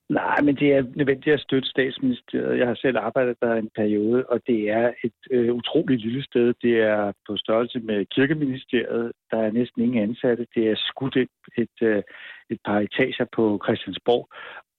[0.10, 2.60] Nej, men det er nødvendigt at støtte statsministeriet.
[2.60, 6.54] Jeg har selv arbejdet der en periode, og det er et øh, utroligt lille sted.
[6.62, 9.12] Det er på størrelse med kirkeministeriet.
[9.32, 10.46] Der er næsten ingen ansatte.
[10.56, 12.04] Det er skudt et, et, øh,
[12.50, 14.30] et par etager på Christiansborg.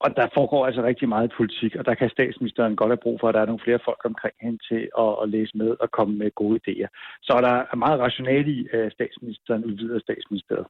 [0.05, 3.29] Og der foregår altså rigtig meget politik, og der kan statsministeren godt have brug for,
[3.29, 6.15] at der er nogle flere folk omkring hende til at, at læse med og komme
[6.19, 6.89] med gode idéer.
[7.23, 10.67] Så der er meget rationale i, at statsministeren udvider statsministeriet.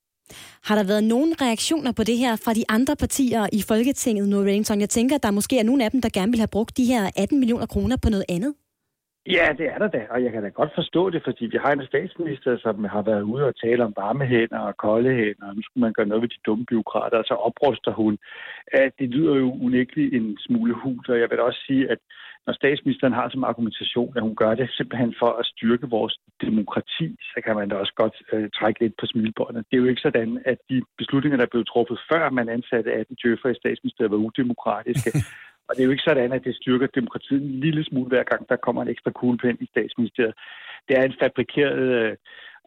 [0.69, 4.37] Har der været nogen reaktioner på det her fra de andre partier i Folketinget, nu
[4.39, 4.81] Reddington?
[4.81, 6.85] Jeg tænker, at der måske er nogle af dem, der gerne vil have brugt de
[6.85, 8.55] her 18 millioner kroner på noget andet.
[9.31, 11.73] Ja, det er der da, og jeg kan da godt forstå det, fordi vi har
[11.73, 15.55] en statsminister, som har været ude og tale om varme hænder og kolde hænder, og
[15.57, 18.19] nu skulle man gøre noget ved de dumme byråkrater, og så opruster hun.
[18.73, 21.99] At Det lyder jo unægteligt en smule hult, og jeg vil også sige, at
[22.47, 27.09] når statsministeren har som argumentation, at hun gør det simpelthen for at styrke vores demokrati,
[27.31, 29.65] så kan man da også godt øh, trække lidt på smilbåndet.
[29.71, 33.17] Det er jo ikke sådan, at de beslutninger, der blev truffet før man ansatte 18
[33.23, 35.11] djøffer i statsministeriet, var udemokratiske.
[35.69, 38.49] Og det er jo ikke sådan, at det styrker demokratiet en lille smule hver gang,
[38.49, 40.35] der kommer en ekstra kuglepind i statsministeriet.
[40.89, 42.17] Det er en fabrikeret øh,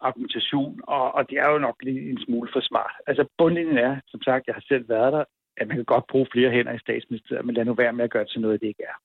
[0.07, 2.93] argumentation, og, og det er jo nok lige en smule for smart.
[3.07, 5.23] Altså bundlinjen er, som sagt, jeg har selv været der,
[5.57, 8.11] at man kan godt bruge flere hænder i statsministeriet, men lad nu være med at
[8.11, 8.97] gøre det til noget, det ikke er.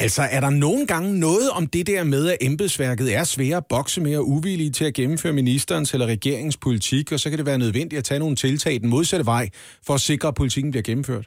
[0.00, 3.66] Altså, er der nogle gange noget om det der med, at embedsværket er svære at
[3.68, 7.46] bokse med og uvillige til at gennemføre ministerens eller regeringens politik, og så kan det
[7.46, 9.44] være nødvendigt at tage nogle tiltag i den modsatte vej
[9.86, 11.26] for at sikre, at politikken bliver gennemført?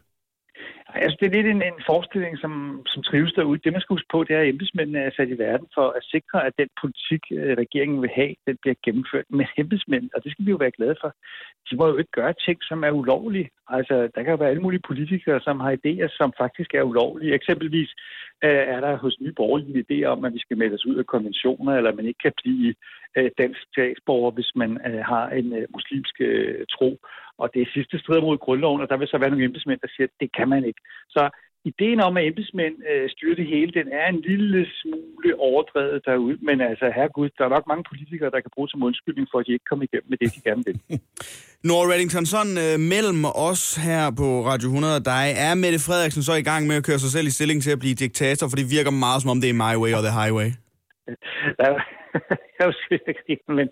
[1.04, 3.60] Altså, det er lidt en, en forestilling, som, som trives derude.
[3.64, 6.04] Det, man skal huske på, det er, at embedsmændene er sat i verden for at
[6.14, 10.10] sikre, at den politik, øh, regeringen vil have, den bliver gennemført med embedsmænd.
[10.16, 11.10] Og det skal vi jo være glade for.
[11.68, 13.50] De må jo ikke gøre ting, som er ulovlige.
[13.70, 17.34] Altså, der kan jo være alle mulige politikere, som har idéer, som faktisk er ulovlige.
[17.34, 17.90] Eksempelvis
[18.44, 21.06] øh, er der hos Nye Borgerlige idé om, at vi skal melde os ud af
[21.06, 22.74] konventioner, eller man ikke kan blive
[23.18, 26.90] øh, dansk statsborger, hvis man øh, har en øh, muslimsk øh, tro.
[27.42, 29.92] Og det er sidste strider mod grundloven, og der vil så være nogle embedsmænd, der
[29.96, 30.82] siger, at det kan man ikke.
[31.16, 31.24] Så
[31.72, 36.38] ideen om, at embedsmænd øh, styrer det hele, den er en lille smule overdrevet derude.
[36.48, 39.46] Men altså, herregud, der er nok mange politikere, der kan bruge som undskyldning for, at
[39.48, 40.78] de ikke kommer igennem med det, de gerne vil.
[41.68, 43.20] Nora Reddington, sådan øh, mellem
[43.50, 46.86] os her på Radio 100 og dig, er Mette Frederiksen så i gang med at
[46.88, 49.42] køre sig selv i stilling til at blive diktator, for det virker meget som om
[49.42, 50.50] det er my way or the highway?
[52.56, 53.68] Jeg er jo sikkert ikke, men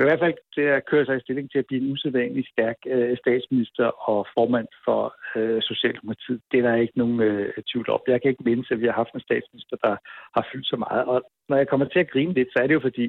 [0.00, 2.78] i hvert fald det at køre sig i stilling til at blive en usædvanlig stærk
[2.86, 5.02] øh, statsminister og formand for
[5.36, 6.40] øh, Socialdemokratiet.
[6.50, 8.00] Det er der ikke nogen øh, tvivl om.
[8.06, 9.94] Jeg kan ikke mindes, at vi har haft en statsminister, der
[10.36, 11.04] har fyldt så meget.
[11.04, 11.18] Og
[11.48, 13.08] når jeg kommer til at grine lidt, så er det jo fordi,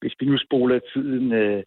[0.00, 1.62] hvis vi nu spoler tiden øh,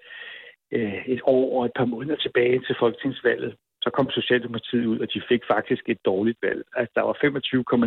[0.72, 5.08] øh, et år og et par måneder tilbage til folketingsvalget, så kom Socialdemokratiet ud, og
[5.14, 6.62] de fik faktisk et dårligt valg.
[6.80, 7.16] Altså, der var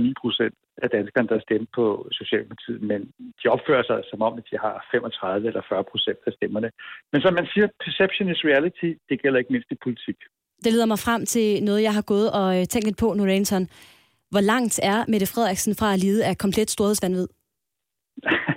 [0.08, 3.00] 25,9 procent af danskerne, der stemte på Socialdemokratiet, men
[3.40, 6.70] de opfører sig som om, at de har 35 eller 40 procent af stemmerne.
[7.12, 10.18] Men som man siger, perception is reality, det gælder ikke mindst i politik.
[10.64, 13.68] Det leder mig frem til noget, jeg har gået og øh, tænkt lidt på, Norenton.
[14.30, 17.28] Hvor langt er Mette Frederiksen fra at lide af komplet storhedsvandvid?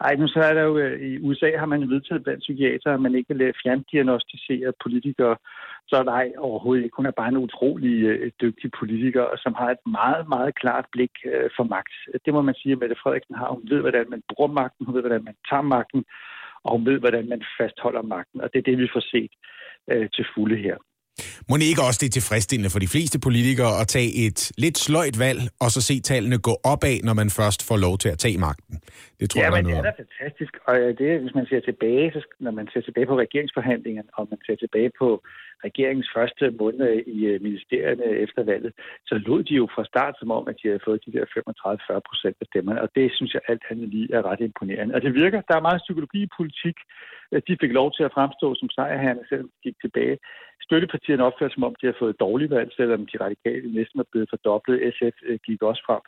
[0.00, 3.00] Ej, nu så er der jo, øh, i USA har man vedtaget blandt psykiater, at
[3.00, 5.36] man ikke vil fjerndiagnostisere politikere.
[5.88, 6.96] Så nej, overhovedet ikke.
[6.96, 11.10] Hun er bare en utrolig øh, dygtig politiker, som har et meget, meget klart blik
[11.24, 11.94] øh, for magt.
[12.24, 13.48] Det må man sige, at Mette Frederiksen har.
[13.50, 16.04] Hun ved, hvordan man bruger magten, hun ved, hvordan man tager magten,
[16.64, 18.40] og hun ved, hvordan man fastholder magten.
[18.40, 19.32] Og det er det, vi får set
[19.90, 20.76] øh, til fulde her.
[21.48, 24.78] Må det ikke også det er tilfredsstillende for de fleste politikere at tage et lidt
[24.78, 28.18] sløjt valg, og så se tallene gå opad, når man først får lov til at
[28.18, 28.74] tage magten?
[29.20, 30.52] Det tror ja, jeg, men det er da fantastisk.
[30.68, 34.28] Og øh, det, hvis man ser tilbage, så, når man ser tilbage på regeringsforhandlingerne, og
[34.30, 35.08] man ser tilbage på
[35.66, 38.72] regeringens første måned i øh, ministerierne efter valget,
[39.06, 42.00] så lod de jo fra start som om, at de havde fået de der 35-40
[42.08, 42.82] procent af stemmerne.
[42.84, 44.94] Og det synes jeg alt andet lige er ret imponerende.
[44.94, 45.40] Og det virker.
[45.48, 46.76] Der er meget psykologi i politik.
[47.48, 50.16] De fik lov til at fremstå som sejrherrerne, selvom de gik tilbage.
[50.66, 54.08] Støttepartierne opfører som om, de har fået et dårligt valg, selvom de radikale næsten er
[54.12, 54.76] blevet fordoblet.
[54.96, 56.02] SF øh, gik også frem.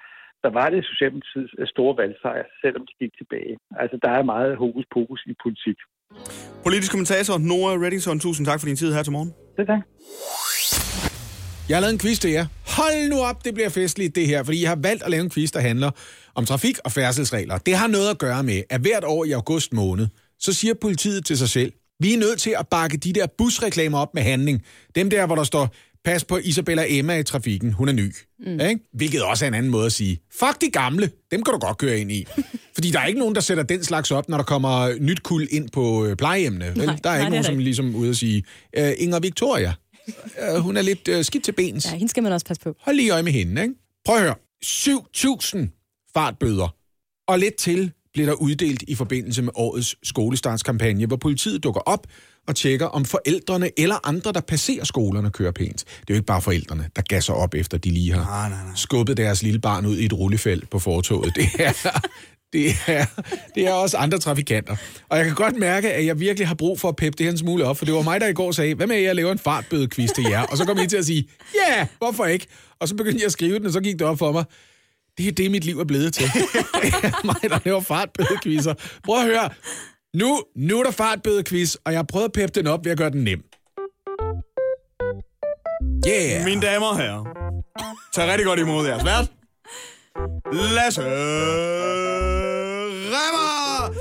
[0.44, 3.54] Der var det Socialdemokratiets øh, store valgsejr, selvom de gik tilbage.
[3.82, 5.78] Altså, der er meget hokus pokus i politik.
[6.66, 9.30] Politisk kommentator Nora Reddington, tusind tak for din tid her til morgen.
[9.56, 9.82] Det tak.
[11.68, 12.46] Jeg har lavet en quiz til jer.
[12.78, 15.30] Hold nu op, det bliver festligt det her, fordi jeg har valgt at lave en
[15.30, 15.90] quiz, der handler
[16.34, 17.58] om trafik- og færdselsregler.
[17.58, 20.06] Det har noget at gøre med, at hvert år i august måned,
[20.38, 21.72] så siger politiet til sig selv,
[22.02, 24.62] vi er nødt til at bakke de der busreklamer op med handling.
[24.94, 25.74] Dem der, hvor der står,
[26.04, 28.14] pas på Isabella Emma i trafikken, hun er ny.
[28.46, 28.60] Mm.
[28.60, 28.80] Ikke?
[28.92, 31.78] Hvilket også er en anden måde at sige, fuck de gamle, dem kan du godt
[31.78, 32.26] køre ind i.
[32.74, 35.48] Fordi der er ikke nogen, der sætter den slags op, når der kommer nyt kul
[35.50, 36.66] ind på øh, plejehjemmene.
[36.76, 36.86] Vel?
[36.86, 37.64] Nej, der er nej, ikke nogen, som ikke.
[37.64, 38.44] ligesom ude at sige,
[38.76, 39.72] øh, Inger Victoria,
[40.42, 41.84] øh, hun er lidt øh, skidt til bens.
[41.84, 42.76] Ja, hende skal man også passe på.
[42.80, 43.74] Hold lige øje med hende, ikke?
[44.04, 44.34] Prøv at høre.
[44.64, 46.74] 7.000 fartbøder.
[47.28, 52.06] Og lidt til bliver der uddelt i forbindelse med årets skolestartskampagne, hvor politiet dukker op
[52.48, 55.84] og tjekker, om forældrene eller andre, der passerer skolerne, kører pænt.
[55.84, 58.64] Det er jo ikke bare forældrene, der gasser op, efter de lige har nej, nej,
[58.64, 58.74] nej.
[58.76, 61.36] skubbet deres lille barn ud i et rullefelt på fortoget.
[61.36, 61.72] Det er,
[62.52, 63.04] det er,
[63.54, 64.76] det er også andre trafikanter.
[65.08, 67.30] Og jeg kan godt mærke, at jeg virkelig har brug for at peppe det her
[67.30, 69.16] en smule op, for det var mig, der i går sagde, hvad med at jeg
[69.16, 70.42] laver en fartbødequiz til jer?
[70.42, 72.46] Og så kom I til at sige, ja, yeah, hvorfor ikke?
[72.80, 74.44] Og så begyndte jeg at skrive den, og så gik det op for mig,
[75.18, 76.24] det er det, mit liv er blevet til.
[76.82, 78.74] Det er mig, der laver fartbødequizzer.
[79.04, 79.50] Prøv at høre.
[80.14, 82.98] Nu, nu er der fartbødequiz, og jeg har prøvet at peppe den op ved at
[82.98, 83.42] gøre den nem.
[86.08, 86.44] Yeah!
[86.44, 87.24] Mine damer og herrer,
[88.14, 89.32] tag rigtig godt imod jeres vært.
[90.52, 91.02] Lasse
[93.14, 93.92] Remmer!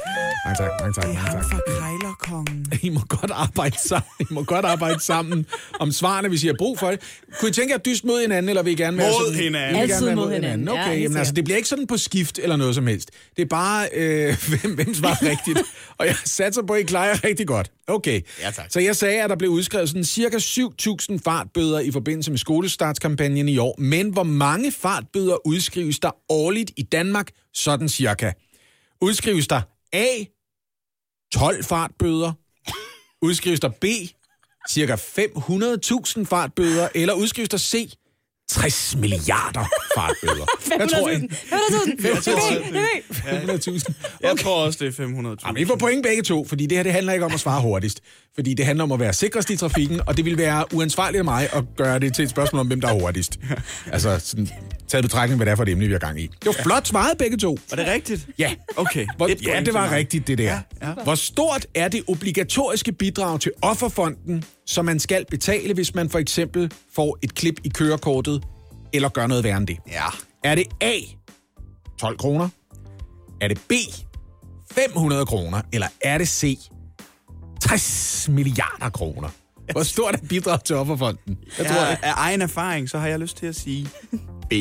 [0.45, 1.80] Mange tak, mange tak, mange tak.
[2.11, 2.65] For krejlerkongen.
[2.87, 4.09] I må godt arbejde sammen.
[4.19, 5.45] I må godt arbejde sammen
[5.79, 6.99] om svarene, hvis I har brug for det.
[7.39, 9.43] Kunne I tænke jer at dyst mod hinanden, eller vil I gerne være Mod sådan?
[9.43, 9.81] hinanden.
[9.81, 10.67] Altid være mod hinanden.
[10.67, 13.11] Ja, Okay, helt jamen, altså, det bliver ikke sådan på skift eller noget som helst.
[13.35, 15.59] Det er bare, øh, hvem, hvem svarer rigtigt.
[15.97, 17.71] Og jeg satser på, at I klarer rigtig godt.
[17.87, 18.21] Okay.
[18.41, 18.65] Ja, tak.
[18.69, 23.49] Så jeg sagde, at der blev udskrevet sådan cirka 7.000 fartbøder i forbindelse med skolestartskampagnen
[23.49, 23.75] i år.
[23.81, 27.31] Men hvor mange fartbøder udskrives der årligt i Danmark?
[27.53, 28.31] Sådan cirka.
[29.01, 29.61] Udskrives der
[29.93, 30.05] A.
[31.33, 32.31] 12 fartbøder?
[33.21, 33.85] Udskrives der B.
[34.69, 36.87] Cirka 500.000 fartbøder?
[36.95, 37.93] Eller udskrives der C.
[38.49, 40.45] 60 milliarder fartbøder?
[40.77, 41.15] Hvad tror I?
[41.15, 43.93] 500.000.
[44.27, 45.47] Jeg tror også, det er 500.000.
[45.47, 47.61] Jamen, I får point begge to, fordi det her det handler ikke om at svare
[47.61, 48.01] hurtigst.
[48.35, 51.25] Fordi det handler om at være sikrest i trafikken, og det vil være uansvarligt af
[51.25, 53.39] mig at gøre det til et spørgsmål om, hvem der er hurtigst.
[53.91, 54.49] Altså, sådan,
[54.91, 56.27] taget betragtning, hvad det er for et emne, vi har gang i.
[56.27, 57.57] Det var flot svaret begge to.
[57.69, 58.27] Var det rigtigt?
[58.39, 58.53] Ja.
[58.77, 59.05] Okay.
[59.17, 60.43] Hvor, Et ja, det var rigtigt, det der.
[60.43, 60.93] Ja, ja.
[61.03, 66.19] Hvor stort er det obligatoriske bidrag til offerfonden, som man skal betale, hvis man for
[66.19, 68.43] eksempel får et klip i kørekortet,
[68.93, 69.77] eller gør noget værre end det?
[69.91, 70.05] Ja.
[70.43, 70.93] Er det A,
[71.99, 72.49] 12 kroner?
[73.41, 73.71] Er det B,
[74.71, 75.61] 500 kroner?
[75.73, 76.57] Eller er det C,
[77.61, 79.29] 60 milliarder kroner?
[79.71, 81.37] Hvor stort er bidrag til offerfonden?
[81.57, 81.97] Jeg tror, Ja, det.
[82.03, 83.87] af egen erfaring, så har jeg lyst til at sige
[84.51, 84.53] B.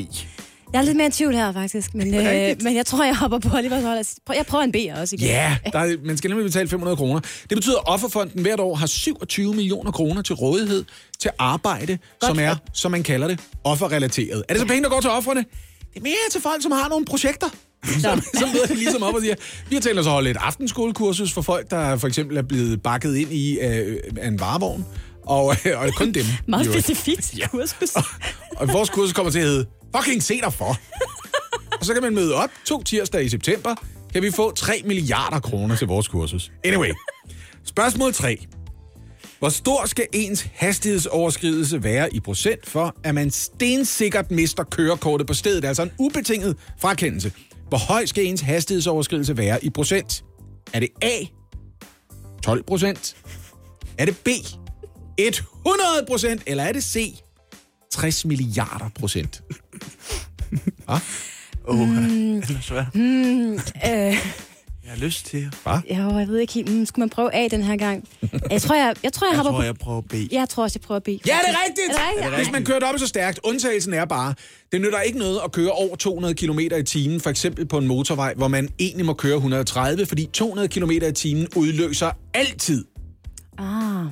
[0.73, 1.95] Jeg er lidt mere i tvivl her, faktisk.
[1.95, 4.05] Men, øh, men jeg tror, jeg hopper på Olivers hold.
[4.37, 5.29] Jeg prøver en B også igen.
[5.29, 7.21] Ja, der er, man skal nemlig betale 500 kroner.
[7.21, 10.85] Det betyder, at Offerfonden hvert år har 27 millioner kroner til rådighed
[11.19, 14.45] til arbejde, som er, som man kalder det, offerrelateret.
[14.49, 15.41] Er det så penge, der går til offerne?
[15.41, 17.49] Det er mere til folk, som har nogle projekter.
[17.85, 19.35] Som, som møder det ligesom op og siger,
[19.69, 22.83] vi har tænkt os at holde et aftenskolekursus for folk, der for eksempel er blevet
[22.83, 24.85] bakket ind i øh, af en varevogn.
[25.27, 26.25] Og, øh, og kun dem.
[26.47, 27.49] Meget specifikt ja.
[27.49, 27.95] kursus.
[28.57, 30.77] Og vores kursus kommer til at hedde Fucking se dig for.
[31.79, 33.75] og så kan man møde op to tirsdage i september.
[34.13, 36.53] Kan vi få 3 milliarder kroner til vores kursus.
[36.65, 36.91] Anyway.
[37.65, 38.47] Spørgsmål 3.
[39.39, 45.35] Hvor stor skal ens hastighedsoverskridelse være i procent for, at man stensikkert mister kørekortet på
[45.35, 45.65] stedet?
[45.65, 47.33] Altså en ubetinget frakendelse.
[47.69, 50.25] Hvor høj skal ens hastighedsoverskridelse være i procent?
[50.73, 51.25] Er det A,
[52.43, 53.17] 12 procent?
[53.99, 54.29] Er det B,
[55.19, 55.45] 100
[56.09, 56.43] procent?
[56.47, 57.15] Eller er det C,
[57.93, 59.43] 60 milliarder procent?
[60.87, 60.95] Hva?
[61.69, 62.43] Åh, oh, Mm.
[62.43, 62.85] den er svær.
[62.95, 63.61] Mm, øh,
[64.85, 65.55] Jeg har lyst til...
[65.63, 65.73] Hva?
[65.91, 66.73] jo, jeg ved ikke helt.
[66.73, 68.09] Mm, skulle man prøve A den her gang?
[68.51, 69.65] Jeg tror, jeg, jeg, tror, jeg, Jeg hopper tror, på...
[69.65, 70.15] jeg prøver B.
[70.33, 71.09] Jeg tror også, jeg prøver B.
[71.09, 71.37] Ja, det er
[71.67, 71.89] rigtigt!
[71.91, 72.37] Er det rigtigt?
[72.37, 74.35] Hvis man kører dobbelt så stærkt, undtagelsen er bare,
[74.73, 77.87] det nytter ikke noget at køre over 200 km i timen, for eksempel på en
[77.87, 82.85] motorvej, hvor man egentlig må køre 130, fordi 200 km i timen udløser altid
[83.59, 84.05] Ah,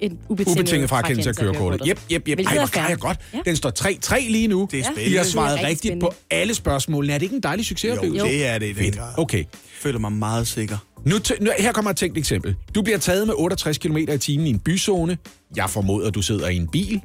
[0.00, 1.88] en ubetinget, ubetinget frakendelse af kørekortet.
[1.88, 2.38] Jep, jep, jep.
[2.40, 3.18] Ej, hvor klarer jeg godt.
[3.34, 3.38] Ja.
[3.44, 4.68] Den står 3-3 lige nu.
[4.70, 5.10] Det er spændende.
[5.10, 6.06] I har svaret rigtig rigtigt spændende.
[6.06, 7.12] på alle spørgsmålene.
[7.14, 8.26] Er det ikke en dejlig succesoplevelse?
[8.26, 8.98] Jo, det er det Fedt.
[9.16, 9.38] Okay.
[9.38, 9.46] Jeg
[9.80, 10.78] føler mig meget sikker.
[11.06, 12.54] Nu, t- nu, her kommer et tænkt eksempel.
[12.74, 15.18] Du bliver taget med 68 km i timen i en byzone.
[15.56, 17.00] Jeg formoder, du sidder i en bil.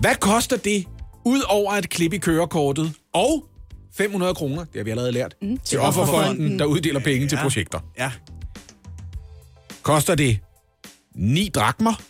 [0.00, 0.84] Hvad koster det,
[1.24, 3.44] ud over et klip i kørekortet, og
[3.96, 7.42] 500 kroner, det har vi allerede lært, mm, til Offerfonden, der uddeler penge til Ja.
[7.42, 7.78] projekter?
[7.98, 8.10] Ja.
[9.82, 10.38] Koster det
[11.14, 12.02] 9 drakmer?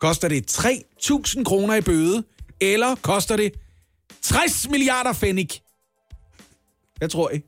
[0.00, 2.24] Koster det 3.000 kroner i bøde?
[2.60, 3.54] Eller koster det
[4.22, 5.62] 60 milliarder fennik?
[6.96, 7.40] Hvad tror I?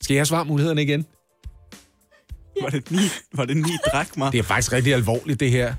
[0.00, 1.06] Skal jeg svare mulighederne igen?
[2.62, 2.98] Var det ni,
[3.34, 4.30] var det ni drakmer?
[4.30, 5.74] Det er faktisk rigtig alvorligt, det her.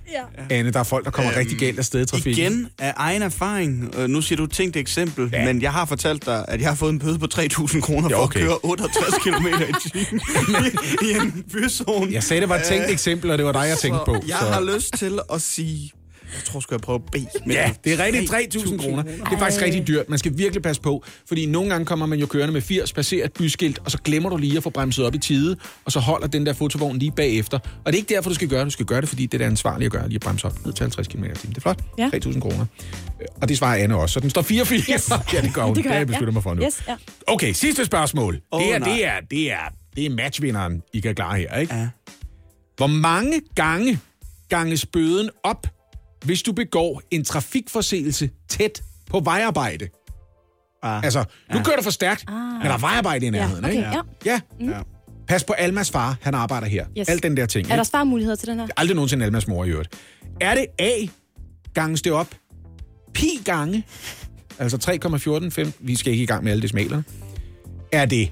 [0.49, 0.55] Ja.
[0.55, 2.33] Anne, der er folk, der kommer øhm, rigtig galt af sted i trafikken.
[2.53, 3.93] Igen af egen erfaring.
[3.97, 5.45] Øh, nu siger du et tænkt eksempel, Ja.
[5.45, 8.17] men jeg har fortalt dig, at jeg har fået en bøde på 3.000 kroner Ja,
[8.17, 8.39] for okay.
[8.39, 10.21] at køre 68 km i timen
[11.03, 12.13] i, i en byzone.
[12.13, 14.15] Jeg sagde, det var et tænkt eksempel, og det var dig, jeg tænkte på.
[14.27, 15.91] Jeg har lyst til at sige...
[16.35, 17.15] Jeg tror, skal jeg prøve B.
[17.45, 19.03] Men Ja, det er rigtigt 3.000 kroner.
[19.03, 20.09] Det er faktisk rigtig dyrt.
[20.09, 23.25] Man skal virkelig passe på, fordi nogle gange kommer man jo kørende med 80, passerer
[23.25, 25.99] et byskilt, og så glemmer du lige at få bremset op i tide, og så
[25.99, 27.59] holder den der fotovogn lige bagefter.
[27.59, 28.65] Og det er ikke derfor, du skal gøre det.
[28.65, 30.65] Du skal gøre det, fordi det er det ansvarlige at gøre, lige at bremse op
[30.65, 31.27] ned til 50 km i.
[31.29, 31.79] Det er flot.
[31.97, 32.09] Ja.
[32.15, 32.65] 3.000 kroner.
[33.21, 34.13] Øh, Og det svarer Anne også.
[34.13, 34.93] Så den står 4-4.
[34.93, 35.09] Yes.
[35.33, 35.69] ja, det gør hun.
[35.69, 36.33] Det Det, gør har jeg jeg, besluttet ja.
[36.33, 36.61] mig for nu.
[36.63, 36.95] Yes, ja.
[37.27, 38.39] Okay, sidste spørgsmål.
[38.51, 39.57] Åh, det, er, det, er, det, er,
[39.95, 41.75] det er matchvinderen, I kan klare her, ikke?
[41.75, 41.87] Ja.
[42.77, 43.99] Hvor mange gange
[44.49, 45.67] ganges bøden op,
[46.25, 49.87] hvis du begår en trafikforseelse tæt på vejarbejde?
[50.83, 51.03] Ah.
[51.03, 51.63] Altså, nu Ja.
[51.63, 52.33] kører du for stærkt, ah.
[52.35, 53.87] men der er vejarbejde i nærheden, okay, ikke?
[53.89, 54.01] ja.
[54.25, 54.39] Ja.
[54.59, 54.81] Ja.
[55.27, 56.85] Pas på Almas far, han arbejder her.
[56.99, 57.09] Yes.
[57.09, 57.65] Alt den der ting.
[57.65, 57.85] Er der ikke?
[57.89, 58.67] svarmuligheder til den her?
[58.77, 59.95] Aldrig nogensinde Almas mor i øvrigt.
[60.41, 60.91] Er det A,
[61.73, 62.35] ganges det op,
[63.13, 63.85] pi gange,
[64.59, 64.77] altså
[65.65, 67.03] 3,14, vi skal ikke i gang med alle decimalerne.
[67.91, 68.31] Er det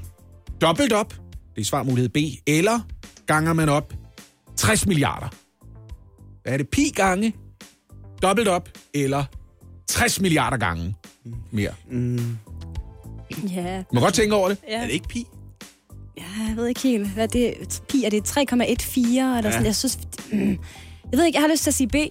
[0.61, 1.13] dobbelt op,
[1.55, 2.79] det er svarmulighed B, eller
[3.27, 3.93] ganger man op
[4.57, 5.27] 60 milliarder?
[6.45, 7.33] Er det pi gange,
[8.21, 9.23] dobbelt op, eller
[9.87, 10.95] 60 milliarder gange
[11.51, 11.71] mere?
[13.55, 13.77] Ja.
[13.77, 14.57] Du må godt tænke over det.
[14.69, 14.77] ja.
[14.81, 15.25] Er det ikke pi?
[16.17, 17.53] jeg ved ikke helt, hvad det er.
[17.89, 18.39] Pi, er det 3,14
[19.09, 19.51] eller Ja.
[19.51, 19.65] sådan?
[19.65, 19.99] Jeg synes,
[20.31, 20.49] mm,
[21.11, 21.95] jeg ved ikke, jeg har lyst til at sige B.
[21.95, 22.07] Ja,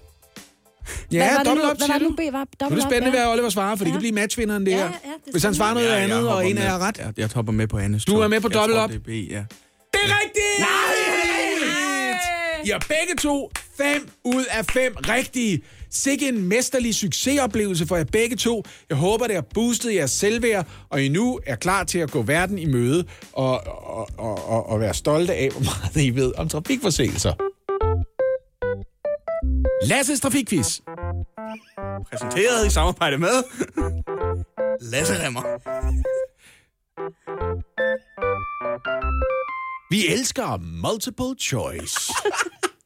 [1.11, 1.69] hvad var det dobbelt nu?
[1.71, 2.31] op, Hvad var det nu, B var?
[2.31, 3.23] Nu er Dobbelt det op, spændende, ja.
[3.25, 4.89] hvad Oliver svarer, for det kan blive matchvinderen, det her.
[5.31, 6.97] Hvis han svarer noget Ja, andet, og en er ret.
[6.97, 8.89] Jeg, jeg hopper med på Annes Du er med på Jeg dobbelt tror, op?
[8.89, 9.13] Det er B, ja.
[9.93, 10.59] Det er rigtigt!
[10.59, 10.69] Nej!
[12.65, 15.61] I har begge to 5 ud af 5 rigtige.
[15.89, 18.63] Sikke en mesterlig succesoplevelse for jer begge to.
[18.89, 22.21] Jeg håber, det har boostet jeres selvværd, og I nu er klar til at gå
[22.21, 26.33] verden i møde og, og, og, og, og være stolte af, hvor meget I ved
[26.37, 27.33] om trafikforseelser.
[29.83, 30.79] Lasses Trafikquiz.
[32.09, 33.43] Præsenteret i samarbejde med
[34.81, 35.41] Lasse Remmer.
[39.89, 42.13] Vi elsker multiple choice.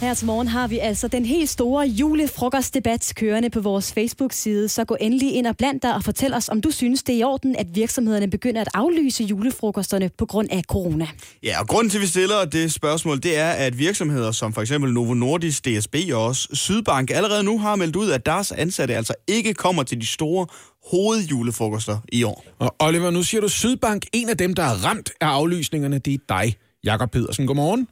[0.00, 4.84] Her til morgen har vi altså den helt store julefrokostdebat kørende på vores Facebook-side, så
[4.84, 7.22] gå endelig ind og bland dig og fortæl os, om du synes, det er i
[7.22, 11.06] orden, at virksomhederne begynder at aflyse julefrokosterne på grund af corona.
[11.42, 14.60] Ja, og grunden til, at vi stiller det spørgsmål, det er, at virksomheder som for
[14.60, 18.94] eksempel Novo Nordisk, DSB og også Sydbank allerede nu har meldt ud, at deres ansatte
[18.94, 20.46] altså ikke kommer til de store
[20.90, 22.44] hovedjulefrokoster i år.
[22.58, 26.14] Og Oliver, nu siger du Sydbank, en af dem, der er ramt af aflysningerne, det
[26.14, 26.54] er dig,
[26.84, 27.46] Jakob Pedersen.
[27.46, 27.88] Godmorgen.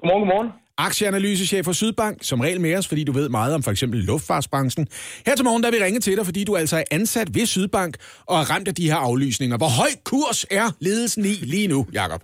[0.00, 0.50] Godmorgen, godmorgen.
[0.86, 4.84] Aktieanalysechef for Sydbank, som regel med os, fordi du ved meget om for eksempel luftfartsbranchen.
[5.26, 7.46] Her til morgen, der vil vi ringe til dig, fordi du altså er ansat ved
[7.54, 7.92] Sydbank
[8.30, 9.56] og er ramt af de her aflysninger.
[9.62, 12.20] Hvor høj kurs er ledelsen i lige nu, Jakob?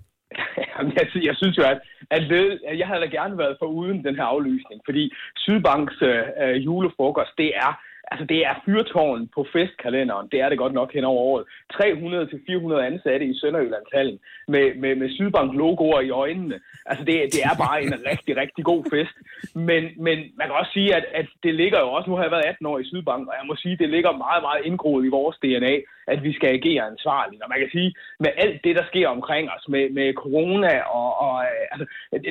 [0.72, 1.78] Jamen, jeg, jeg synes jo, at,
[2.16, 2.48] at led,
[2.80, 5.04] jeg havde da gerne været for uden den her aflysning, fordi
[5.44, 7.70] Sydbanks øh, øh julefrokost, det er
[8.10, 10.28] Altså, det er fyrtårn på festkalenderen.
[10.32, 11.44] Det er det godt nok hen over året.
[11.74, 14.18] 300-400 ansatte i Sønderjyllandshallen
[14.48, 16.60] med, med, med Sydbank-logoer i øjnene.
[16.86, 19.16] Altså, det, det er bare en rigtig, rigtig god fest.
[19.54, 22.10] Men, men man kan også sige, at, at det ligger jo også...
[22.10, 24.42] Nu har jeg været 18 år i Sydbank, og jeg må sige, det ligger meget,
[24.42, 25.74] meget indgroet i vores DNA,
[26.06, 27.42] at vi skal agere ansvarligt.
[27.42, 31.10] Og man kan sige, med alt det, der sker omkring os, med, med corona og...
[31.24, 31.86] og øh, altså,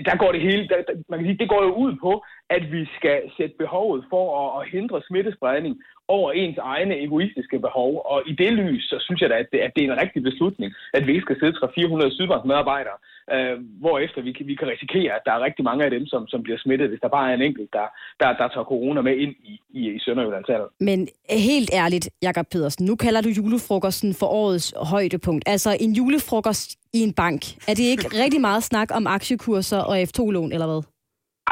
[0.05, 0.67] der går det hele...
[0.67, 4.05] Der, der, man kan sige, det går jo ud på, at vi skal sætte behovet
[4.09, 8.01] for at, at hindre smittespredning over ens egne egoistiske behov.
[8.05, 10.23] Og i det lys, så synes jeg da, at det, at det er en rigtig
[10.23, 12.97] beslutning, at vi ikke skal sidde 300-400 sydbanksmedarbejdere,
[13.33, 16.27] øh, hvorefter vi, kan- vi kan risikere, at der er rigtig mange af dem, som,
[16.27, 17.87] som bliver smittet, hvis der bare er en enkelt, der,
[18.19, 20.67] der, der tager corona med ind i, i, i Sønderjyllandshallen.
[20.79, 25.43] Men helt ærligt, Jakob Pedersen, nu kalder du julefrokosten for årets højdepunkt.
[25.47, 27.41] Altså en julefrokost i en bank.
[27.69, 30.81] Er det ikke rigtig meget snak om aktiekurser og F2-lån, eller hvad?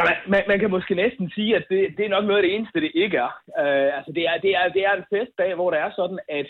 [0.07, 2.55] Man, man, man kan måske næsten sige, at det, det er nok noget af det
[2.55, 3.31] eneste, det ikke er.
[3.63, 6.47] Uh, altså det er, det, er, det er en festdag, hvor det er sådan, at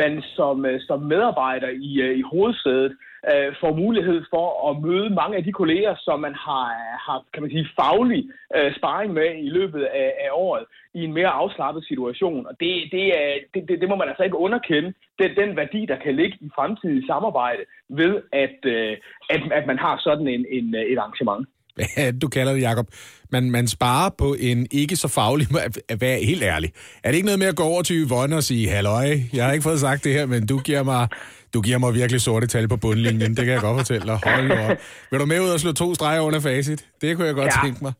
[0.00, 2.92] man som, uh, som medarbejder i, uh, i hovedsædet
[3.30, 6.64] øh, får mulighed for at møde mange af de kolleger, som man har,
[7.06, 10.64] har kan man sige, faglig øh, sparring med i løbet af, af året
[10.94, 12.46] i en mere afslappet situation.
[12.46, 15.86] Og det, det, er, det, det, det må man altså ikke underkende, den, den værdi,
[15.86, 18.96] der kan ligge i fremtidig samarbejde ved, at, øh,
[19.30, 21.48] at, at man har sådan en, en, et arrangement.
[21.96, 22.86] Ja, du kalder det, Jacob.
[23.32, 25.48] Man, man sparer på en ikke så faglig...
[26.00, 26.72] Være helt ærlig.
[27.04, 29.52] Er det ikke noget med at gå over til Yvonne og sige, halløj, jeg har
[29.52, 31.08] ikke fået sagt det her, men du giver mig,
[31.54, 33.36] du giver mig virkelig sorte tal på bundlinjen.
[33.36, 34.18] Det kan jeg godt fortælle dig.
[34.24, 34.76] Hold op.
[35.10, 36.84] Vil du med ud og slå to streger under facit?
[37.00, 37.66] Det kunne jeg godt Ja.
[37.66, 37.92] tænke mig.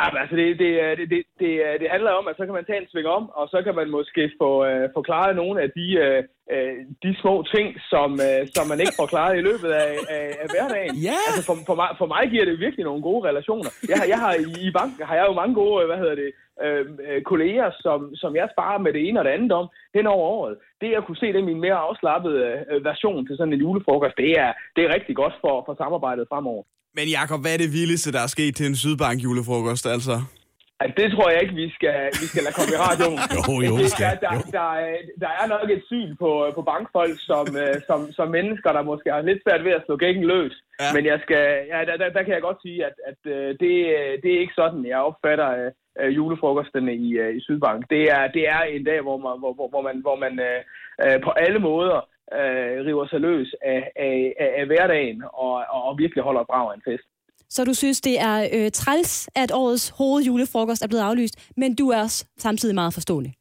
[0.00, 2.54] Jamen, altså, det, det, er- det, det, det, er- det handler om, at så kan
[2.58, 5.68] man tage en sving om, og så kan man måske få øh, forklaret nogle af
[5.78, 6.20] de, øh,
[6.54, 10.24] øh, de små ting, som, øh, som man ikke får klaret i løbet af, af,
[10.42, 10.94] af hverdagen.
[11.08, 11.18] Ja.
[11.28, 13.70] Altså, for, for, mig, for mig giver det virkelig nogle gode relationer.
[13.90, 14.32] Jeg, har- jeg har
[14.64, 16.30] i, banken har jeg jo mange gode, øh, hvad hedder det,
[16.64, 20.06] øh, øh, kolleger, som, som jeg sparer med det ene og det andet om hen
[20.06, 20.54] over året.
[20.80, 22.34] Det at kunne se dem i en mere afslappet
[22.70, 26.26] øh, version til sådan en julefrokost, det er, det er rigtig godt for, for samarbejdet
[26.32, 26.62] fremover.
[26.96, 30.16] Men Jakob, hvad er det vildeste, der er sket til en Sydbank julefrokost, altså?
[30.80, 33.18] Altså, det tror jeg ikke, vi skal, vi skal lade komme i radioen.
[33.48, 34.12] Jo, jo, Det- vi skal.
[34.24, 38.00] Der, der, der, er- der er nok et syn på, på bankfolk som, øh, som,
[38.18, 40.54] som mennesker, der måske har lidt svært ved at slå gækken løs.
[40.82, 40.88] Ja.
[40.94, 43.72] Men jeg skal, ja, der, der, der kan jeg godt sige, at, at øh, det,
[44.22, 47.80] det er ikke sådan, jeg opfatter øh, øh, julefrokosterne i, øh, i Sydbank.
[47.94, 50.34] Det er, det er en dag, hvor man, hvor, hvor, hvor man, hvor man
[51.04, 51.98] øh, på alle måder
[52.32, 56.70] øh, river sig løs af, af, af, af hverdagen og, og, virkelig holder et brag
[56.70, 57.06] af en fest.
[57.48, 61.84] Så du synes, det er øh, træls, at årets hovedjulefrokost er blevet aflyst, men du
[61.90, 63.32] er også samtidig meget forståelig.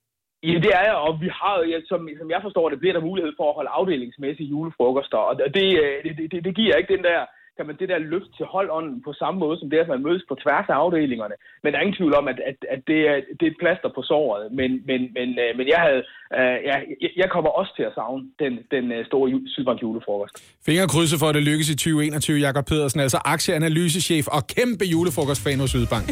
[0.44, 3.08] Ja, det er jeg, og vi har ja, som, som jeg forstår det, bliver der
[3.10, 6.94] mulighed for at holde afdelingsmæssige julefrokoster, og det, øh, det, det, det, det giver ikke
[6.96, 7.20] den der,
[7.58, 10.06] kan man, det der løft til holdånden på samme måde, som det er, at man
[10.08, 11.36] mødes på tværs af afdelingerne.
[11.64, 13.90] Men der er ingen tvivl om, at, at, at det, er, det er et plaster
[13.98, 16.02] på såret, men, men, men, øh, men jeg, havde,
[16.40, 20.34] øh, ja, jeg- jeg kommer også til at savne den, den øh, store Sydbank julefrokost.
[20.68, 25.70] Fingerkrydse for, at det lykkes i 2021, Jakob Pedersen, altså aktieanalysechef og kæmpe julefrokostfan hos
[25.70, 26.06] Sydbank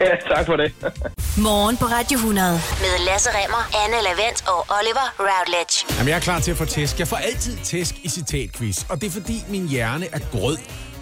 [0.00, 0.72] ja, tak for det.
[1.38, 2.52] Morgen på Radio 100.
[2.52, 5.74] Med Lasse Remmer, Anne Lavendt og Oliver Routledge.
[5.98, 6.98] Jamen, jeg er klar til at få tæsk.
[6.98, 10.56] Jeg får altid tæsk i citatquiz, og det er fordi min hjerne er grød.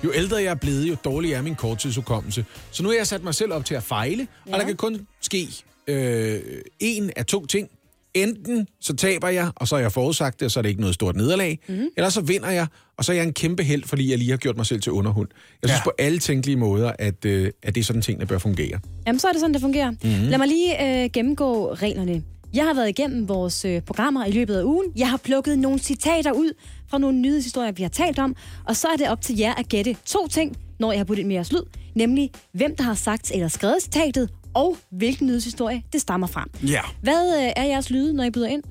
[0.05, 2.45] Jo ældre jeg er blevet, jo dårligere er min korttidshukommelse.
[2.71, 4.53] Så nu har jeg sat mig selv op til at fejle, ja.
[4.53, 5.49] og der kan kun ske
[5.87, 6.41] øh,
[6.81, 7.69] en af to ting.
[8.15, 10.81] Enten så taber jeg, og så har jeg forudsagt det, og så er det ikke
[10.81, 11.59] noget stort nederlag.
[11.69, 11.89] Mm-hmm.
[11.97, 12.67] Eller så vinder jeg,
[13.01, 14.93] og så er jeg en kæmpe held, fordi jeg lige har gjort mig selv til
[14.93, 15.29] underhund.
[15.63, 15.85] Jeg synes ja.
[15.85, 18.81] på alle tænkelige måder, at, øh, at det er sådan ting, der bør fungere.
[19.07, 19.91] Jamen, så er det sådan, det fungerer.
[19.91, 19.99] Mhm.
[20.03, 20.29] Mm-hmm.
[20.29, 22.23] Lad mig lige øh, gennemgå reglerne.
[22.55, 24.87] Jeg har været igennem vores øh, programmer i løbet af ugen.
[24.97, 26.53] Jeg har plukket nogle citater ud
[26.91, 28.37] fra nogle nyhedshistorier, vi har talt om.
[28.65, 31.27] Og så er det op til jer at gætte to ting, når jeg har puttet
[31.27, 31.69] mere slud.
[31.95, 36.47] Nemlig, hvem der har sagt eller skrevet citatet, og hvilken nyhedshistorie det stammer fra.
[36.67, 36.81] Ja.
[37.03, 38.63] Hvad øh, er jeres lyde, når I byder ind?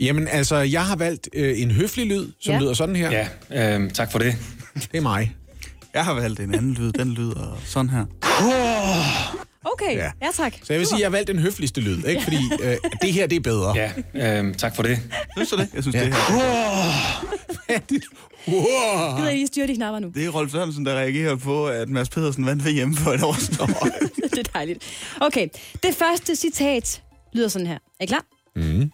[0.00, 2.60] Jamen, altså, jeg har valgt øh, en høflig lyd, som Ja.
[2.60, 3.26] lyder sådan her.
[3.50, 4.36] Ja, øh, tak for det.
[4.92, 5.36] Det er mig.
[5.94, 6.92] Jeg har valgt en anden lyd.
[6.92, 8.04] Den lyder sådan her.
[9.64, 10.10] Okay, Ja.
[10.22, 10.52] ja, tak.
[10.62, 12.22] Så jeg vil sige, at jeg har valgt den høfligste lyd, ikke?
[12.22, 13.74] fordi øh, det her det er bedre.
[14.14, 15.00] Ja, øh, tak for det.
[15.36, 15.68] Synes du det?
[15.74, 16.04] Jeg synes, Ja.
[16.04, 18.00] det her.
[18.48, 19.16] Wow.
[19.16, 20.08] Gider I lige styre de knapper nu?
[20.14, 23.22] Det er Rolf Sørensen, der reagerer på, at Mads Pedersen vandt ved hjemme for et
[23.22, 23.74] år siden.
[24.30, 24.84] det er dejligt.
[25.20, 25.48] Okay,
[25.82, 27.02] det første citat
[27.34, 27.74] lyder sådan her.
[28.00, 28.24] Er I klar?
[28.56, 28.90] Mm.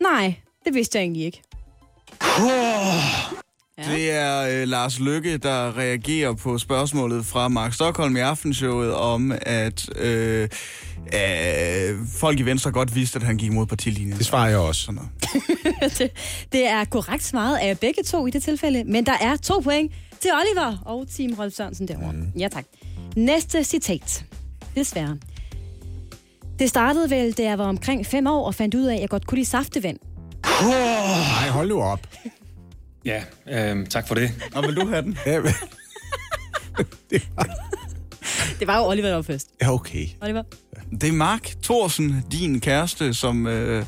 [0.00, 0.34] Nej,
[0.64, 1.42] det vidste jeg egentlig ikke.
[3.86, 9.32] Det er øh, Lars Lykke, der reagerer på spørgsmålet fra Mark Stockholm i Aftenshowet om,
[9.42, 10.48] at øh,
[11.14, 14.18] øh, folk i Venstre godt vidste, at han gik mod partilinjen.
[14.18, 14.92] Det svarer jeg også.
[15.98, 16.10] det,
[16.52, 19.92] det er korrekt svaret af begge to i det tilfælde, men der er to point
[20.20, 22.12] til Oliver og Team Rolf Sørensen derovre.
[22.12, 22.32] Mm.
[22.38, 22.64] Ja, tak.
[23.16, 24.24] Næste citat.
[24.76, 25.18] Desværre.
[26.58, 29.08] Det startede vel, da jeg var omkring fem år og fandt ud af, at jeg
[29.08, 29.98] godt kunne lide saftevand.
[30.62, 32.06] Nej, hold nu op.
[33.04, 34.30] Ja, øh, tak for det.
[34.54, 35.18] Og vil du have den?
[35.26, 35.52] Ja, men-
[38.60, 39.48] Det var jo Oliver, der var først.
[39.62, 40.06] ja, okay.
[40.22, 40.42] Oliver?
[41.00, 43.84] Det er Mark Thorsen, din kæreste, som øh,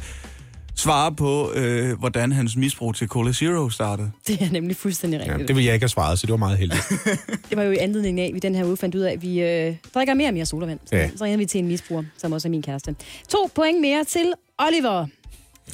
[0.74, 4.10] svarer på, øh, hvordan hans misbrug til Cola Zero startede.
[4.26, 5.48] Det er nemlig fuldstændig Ja, rigtigt.
[5.48, 6.82] det vil jeg ikke have svaret, så det var meget heldigt.
[7.50, 9.22] Det var jo i anledning af, at vi den her uge fandt ud af, at
[9.22, 10.78] vi øh, drikker mere og mere sodavand.
[10.86, 11.02] Så, Ja.
[11.02, 11.10] ja.
[11.16, 12.94] så ringer vi til en misbruger, som også er min kæreste.
[13.28, 15.06] To point mere til Oliver.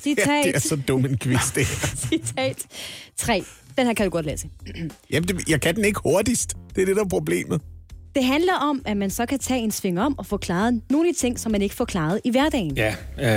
[0.03, 2.67] Citat, Ja, det er så dum en quiz, det citat
[3.17, 3.43] 3.
[3.79, 4.49] Den her kan du godt læse.
[5.11, 6.55] Jamen, det, jeg kan den ikke hurtigst.
[6.75, 7.61] Det er det, der er problemet.
[8.15, 11.09] Det handler om, at man så kan tage en sving om og få klaret nogle
[11.09, 12.77] af de ting, som man ikke får klaret i hverdagen.
[12.77, 12.95] Ja,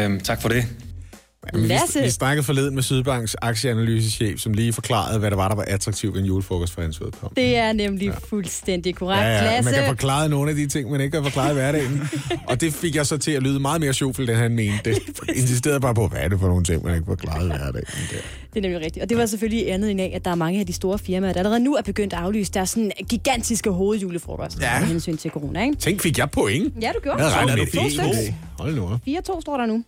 [0.10, 0.66] øh, tak for det.
[1.54, 2.02] Jamen, vi, Lasse.
[2.02, 6.14] vi snakkede forleden med Sydbanks aktieanalysechef, som lige forklarede, hvad der var, der var attraktivt
[6.14, 7.42] ved en julefrokost for hans vedkommende.
[7.42, 8.12] Det er nemlig ja.
[8.30, 9.22] fuldstændig korrekt.
[9.22, 9.72] Ja, ja, Lasse.
[9.72, 12.10] man kan forklare nogle af de ting, man ikke kan forklare i hverdagen.
[12.50, 14.90] og det fik jeg så til at lyde meget mere sjovt, end han mente.
[14.94, 15.00] Det
[15.42, 17.74] insisterede bare på, hvad er det for nogle ting, man ikke får klaret i hverdagen.
[18.12, 18.18] Der.
[18.54, 19.04] Det er nemlig rigtigt.
[19.04, 21.34] Og det var selvfølgelig i anledning af, at der er mange af de store firmaer,
[21.34, 24.80] der allerede nu er begyndt at aflyse deres sådan gigantiske hovedjulefrokost Ja.
[24.80, 25.64] med hensyn til corona.
[25.64, 25.76] Ikke?
[25.76, 26.74] Tænk, fik jeg point?
[26.82, 27.24] Ja, du gjorde.
[27.24, 27.90] Jeg regner det stykker.
[27.90, 28.02] fint.
[28.02, 28.34] To stykker.
[28.60, 29.00] Hold nu op.
[29.38, 29.84] 4-2 står der nu.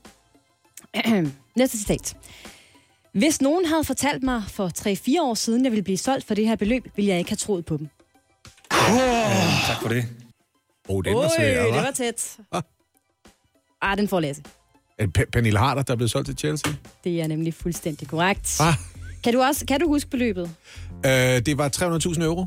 [1.57, 2.17] Næste citat.
[3.13, 4.71] Hvis nogen havde fortalt mig for
[5.19, 7.35] 3-4 år siden, jeg ville blive solgt for det her beløb, ville jeg ikke have
[7.37, 7.87] troet på dem.
[8.73, 10.05] Øh, tak for det.
[10.89, 12.37] Oh, den var svær, det var tæt.
[13.81, 14.43] Ah, den får Lasse.
[14.99, 16.73] Er det P- Pernille Harder, der er blevet solgt til Chelsea?
[17.03, 18.59] Det er nemlig fuldstændig korrekt.
[18.61, 18.73] Ah.
[19.23, 20.55] Kan du også kan du huske beløbet?
[21.05, 21.69] Øh, det var
[22.15, 22.45] 300.000 euro.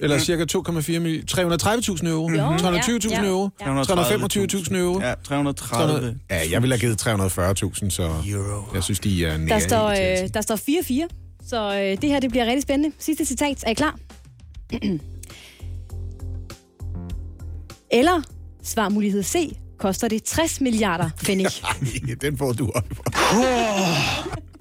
[0.00, 1.56] Eller cirka 2,4 millioner.
[2.02, 2.30] 330.000 euro.
[2.30, 3.50] Jo, 320.000 ja, ja, euro.
[3.60, 3.82] ja.
[3.82, 5.00] 325.000 euro.
[5.00, 6.18] Ja, 330.
[6.30, 8.62] Ja, jeg ville have givet 340.000, så Euro.
[8.74, 10.24] jeg synes, de er Der nære står, i Chelsea.
[10.24, 10.56] øh, der står
[11.06, 12.96] 4-4, så øh, det her det bliver rigtig spændende.
[12.98, 13.64] Sidste citat.
[13.66, 13.98] Er I klar?
[17.90, 18.22] Eller
[18.62, 19.56] svar mulighed C.
[19.78, 21.46] Koster det 60 milliarder pfennig?
[21.64, 22.84] Ej, den får du op.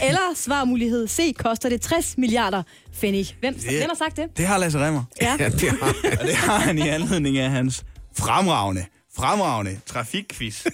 [0.08, 1.34] Eller svar mulighed C.
[1.38, 2.62] Koster det 60 milliarder
[2.94, 3.36] pfennig?
[3.40, 4.24] Hvem, Det- hvem har sagt det?
[4.36, 5.04] Det har Lasse Remmer.
[5.22, 5.36] Ja.
[5.40, 7.84] Ja, det har Og det har han i anledning af hans
[8.18, 8.84] fremragende,
[9.16, 10.66] fremragende trafikquiz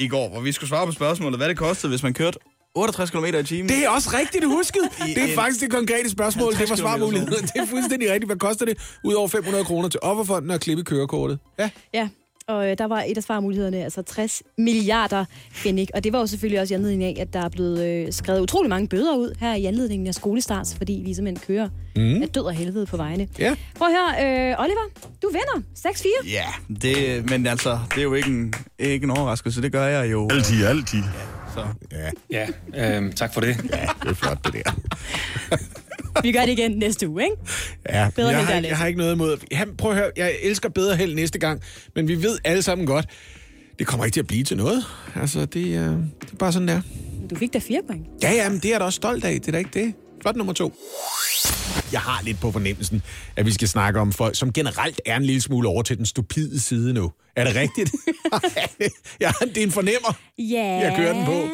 [0.00, 2.38] i går, hvor vi skulle svare på spørgsmålet, hvad det kostede, hvis man kørte
[2.74, 3.68] 68 km i timen.
[3.68, 4.82] Det er også rigtigt husket.
[5.06, 6.46] Det er faktisk det konkrete spørgsmål.
[6.46, 7.32] Det var 50 svarmuligheden.
[7.42, 8.28] Det er fuldstændig rigtigt.
[8.28, 8.78] Hvad koster det?
[9.04, 11.38] Udover 500 kroner til offerfonden og klippe kørekortet.
[11.58, 11.70] Ja.
[11.94, 12.08] Ja,
[12.52, 15.24] og øh, der var et af svarmulighederne, altså 60 milliarder
[15.54, 15.88] pfennig.
[15.94, 18.40] Og det var jo selvfølgelig også i anledning af, at der er blevet øh, skrevet
[18.40, 22.22] utrolig mange bøder ud her i anledningen af skolestart, fordi vi simpelthen kører mm.
[22.22, 23.28] af død og helvede på vejene.
[23.38, 23.54] Ja.
[23.74, 24.90] Prøv at høre, øh, Oliver,
[25.22, 26.30] du vinder 6-4.
[26.30, 26.44] Ja,
[26.82, 29.62] det, men altså, det er jo ikke en, ikke en overraskelse.
[29.62, 30.28] Det gør jeg jo.
[30.30, 31.02] Altid, altid.
[31.54, 31.66] Så.
[32.30, 33.56] Ja, Ja, øh, tak for det.
[33.62, 34.72] det er flot, det der.
[36.22, 37.36] Vi gør det igen næste uge, ikke?
[37.88, 39.36] Ja, Bedre jeg, har, jeg har ikke noget imod...
[39.52, 41.62] Han, prøv at høre, jeg elsker bedre held næste gang,
[41.94, 43.06] men vi ved alle sammen godt,
[43.78, 44.84] det kommer ikke til at blive til noget.
[45.14, 46.80] Altså, det, øh, det er bare sådan der.
[47.30, 48.06] Du fik da fire point.
[48.22, 49.32] Ja, ja, men det er jeg da også stolt af.
[49.40, 49.94] Det er da ikke det.
[50.22, 50.74] Flot nummer to.
[51.92, 53.02] jeg har lidt på fornemmelsen,
[53.36, 56.06] at vi skal snakke om folk, som generelt er en lille smule over til den
[56.06, 57.12] stupide side nu.
[57.36, 57.90] Er det rigtigt?
[59.20, 60.18] ja, det er en fornemmer.
[60.38, 61.48] Ja, Jeg kører den på.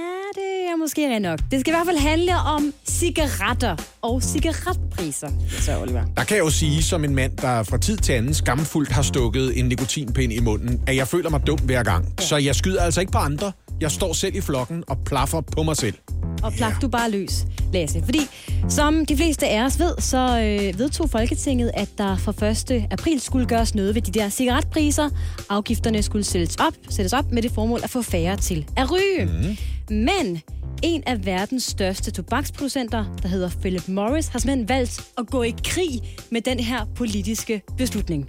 [0.69, 1.39] Det er måske rigtigt nok.
[1.51, 5.29] Det skal i hvert fald handle om cigaretter og cigaretpriser.
[5.51, 6.05] Så, Oliver.
[6.17, 9.03] Der kan jeg jo sige, som en mand, der fra tid til anden skamfuldt har
[9.03, 12.15] stukket en nikotinpind i munden, at jeg føler mig dum hver gang.
[12.19, 13.53] Så jeg skyder altså ikke på andre.
[13.81, 15.95] Jeg står selv i flokken og plaffer på mig selv.
[16.43, 18.03] Og plak du bare løs, Lasse.
[18.05, 18.21] Fordi,
[18.69, 22.87] som de fleste af os ved, så øh, vedtog Folketinget, at der fra 1.
[22.91, 25.11] april skulle gøres noget ved de der cigaretpriser.
[25.49, 29.25] Afgifterne skulle sættes op, sættes op med det formål at få færre til at ryge.
[29.25, 29.57] Mm.
[29.97, 30.43] Men
[30.83, 35.55] en af verdens største tobaksproducenter, der hedder Philip Morris, har simpelthen valgt at gå i
[35.65, 36.01] krig
[36.31, 38.29] med den her politiske beslutning.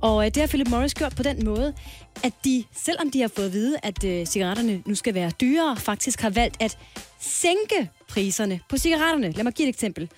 [0.00, 1.72] Og øh, det har Philip Morris gjort på den måde,
[2.24, 5.76] at de, selvom de har fået at vide, at øh, cigaretterne nu skal være dyrere,
[5.76, 6.78] faktisk har valgt at
[7.20, 9.30] sænke priserne på cigaretterne.
[9.30, 10.08] Lad mig give et eksempel.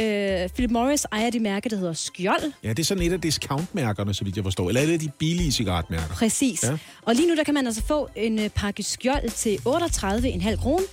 [0.00, 2.52] Øh, Philip Morris ejer det mærke, der hedder Skjold.
[2.64, 4.68] Ja, det er sådan et af discountmærkerne, så vidt jeg forstår.
[4.68, 6.14] Eller er det de billige cigaretmærker?
[6.14, 6.62] Præcis.
[6.62, 6.70] Ja.
[6.70, 6.78] Ja.
[7.02, 10.84] Og lige nu der kan man altså få en øh, pakke Skjold til 38,5 kroner.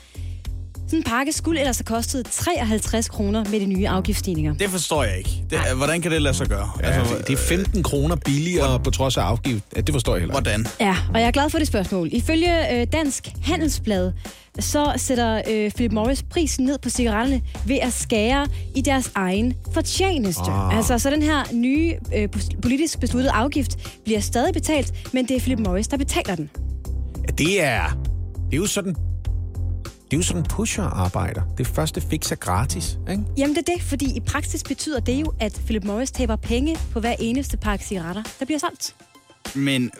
[0.87, 4.53] Sådan en pakke skulle ellers have kostet 53 kroner med de nye afgiftsstigninger.
[4.53, 5.45] Det forstår jeg ikke.
[5.49, 6.69] Det, hvordan kan det lade sig gøre?
[6.83, 9.63] Ja, altså, det er 15 kroner billigere på trods af afgift.
[9.75, 10.49] Ja, det forstår jeg heller ikke.
[10.49, 10.67] Hvordan?
[10.79, 12.09] Ja, og jeg er glad for det spørgsmål.
[12.11, 14.11] Ifølge øh, Dansk Handelsblad,
[14.59, 19.53] så sætter øh, Philip Morris prisen ned på cigaretterne ved at skære i deres egen
[19.73, 20.43] fortjeneste.
[20.51, 20.77] Ah.
[20.77, 22.29] Altså, så den her nye øh,
[22.61, 26.49] politisk besluttede afgift bliver stadig betalt, men det er Philip Morris, der betaler den.
[27.27, 27.97] Ja, det er...
[28.45, 28.95] Det er jo sådan...
[30.05, 31.41] Det er jo sådan pusher-arbejder.
[31.57, 33.23] Det første fix er gratis, ikke?
[33.37, 36.77] Jamen det er det, fordi i praksis betyder det jo, at Philip Morris taber penge
[36.91, 38.95] på hver eneste pakke cigaretter, der bliver solgt.
[39.55, 39.91] Men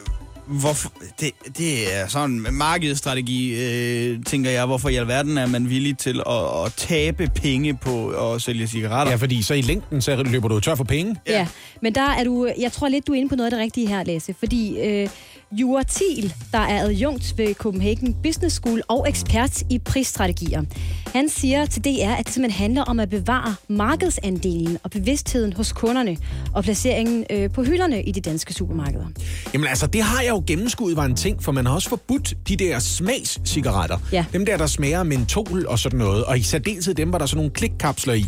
[0.46, 4.66] hvorfor, det, det er sådan en markedsstrategi, øh, tænker jeg.
[4.66, 9.10] Hvorfor i alverden er man villig til at, at tabe penge på at sælge cigaretter?
[9.12, 11.16] Ja, fordi så i længden, så løber du tør for penge.
[11.26, 11.32] Ja.
[11.32, 11.46] ja,
[11.82, 13.88] men der er du, jeg tror lidt, du er inde på noget af det rigtige
[13.88, 15.08] her, Lasse, fordi øh,
[15.60, 20.62] Jura Thiel, der er adjunkt ved Copenhagen Business School og ekspert i prisstrategier,
[21.12, 25.72] han siger til DR, at det simpelthen handler om at bevare markedsandelen og bevidstheden hos
[25.72, 26.16] kunderne
[26.54, 29.06] og placeringen øh, på hylderne i de danske supermarkeder.
[29.54, 32.34] Jamen altså, det har jeg jo gennemskuddet var en ting, for man har også forbudt
[32.48, 33.98] de der smagscigaretter.
[34.12, 34.24] Ja.
[34.32, 36.24] Dem der, der smager mentol og sådan noget.
[36.24, 38.24] Og i særdeleshed dem, hvor der er sådan nogle klikkapsler i.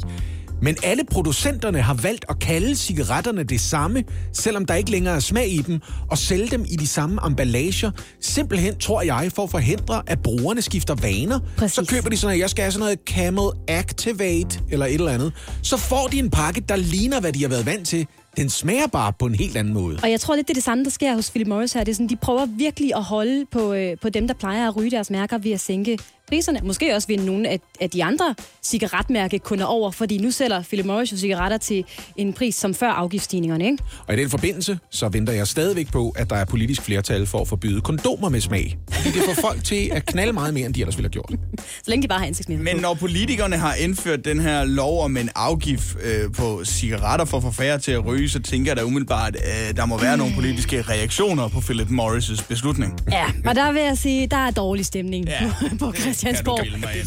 [0.62, 5.20] Men alle producenterne har valgt at kalde cigaretterne det samme, selvom der ikke længere er
[5.20, 5.80] smag i dem,
[6.10, 7.90] og sælge dem i de samme emballager.
[8.20, 11.40] Simpelthen, tror jeg, for at forhindre, at brugerne skifter vaner.
[11.56, 11.74] Præcis.
[11.74, 15.12] Så køber de sådan noget, jeg skal have sådan noget Camel Activate, eller et eller
[15.12, 15.32] andet.
[15.62, 18.06] Så får de en pakke, der ligner, hvad de har været vant til.
[18.36, 19.98] Den smager bare på en helt anden måde.
[20.02, 21.84] Og jeg tror lidt, det er det samme, der sker hos Philip Morris her.
[21.84, 24.76] Det er sådan, de prøver virkelig at holde på, øh, på dem, der plejer at
[24.76, 25.98] ryge deres mærker ved at sænke
[26.28, 26.60] priserne.
[26.62, 31.12] Måske også vinde nogle af, af de andre cigaretmærkekunder over, fordi nu sælger Philip Morris
[31.12, 31.84] jo cigaretter til
[32.16, 33.78] en pris som før afgiftsstigningerne, ikke?
[34.08, 37.40] Og i den forbindelse, så venter jeg stadigvæk på, at der er politisk flertal for
[37.40, 38.78] at forbyde kondomer med smag.
[38.90, 41.32] Fordi det får folk til at knalde meget mere, end de ellers ville have gjort.
[41.84, 42.80] Så længe de bare har ansigtsmærker Men på.
[42.80, 47.42] når politikerne har indført den her lov om en afgift øh, på cigaretter for at
[47.42, 50.16] få færre til at ryge, så tænker jeg da umiddelbart, at øh, der må være
[50.16, 53.00] nogle politiske reaktioner på Philip Morris' beslutning.
[53.12, 56.66] Ja, og der vil jeg sige, der er dårlig stemning Ja, ja, på Christiansborg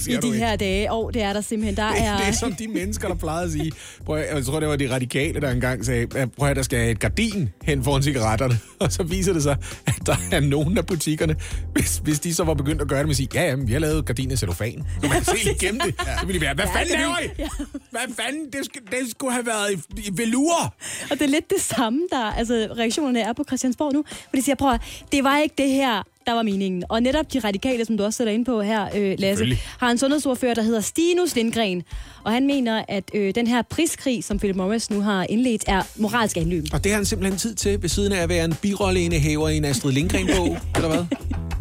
[0.10, 0.92] i de her dage.
[0.92, 1.78] Og det er der simpelthen.
[1.78, 2.18] Der Det, er...
[2.18, 3.72] det er som de mennesker, der plejede at sige.
[4.06, 6.08] Prøv, at- jeg tror, det var de radikale, der engang sagde,
[6.38, 8.60] prøv at der skal et gardin hen foran cigaretterne.
[8.80, 9.58] Og så viser det sig,
[9.88, 11.36] at der er nogen af butikkerne,
[11.74, 13.68] hvis, hvis de så var begyndt at gøre det med at sige, ja, ja, men
[13.68, 14.84] vi har lavet gardin af cellofan.
[15.02, 15.96] Så man kan se igennem det.
[16.20, 17.48] Så ville de være, hvad Ja, fanden det er laver I?
[17.92, 18.46] Hvad fanden?
[18.46, 20.70] Det, skal, det skulle have været i, i velure.
[21.12, 24.04] Og det er lidt det samme, der altså, reaktionerne er på Christiansborg nu.
[24.08, 24.82] For de siger, prøv at,
[25.12, 26.84] det var ikke det her, der var meningen.
[26.90, 29.46] Og netop de radikale, som du også sætter ind på her, øh, Lasse,
[29.80, 31.84] har en sundhedsordfører, der hedder Stinus Lindgren.
[32.24, 35.82] Og han mener, at øh, den her priskrig, som Philip Morris nu har indledt, er
[35.96, 36.66] moralsk anløb.
[36.74, 39.58] Og det har han simpelthen tid til, ved siden af at være en birolleindehæver i
[39.58, 41.06] en Astrid Lindgren-bog, eller hvad?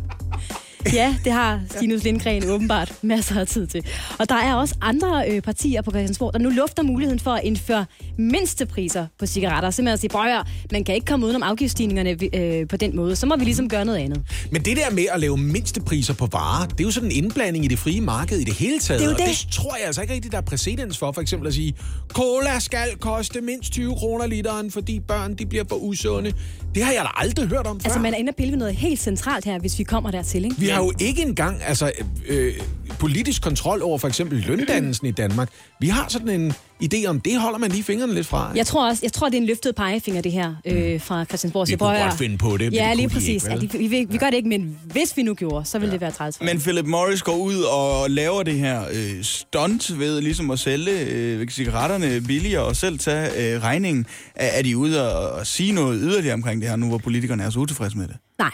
[0.93, 3.86] Ja, det har Stinus Lindgren åbenbart masser af tid til.
[4.19, 7.40] Og der er også andre øh, partier på Christiansborg, der nu lufter muligheden for at
[7.44, 7.86] indføre
[8.19, 9.70] mindstepriser på cigaretter.
[9.70, 13.16] Simpelthen at sige, høre, man kan ikke komme udenom afgiftsstigningerne øh, på den måde.
[13.16, 14.23] Så må vi ligesom gøre noget andet.
[14.52, 17.65] Men det der med at lave mindstepriser på varer, det er jo sådan en indblanding
[17.65, 19.01] i det frie marked i det hele taget.
[19.01, 19.28] Det er jo og det.
[19.28, 21.12] det tror jeg altså ikke rigtigt, der er præcedens for.
[21.12, 21.74] For eksempel at sige,
[22.09, 26.32] cola skal koste mindst 20 kroner literen, fordi børn de bliver for usunde.
[26.74, 27.85] Det har jeg da aldrig hørt om før.
[27.85, 30.57] Altså, man er inde og pille noget helt centralt her, hvis vi kommer dertil, ikke?
[30.59, 31.93] Vi har har jo ikke engang altså,
[32.29, 32.55] øh,
[32.99, 35.49] politisk kontrol over for eksempel løndannelsen i Danmark.
[35.81, 36.53] Vi har sådan en
[36.85, 38.53] idé om, det holder man lige fingrene lidt fra.
[38.55, 41.69] Jeg tror også, jeg tror, det er en løftet pegefinger, det her, øh, fra Christiansborg.
[41.69, 43.29] Vi kunne godt finde på det, men Ja, det lige præcis.
[43.45, 43.71] ikke, vel?
[43.73, 45.93] ja, de, vi, vi gør det ikke, men hvis vi nu gjorde, så ville ja.
[45.93, 46.41] det være træls.
[46.41, 51.01] Men Philip Morris går ud og laver det her øh, stunt ved ligesom at sælge
[51.01, 54.07] øh, cigaretterne billigere og selv tage øh, regningen.
[54.35, 57.43] Er, er de ude og, og sige noget yderligere omkring det her, nu hvor politikerne
[57.43, 58.17] er så utilfredse med det?
[58.39, 58.51] Nej.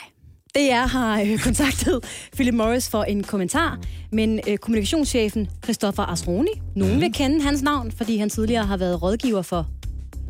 [0.57, 2.01] DR har øh, kontaktet
[2.35, 3.79] Philip Morris for en kommentar,
[4.13, 7.03] men øh, kommunikationschefen Christoffer Asroni, nogen Mhm.
[7.03, 9.67] vil kende hans navn, fordi han tidligere har været rådgiver for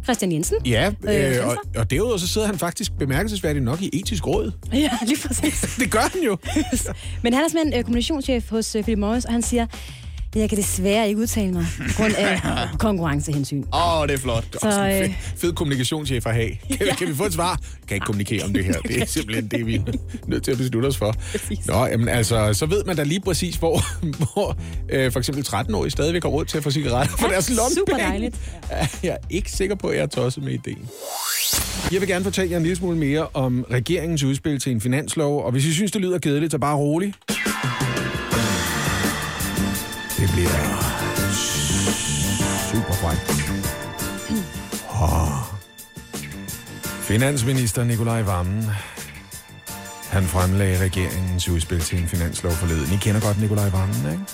[0.04, 0.56] Christian Jensen.
[0.66, 4.52] Ja, Øh, øh, og, og derudover så sidder han faktisk bemærkelsesværdigt nok i etisk råd.
[4.72, 5.60] Ja, lige præcis.
[5.80, 6.36] det gør han jo.
[7.22, 9.66] Men han er simpelthen øh, kommunikationschef hos øh, Philip Morris, og han siger,
[10.36, 12.40] jeg kan desværre ikke udtale mig på grund af
[12.78, 13.64] konkurrencehensyn.
[13.74, 14.44] Åh, oh, det er flot.
[14.62, 16.50] Er også en Så, fed, øh, fed kommunikationschef at have.
[16.78, 17.60] Kan, kan vi få et svar?
[17.88, 18.72] Kan ikke kommunikere om det her.
[18.80, 19.80] Det er simpelthen det, vi er
[20.26, 21.14] nødt til at beslutte os for.
[21.66, 23.82] Nå, jamen altså, så ved man da lige præcis, hvor,
[24.32, 24.56] hvor
[24.88, 27.74] øh, for eksempel 13-årige stadigvæk har råd til at få cigaretter for Ja, deres lommepenge.
[27.90, 28.36] super dejligt.
[28.70, 30.88] Ja, Jeg er ikke sikker på, at jeg er tosset med ideen.
[31.92, 35.44] Jeg vil gerne fortælle jer en lille smule mere om regeringens udspil til en finanslov,
[35.44, 37.14] og hvis I synes, det lyder kedeligt, så bare rolig.
[47.06, 48.64] Finansminister Nikolaj Vammen,
[50.10, 52.92] han fremlagde regeringens udspil til en finanslov forleden.
[52.92, 54.24] I kender godt Nikolaj Vammen, ikke?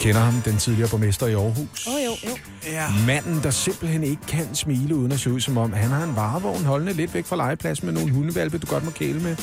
[0.00, 1.86] Kender ham, den tidligere borgmester i Aarhus.
[1.86, 2.36] Åh, oh, jo, jo.
[2.66, 2.86] Ja.
[3.06, 6.16] Manden, der simpelthen ikke kan smile uden at se ud som om, han har en
[6.16, 9.36] varevogn holdende lidt væk fra legepladsen med nogle hundevalpe, du godt må kæle med.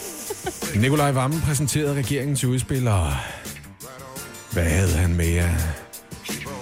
[0.82, 3.12] Nikolaj Vammen præsenterede regeringens udspil, og
[4.52, 5.56] hvad havde han med af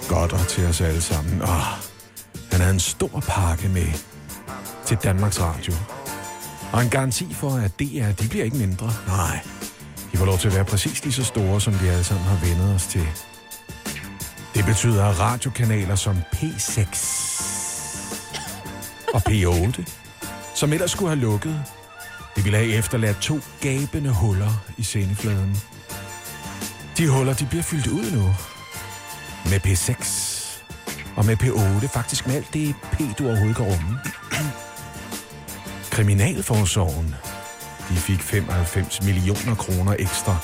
[0.07, 1.41] godter til os alle sammen?
[1.41, 1.49] Oh,
[2.51, 4.14] han havde en stor pakke med
[4.85, 5.73] til Danmarks Radio.
[6.73, 8.93] Og en garanti for, at DR, de bliver ikke mindre.
[9.07, 9.39] Nej,
[10.11, 12.47] de får lov til at være præcis lige så store, som vi alle sammen har
[12.47, 13.07] vendet os til.
[14.55, 16.85] Det betyder radiokanaler som P6
[19.13, 19.83] og P8,
[20.55, 21.63] som ellers skulle have lukket.
[22.35, 25.57] Det ville have efterladt to gabende huller i sendefladen.
[26.97, 28.35] De huller, de bliver fyldt ud nu.
[29.49, 30.05] Med P6
[31.15, 33.99] og med P8, faktisk med alt det P, du overhovedet kan rumme.
[35.95, 37.15] Kriminalforsorgen,
[37.89, 40.37] de fik 95 millioner kroner ekstra,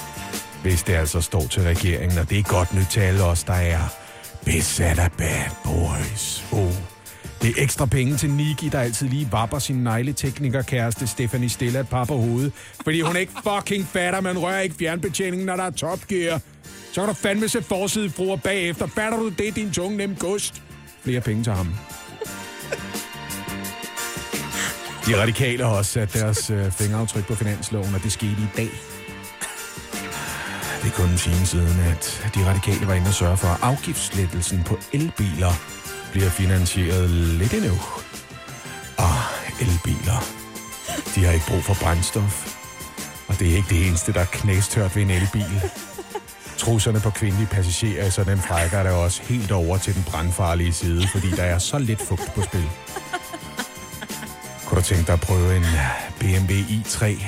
[0.62, 3.54] hvis det altså står til regeringen, og det er godt nyt til alle os, der
[3.54, 3.80] er
[4.46, 6.46] besat af bad boys.
[6.52, 6.74] Oh.
[7.42, 11.90] Det er ekstra penge til Niki, der altid lige vapper sin negleteknikerkæreste Stephanie Stella et
[11.90, 12.54] par på hovedet,
[12.84, 16.42] fordi hun ikke fucking fatter, man rører ikke fjernbetjeningen, når der er topgear.
[16.94, 18.88] Så kan du fandme se forsidefruer bagefter.
[18.88, 20.62] Fatter du det, din tunge nem gust?
[21.04, 21.76] Flere penge til ham.
[25.06, 28.70] De radikale har også sat deres øh, fingeraftryk på finansloven, og det skete i dag.
[30.82, 33.58] Det er kun en time siden, at de radikale var inde og sørge for, at
[33.62, 35.54] afgiftslettelsen på elbiler
[36.12, 37.74] bliver finansieret lidt endnu.
[38.98, 39.16] Og
[39.62, 40.20] elbiler,
[41.16, 42.48] de har ikke brug for brændstof.
[43.28, 45.62] Og det er ikke det eneste, der er knæstørt ved en elbil.
[46.58, 50.04] Trusserne på kvindelige passagerer i sådan en frækker er der også helt over til den
[50.04, 52.70] brandfarlige side, fordi der er så lidt fugt på spil.
[54.72, 55.66] Kunne du tænke dig at prøve en
[56.20, 57.26] BMW i3?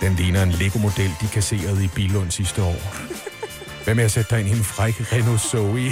[0.00, 2.76] Den ligner en Lego-model, de kasserede i Bilund sidste år.
[3.84, 5.90] Hvad med at sætte dig ind i en fræk Renault Zoe?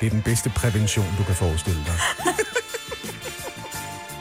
[0.00, 1.98] Det er den bedste prævention, du kan forestille dig.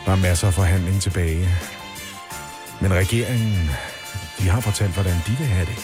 [0.06, 1.50] Der er masser af forhandling tilbage.
[2.82, 3.70] Men regeringen,
[4.40, 5.78] de har fortalt, hvordan de vil have det.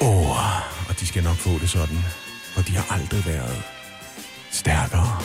[0.00, 1.98] Åh, oh, og de skal nok få det sådan.
[2.54, 3.62] For de har aldrig været
[4.50, 5.22] stærkere.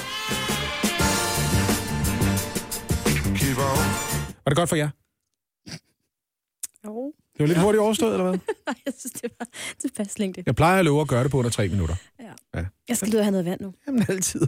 [4.46, 4.90] Var det godt for jer?
[6.86, 7.14] Jo.
[7.34, 8.40] Det var lidt hurtigt overstået, eller hvad?
[8.68, 9.48] Nej, jeg synes, det var
[9.82, 10.44] tilpas længde.
[10.46, 11.96] Jeg plejer at love at gøre det på under tre minutter.
[12.20, 12.60] Ja.
[12.60, 12.66] ja.
[12.90, 13.74] Jeg skal ud og have noget vand nu.
[13.88, 14.42] Jamen altid.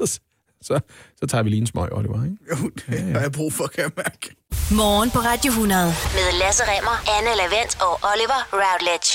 [0.62, 0.80] Så,
[1.20, 2.38] så tager vi lige en smøg, Oliver, ikke?
[2.52, 4.36] Jo, det har jeg brug for, kan jeg mærke.
[4.82, 5.86] Morgen på Radio 100.
[6.18, 9.10] Med Lasse Remmer, Anne Lavendt og Oliver Routledge.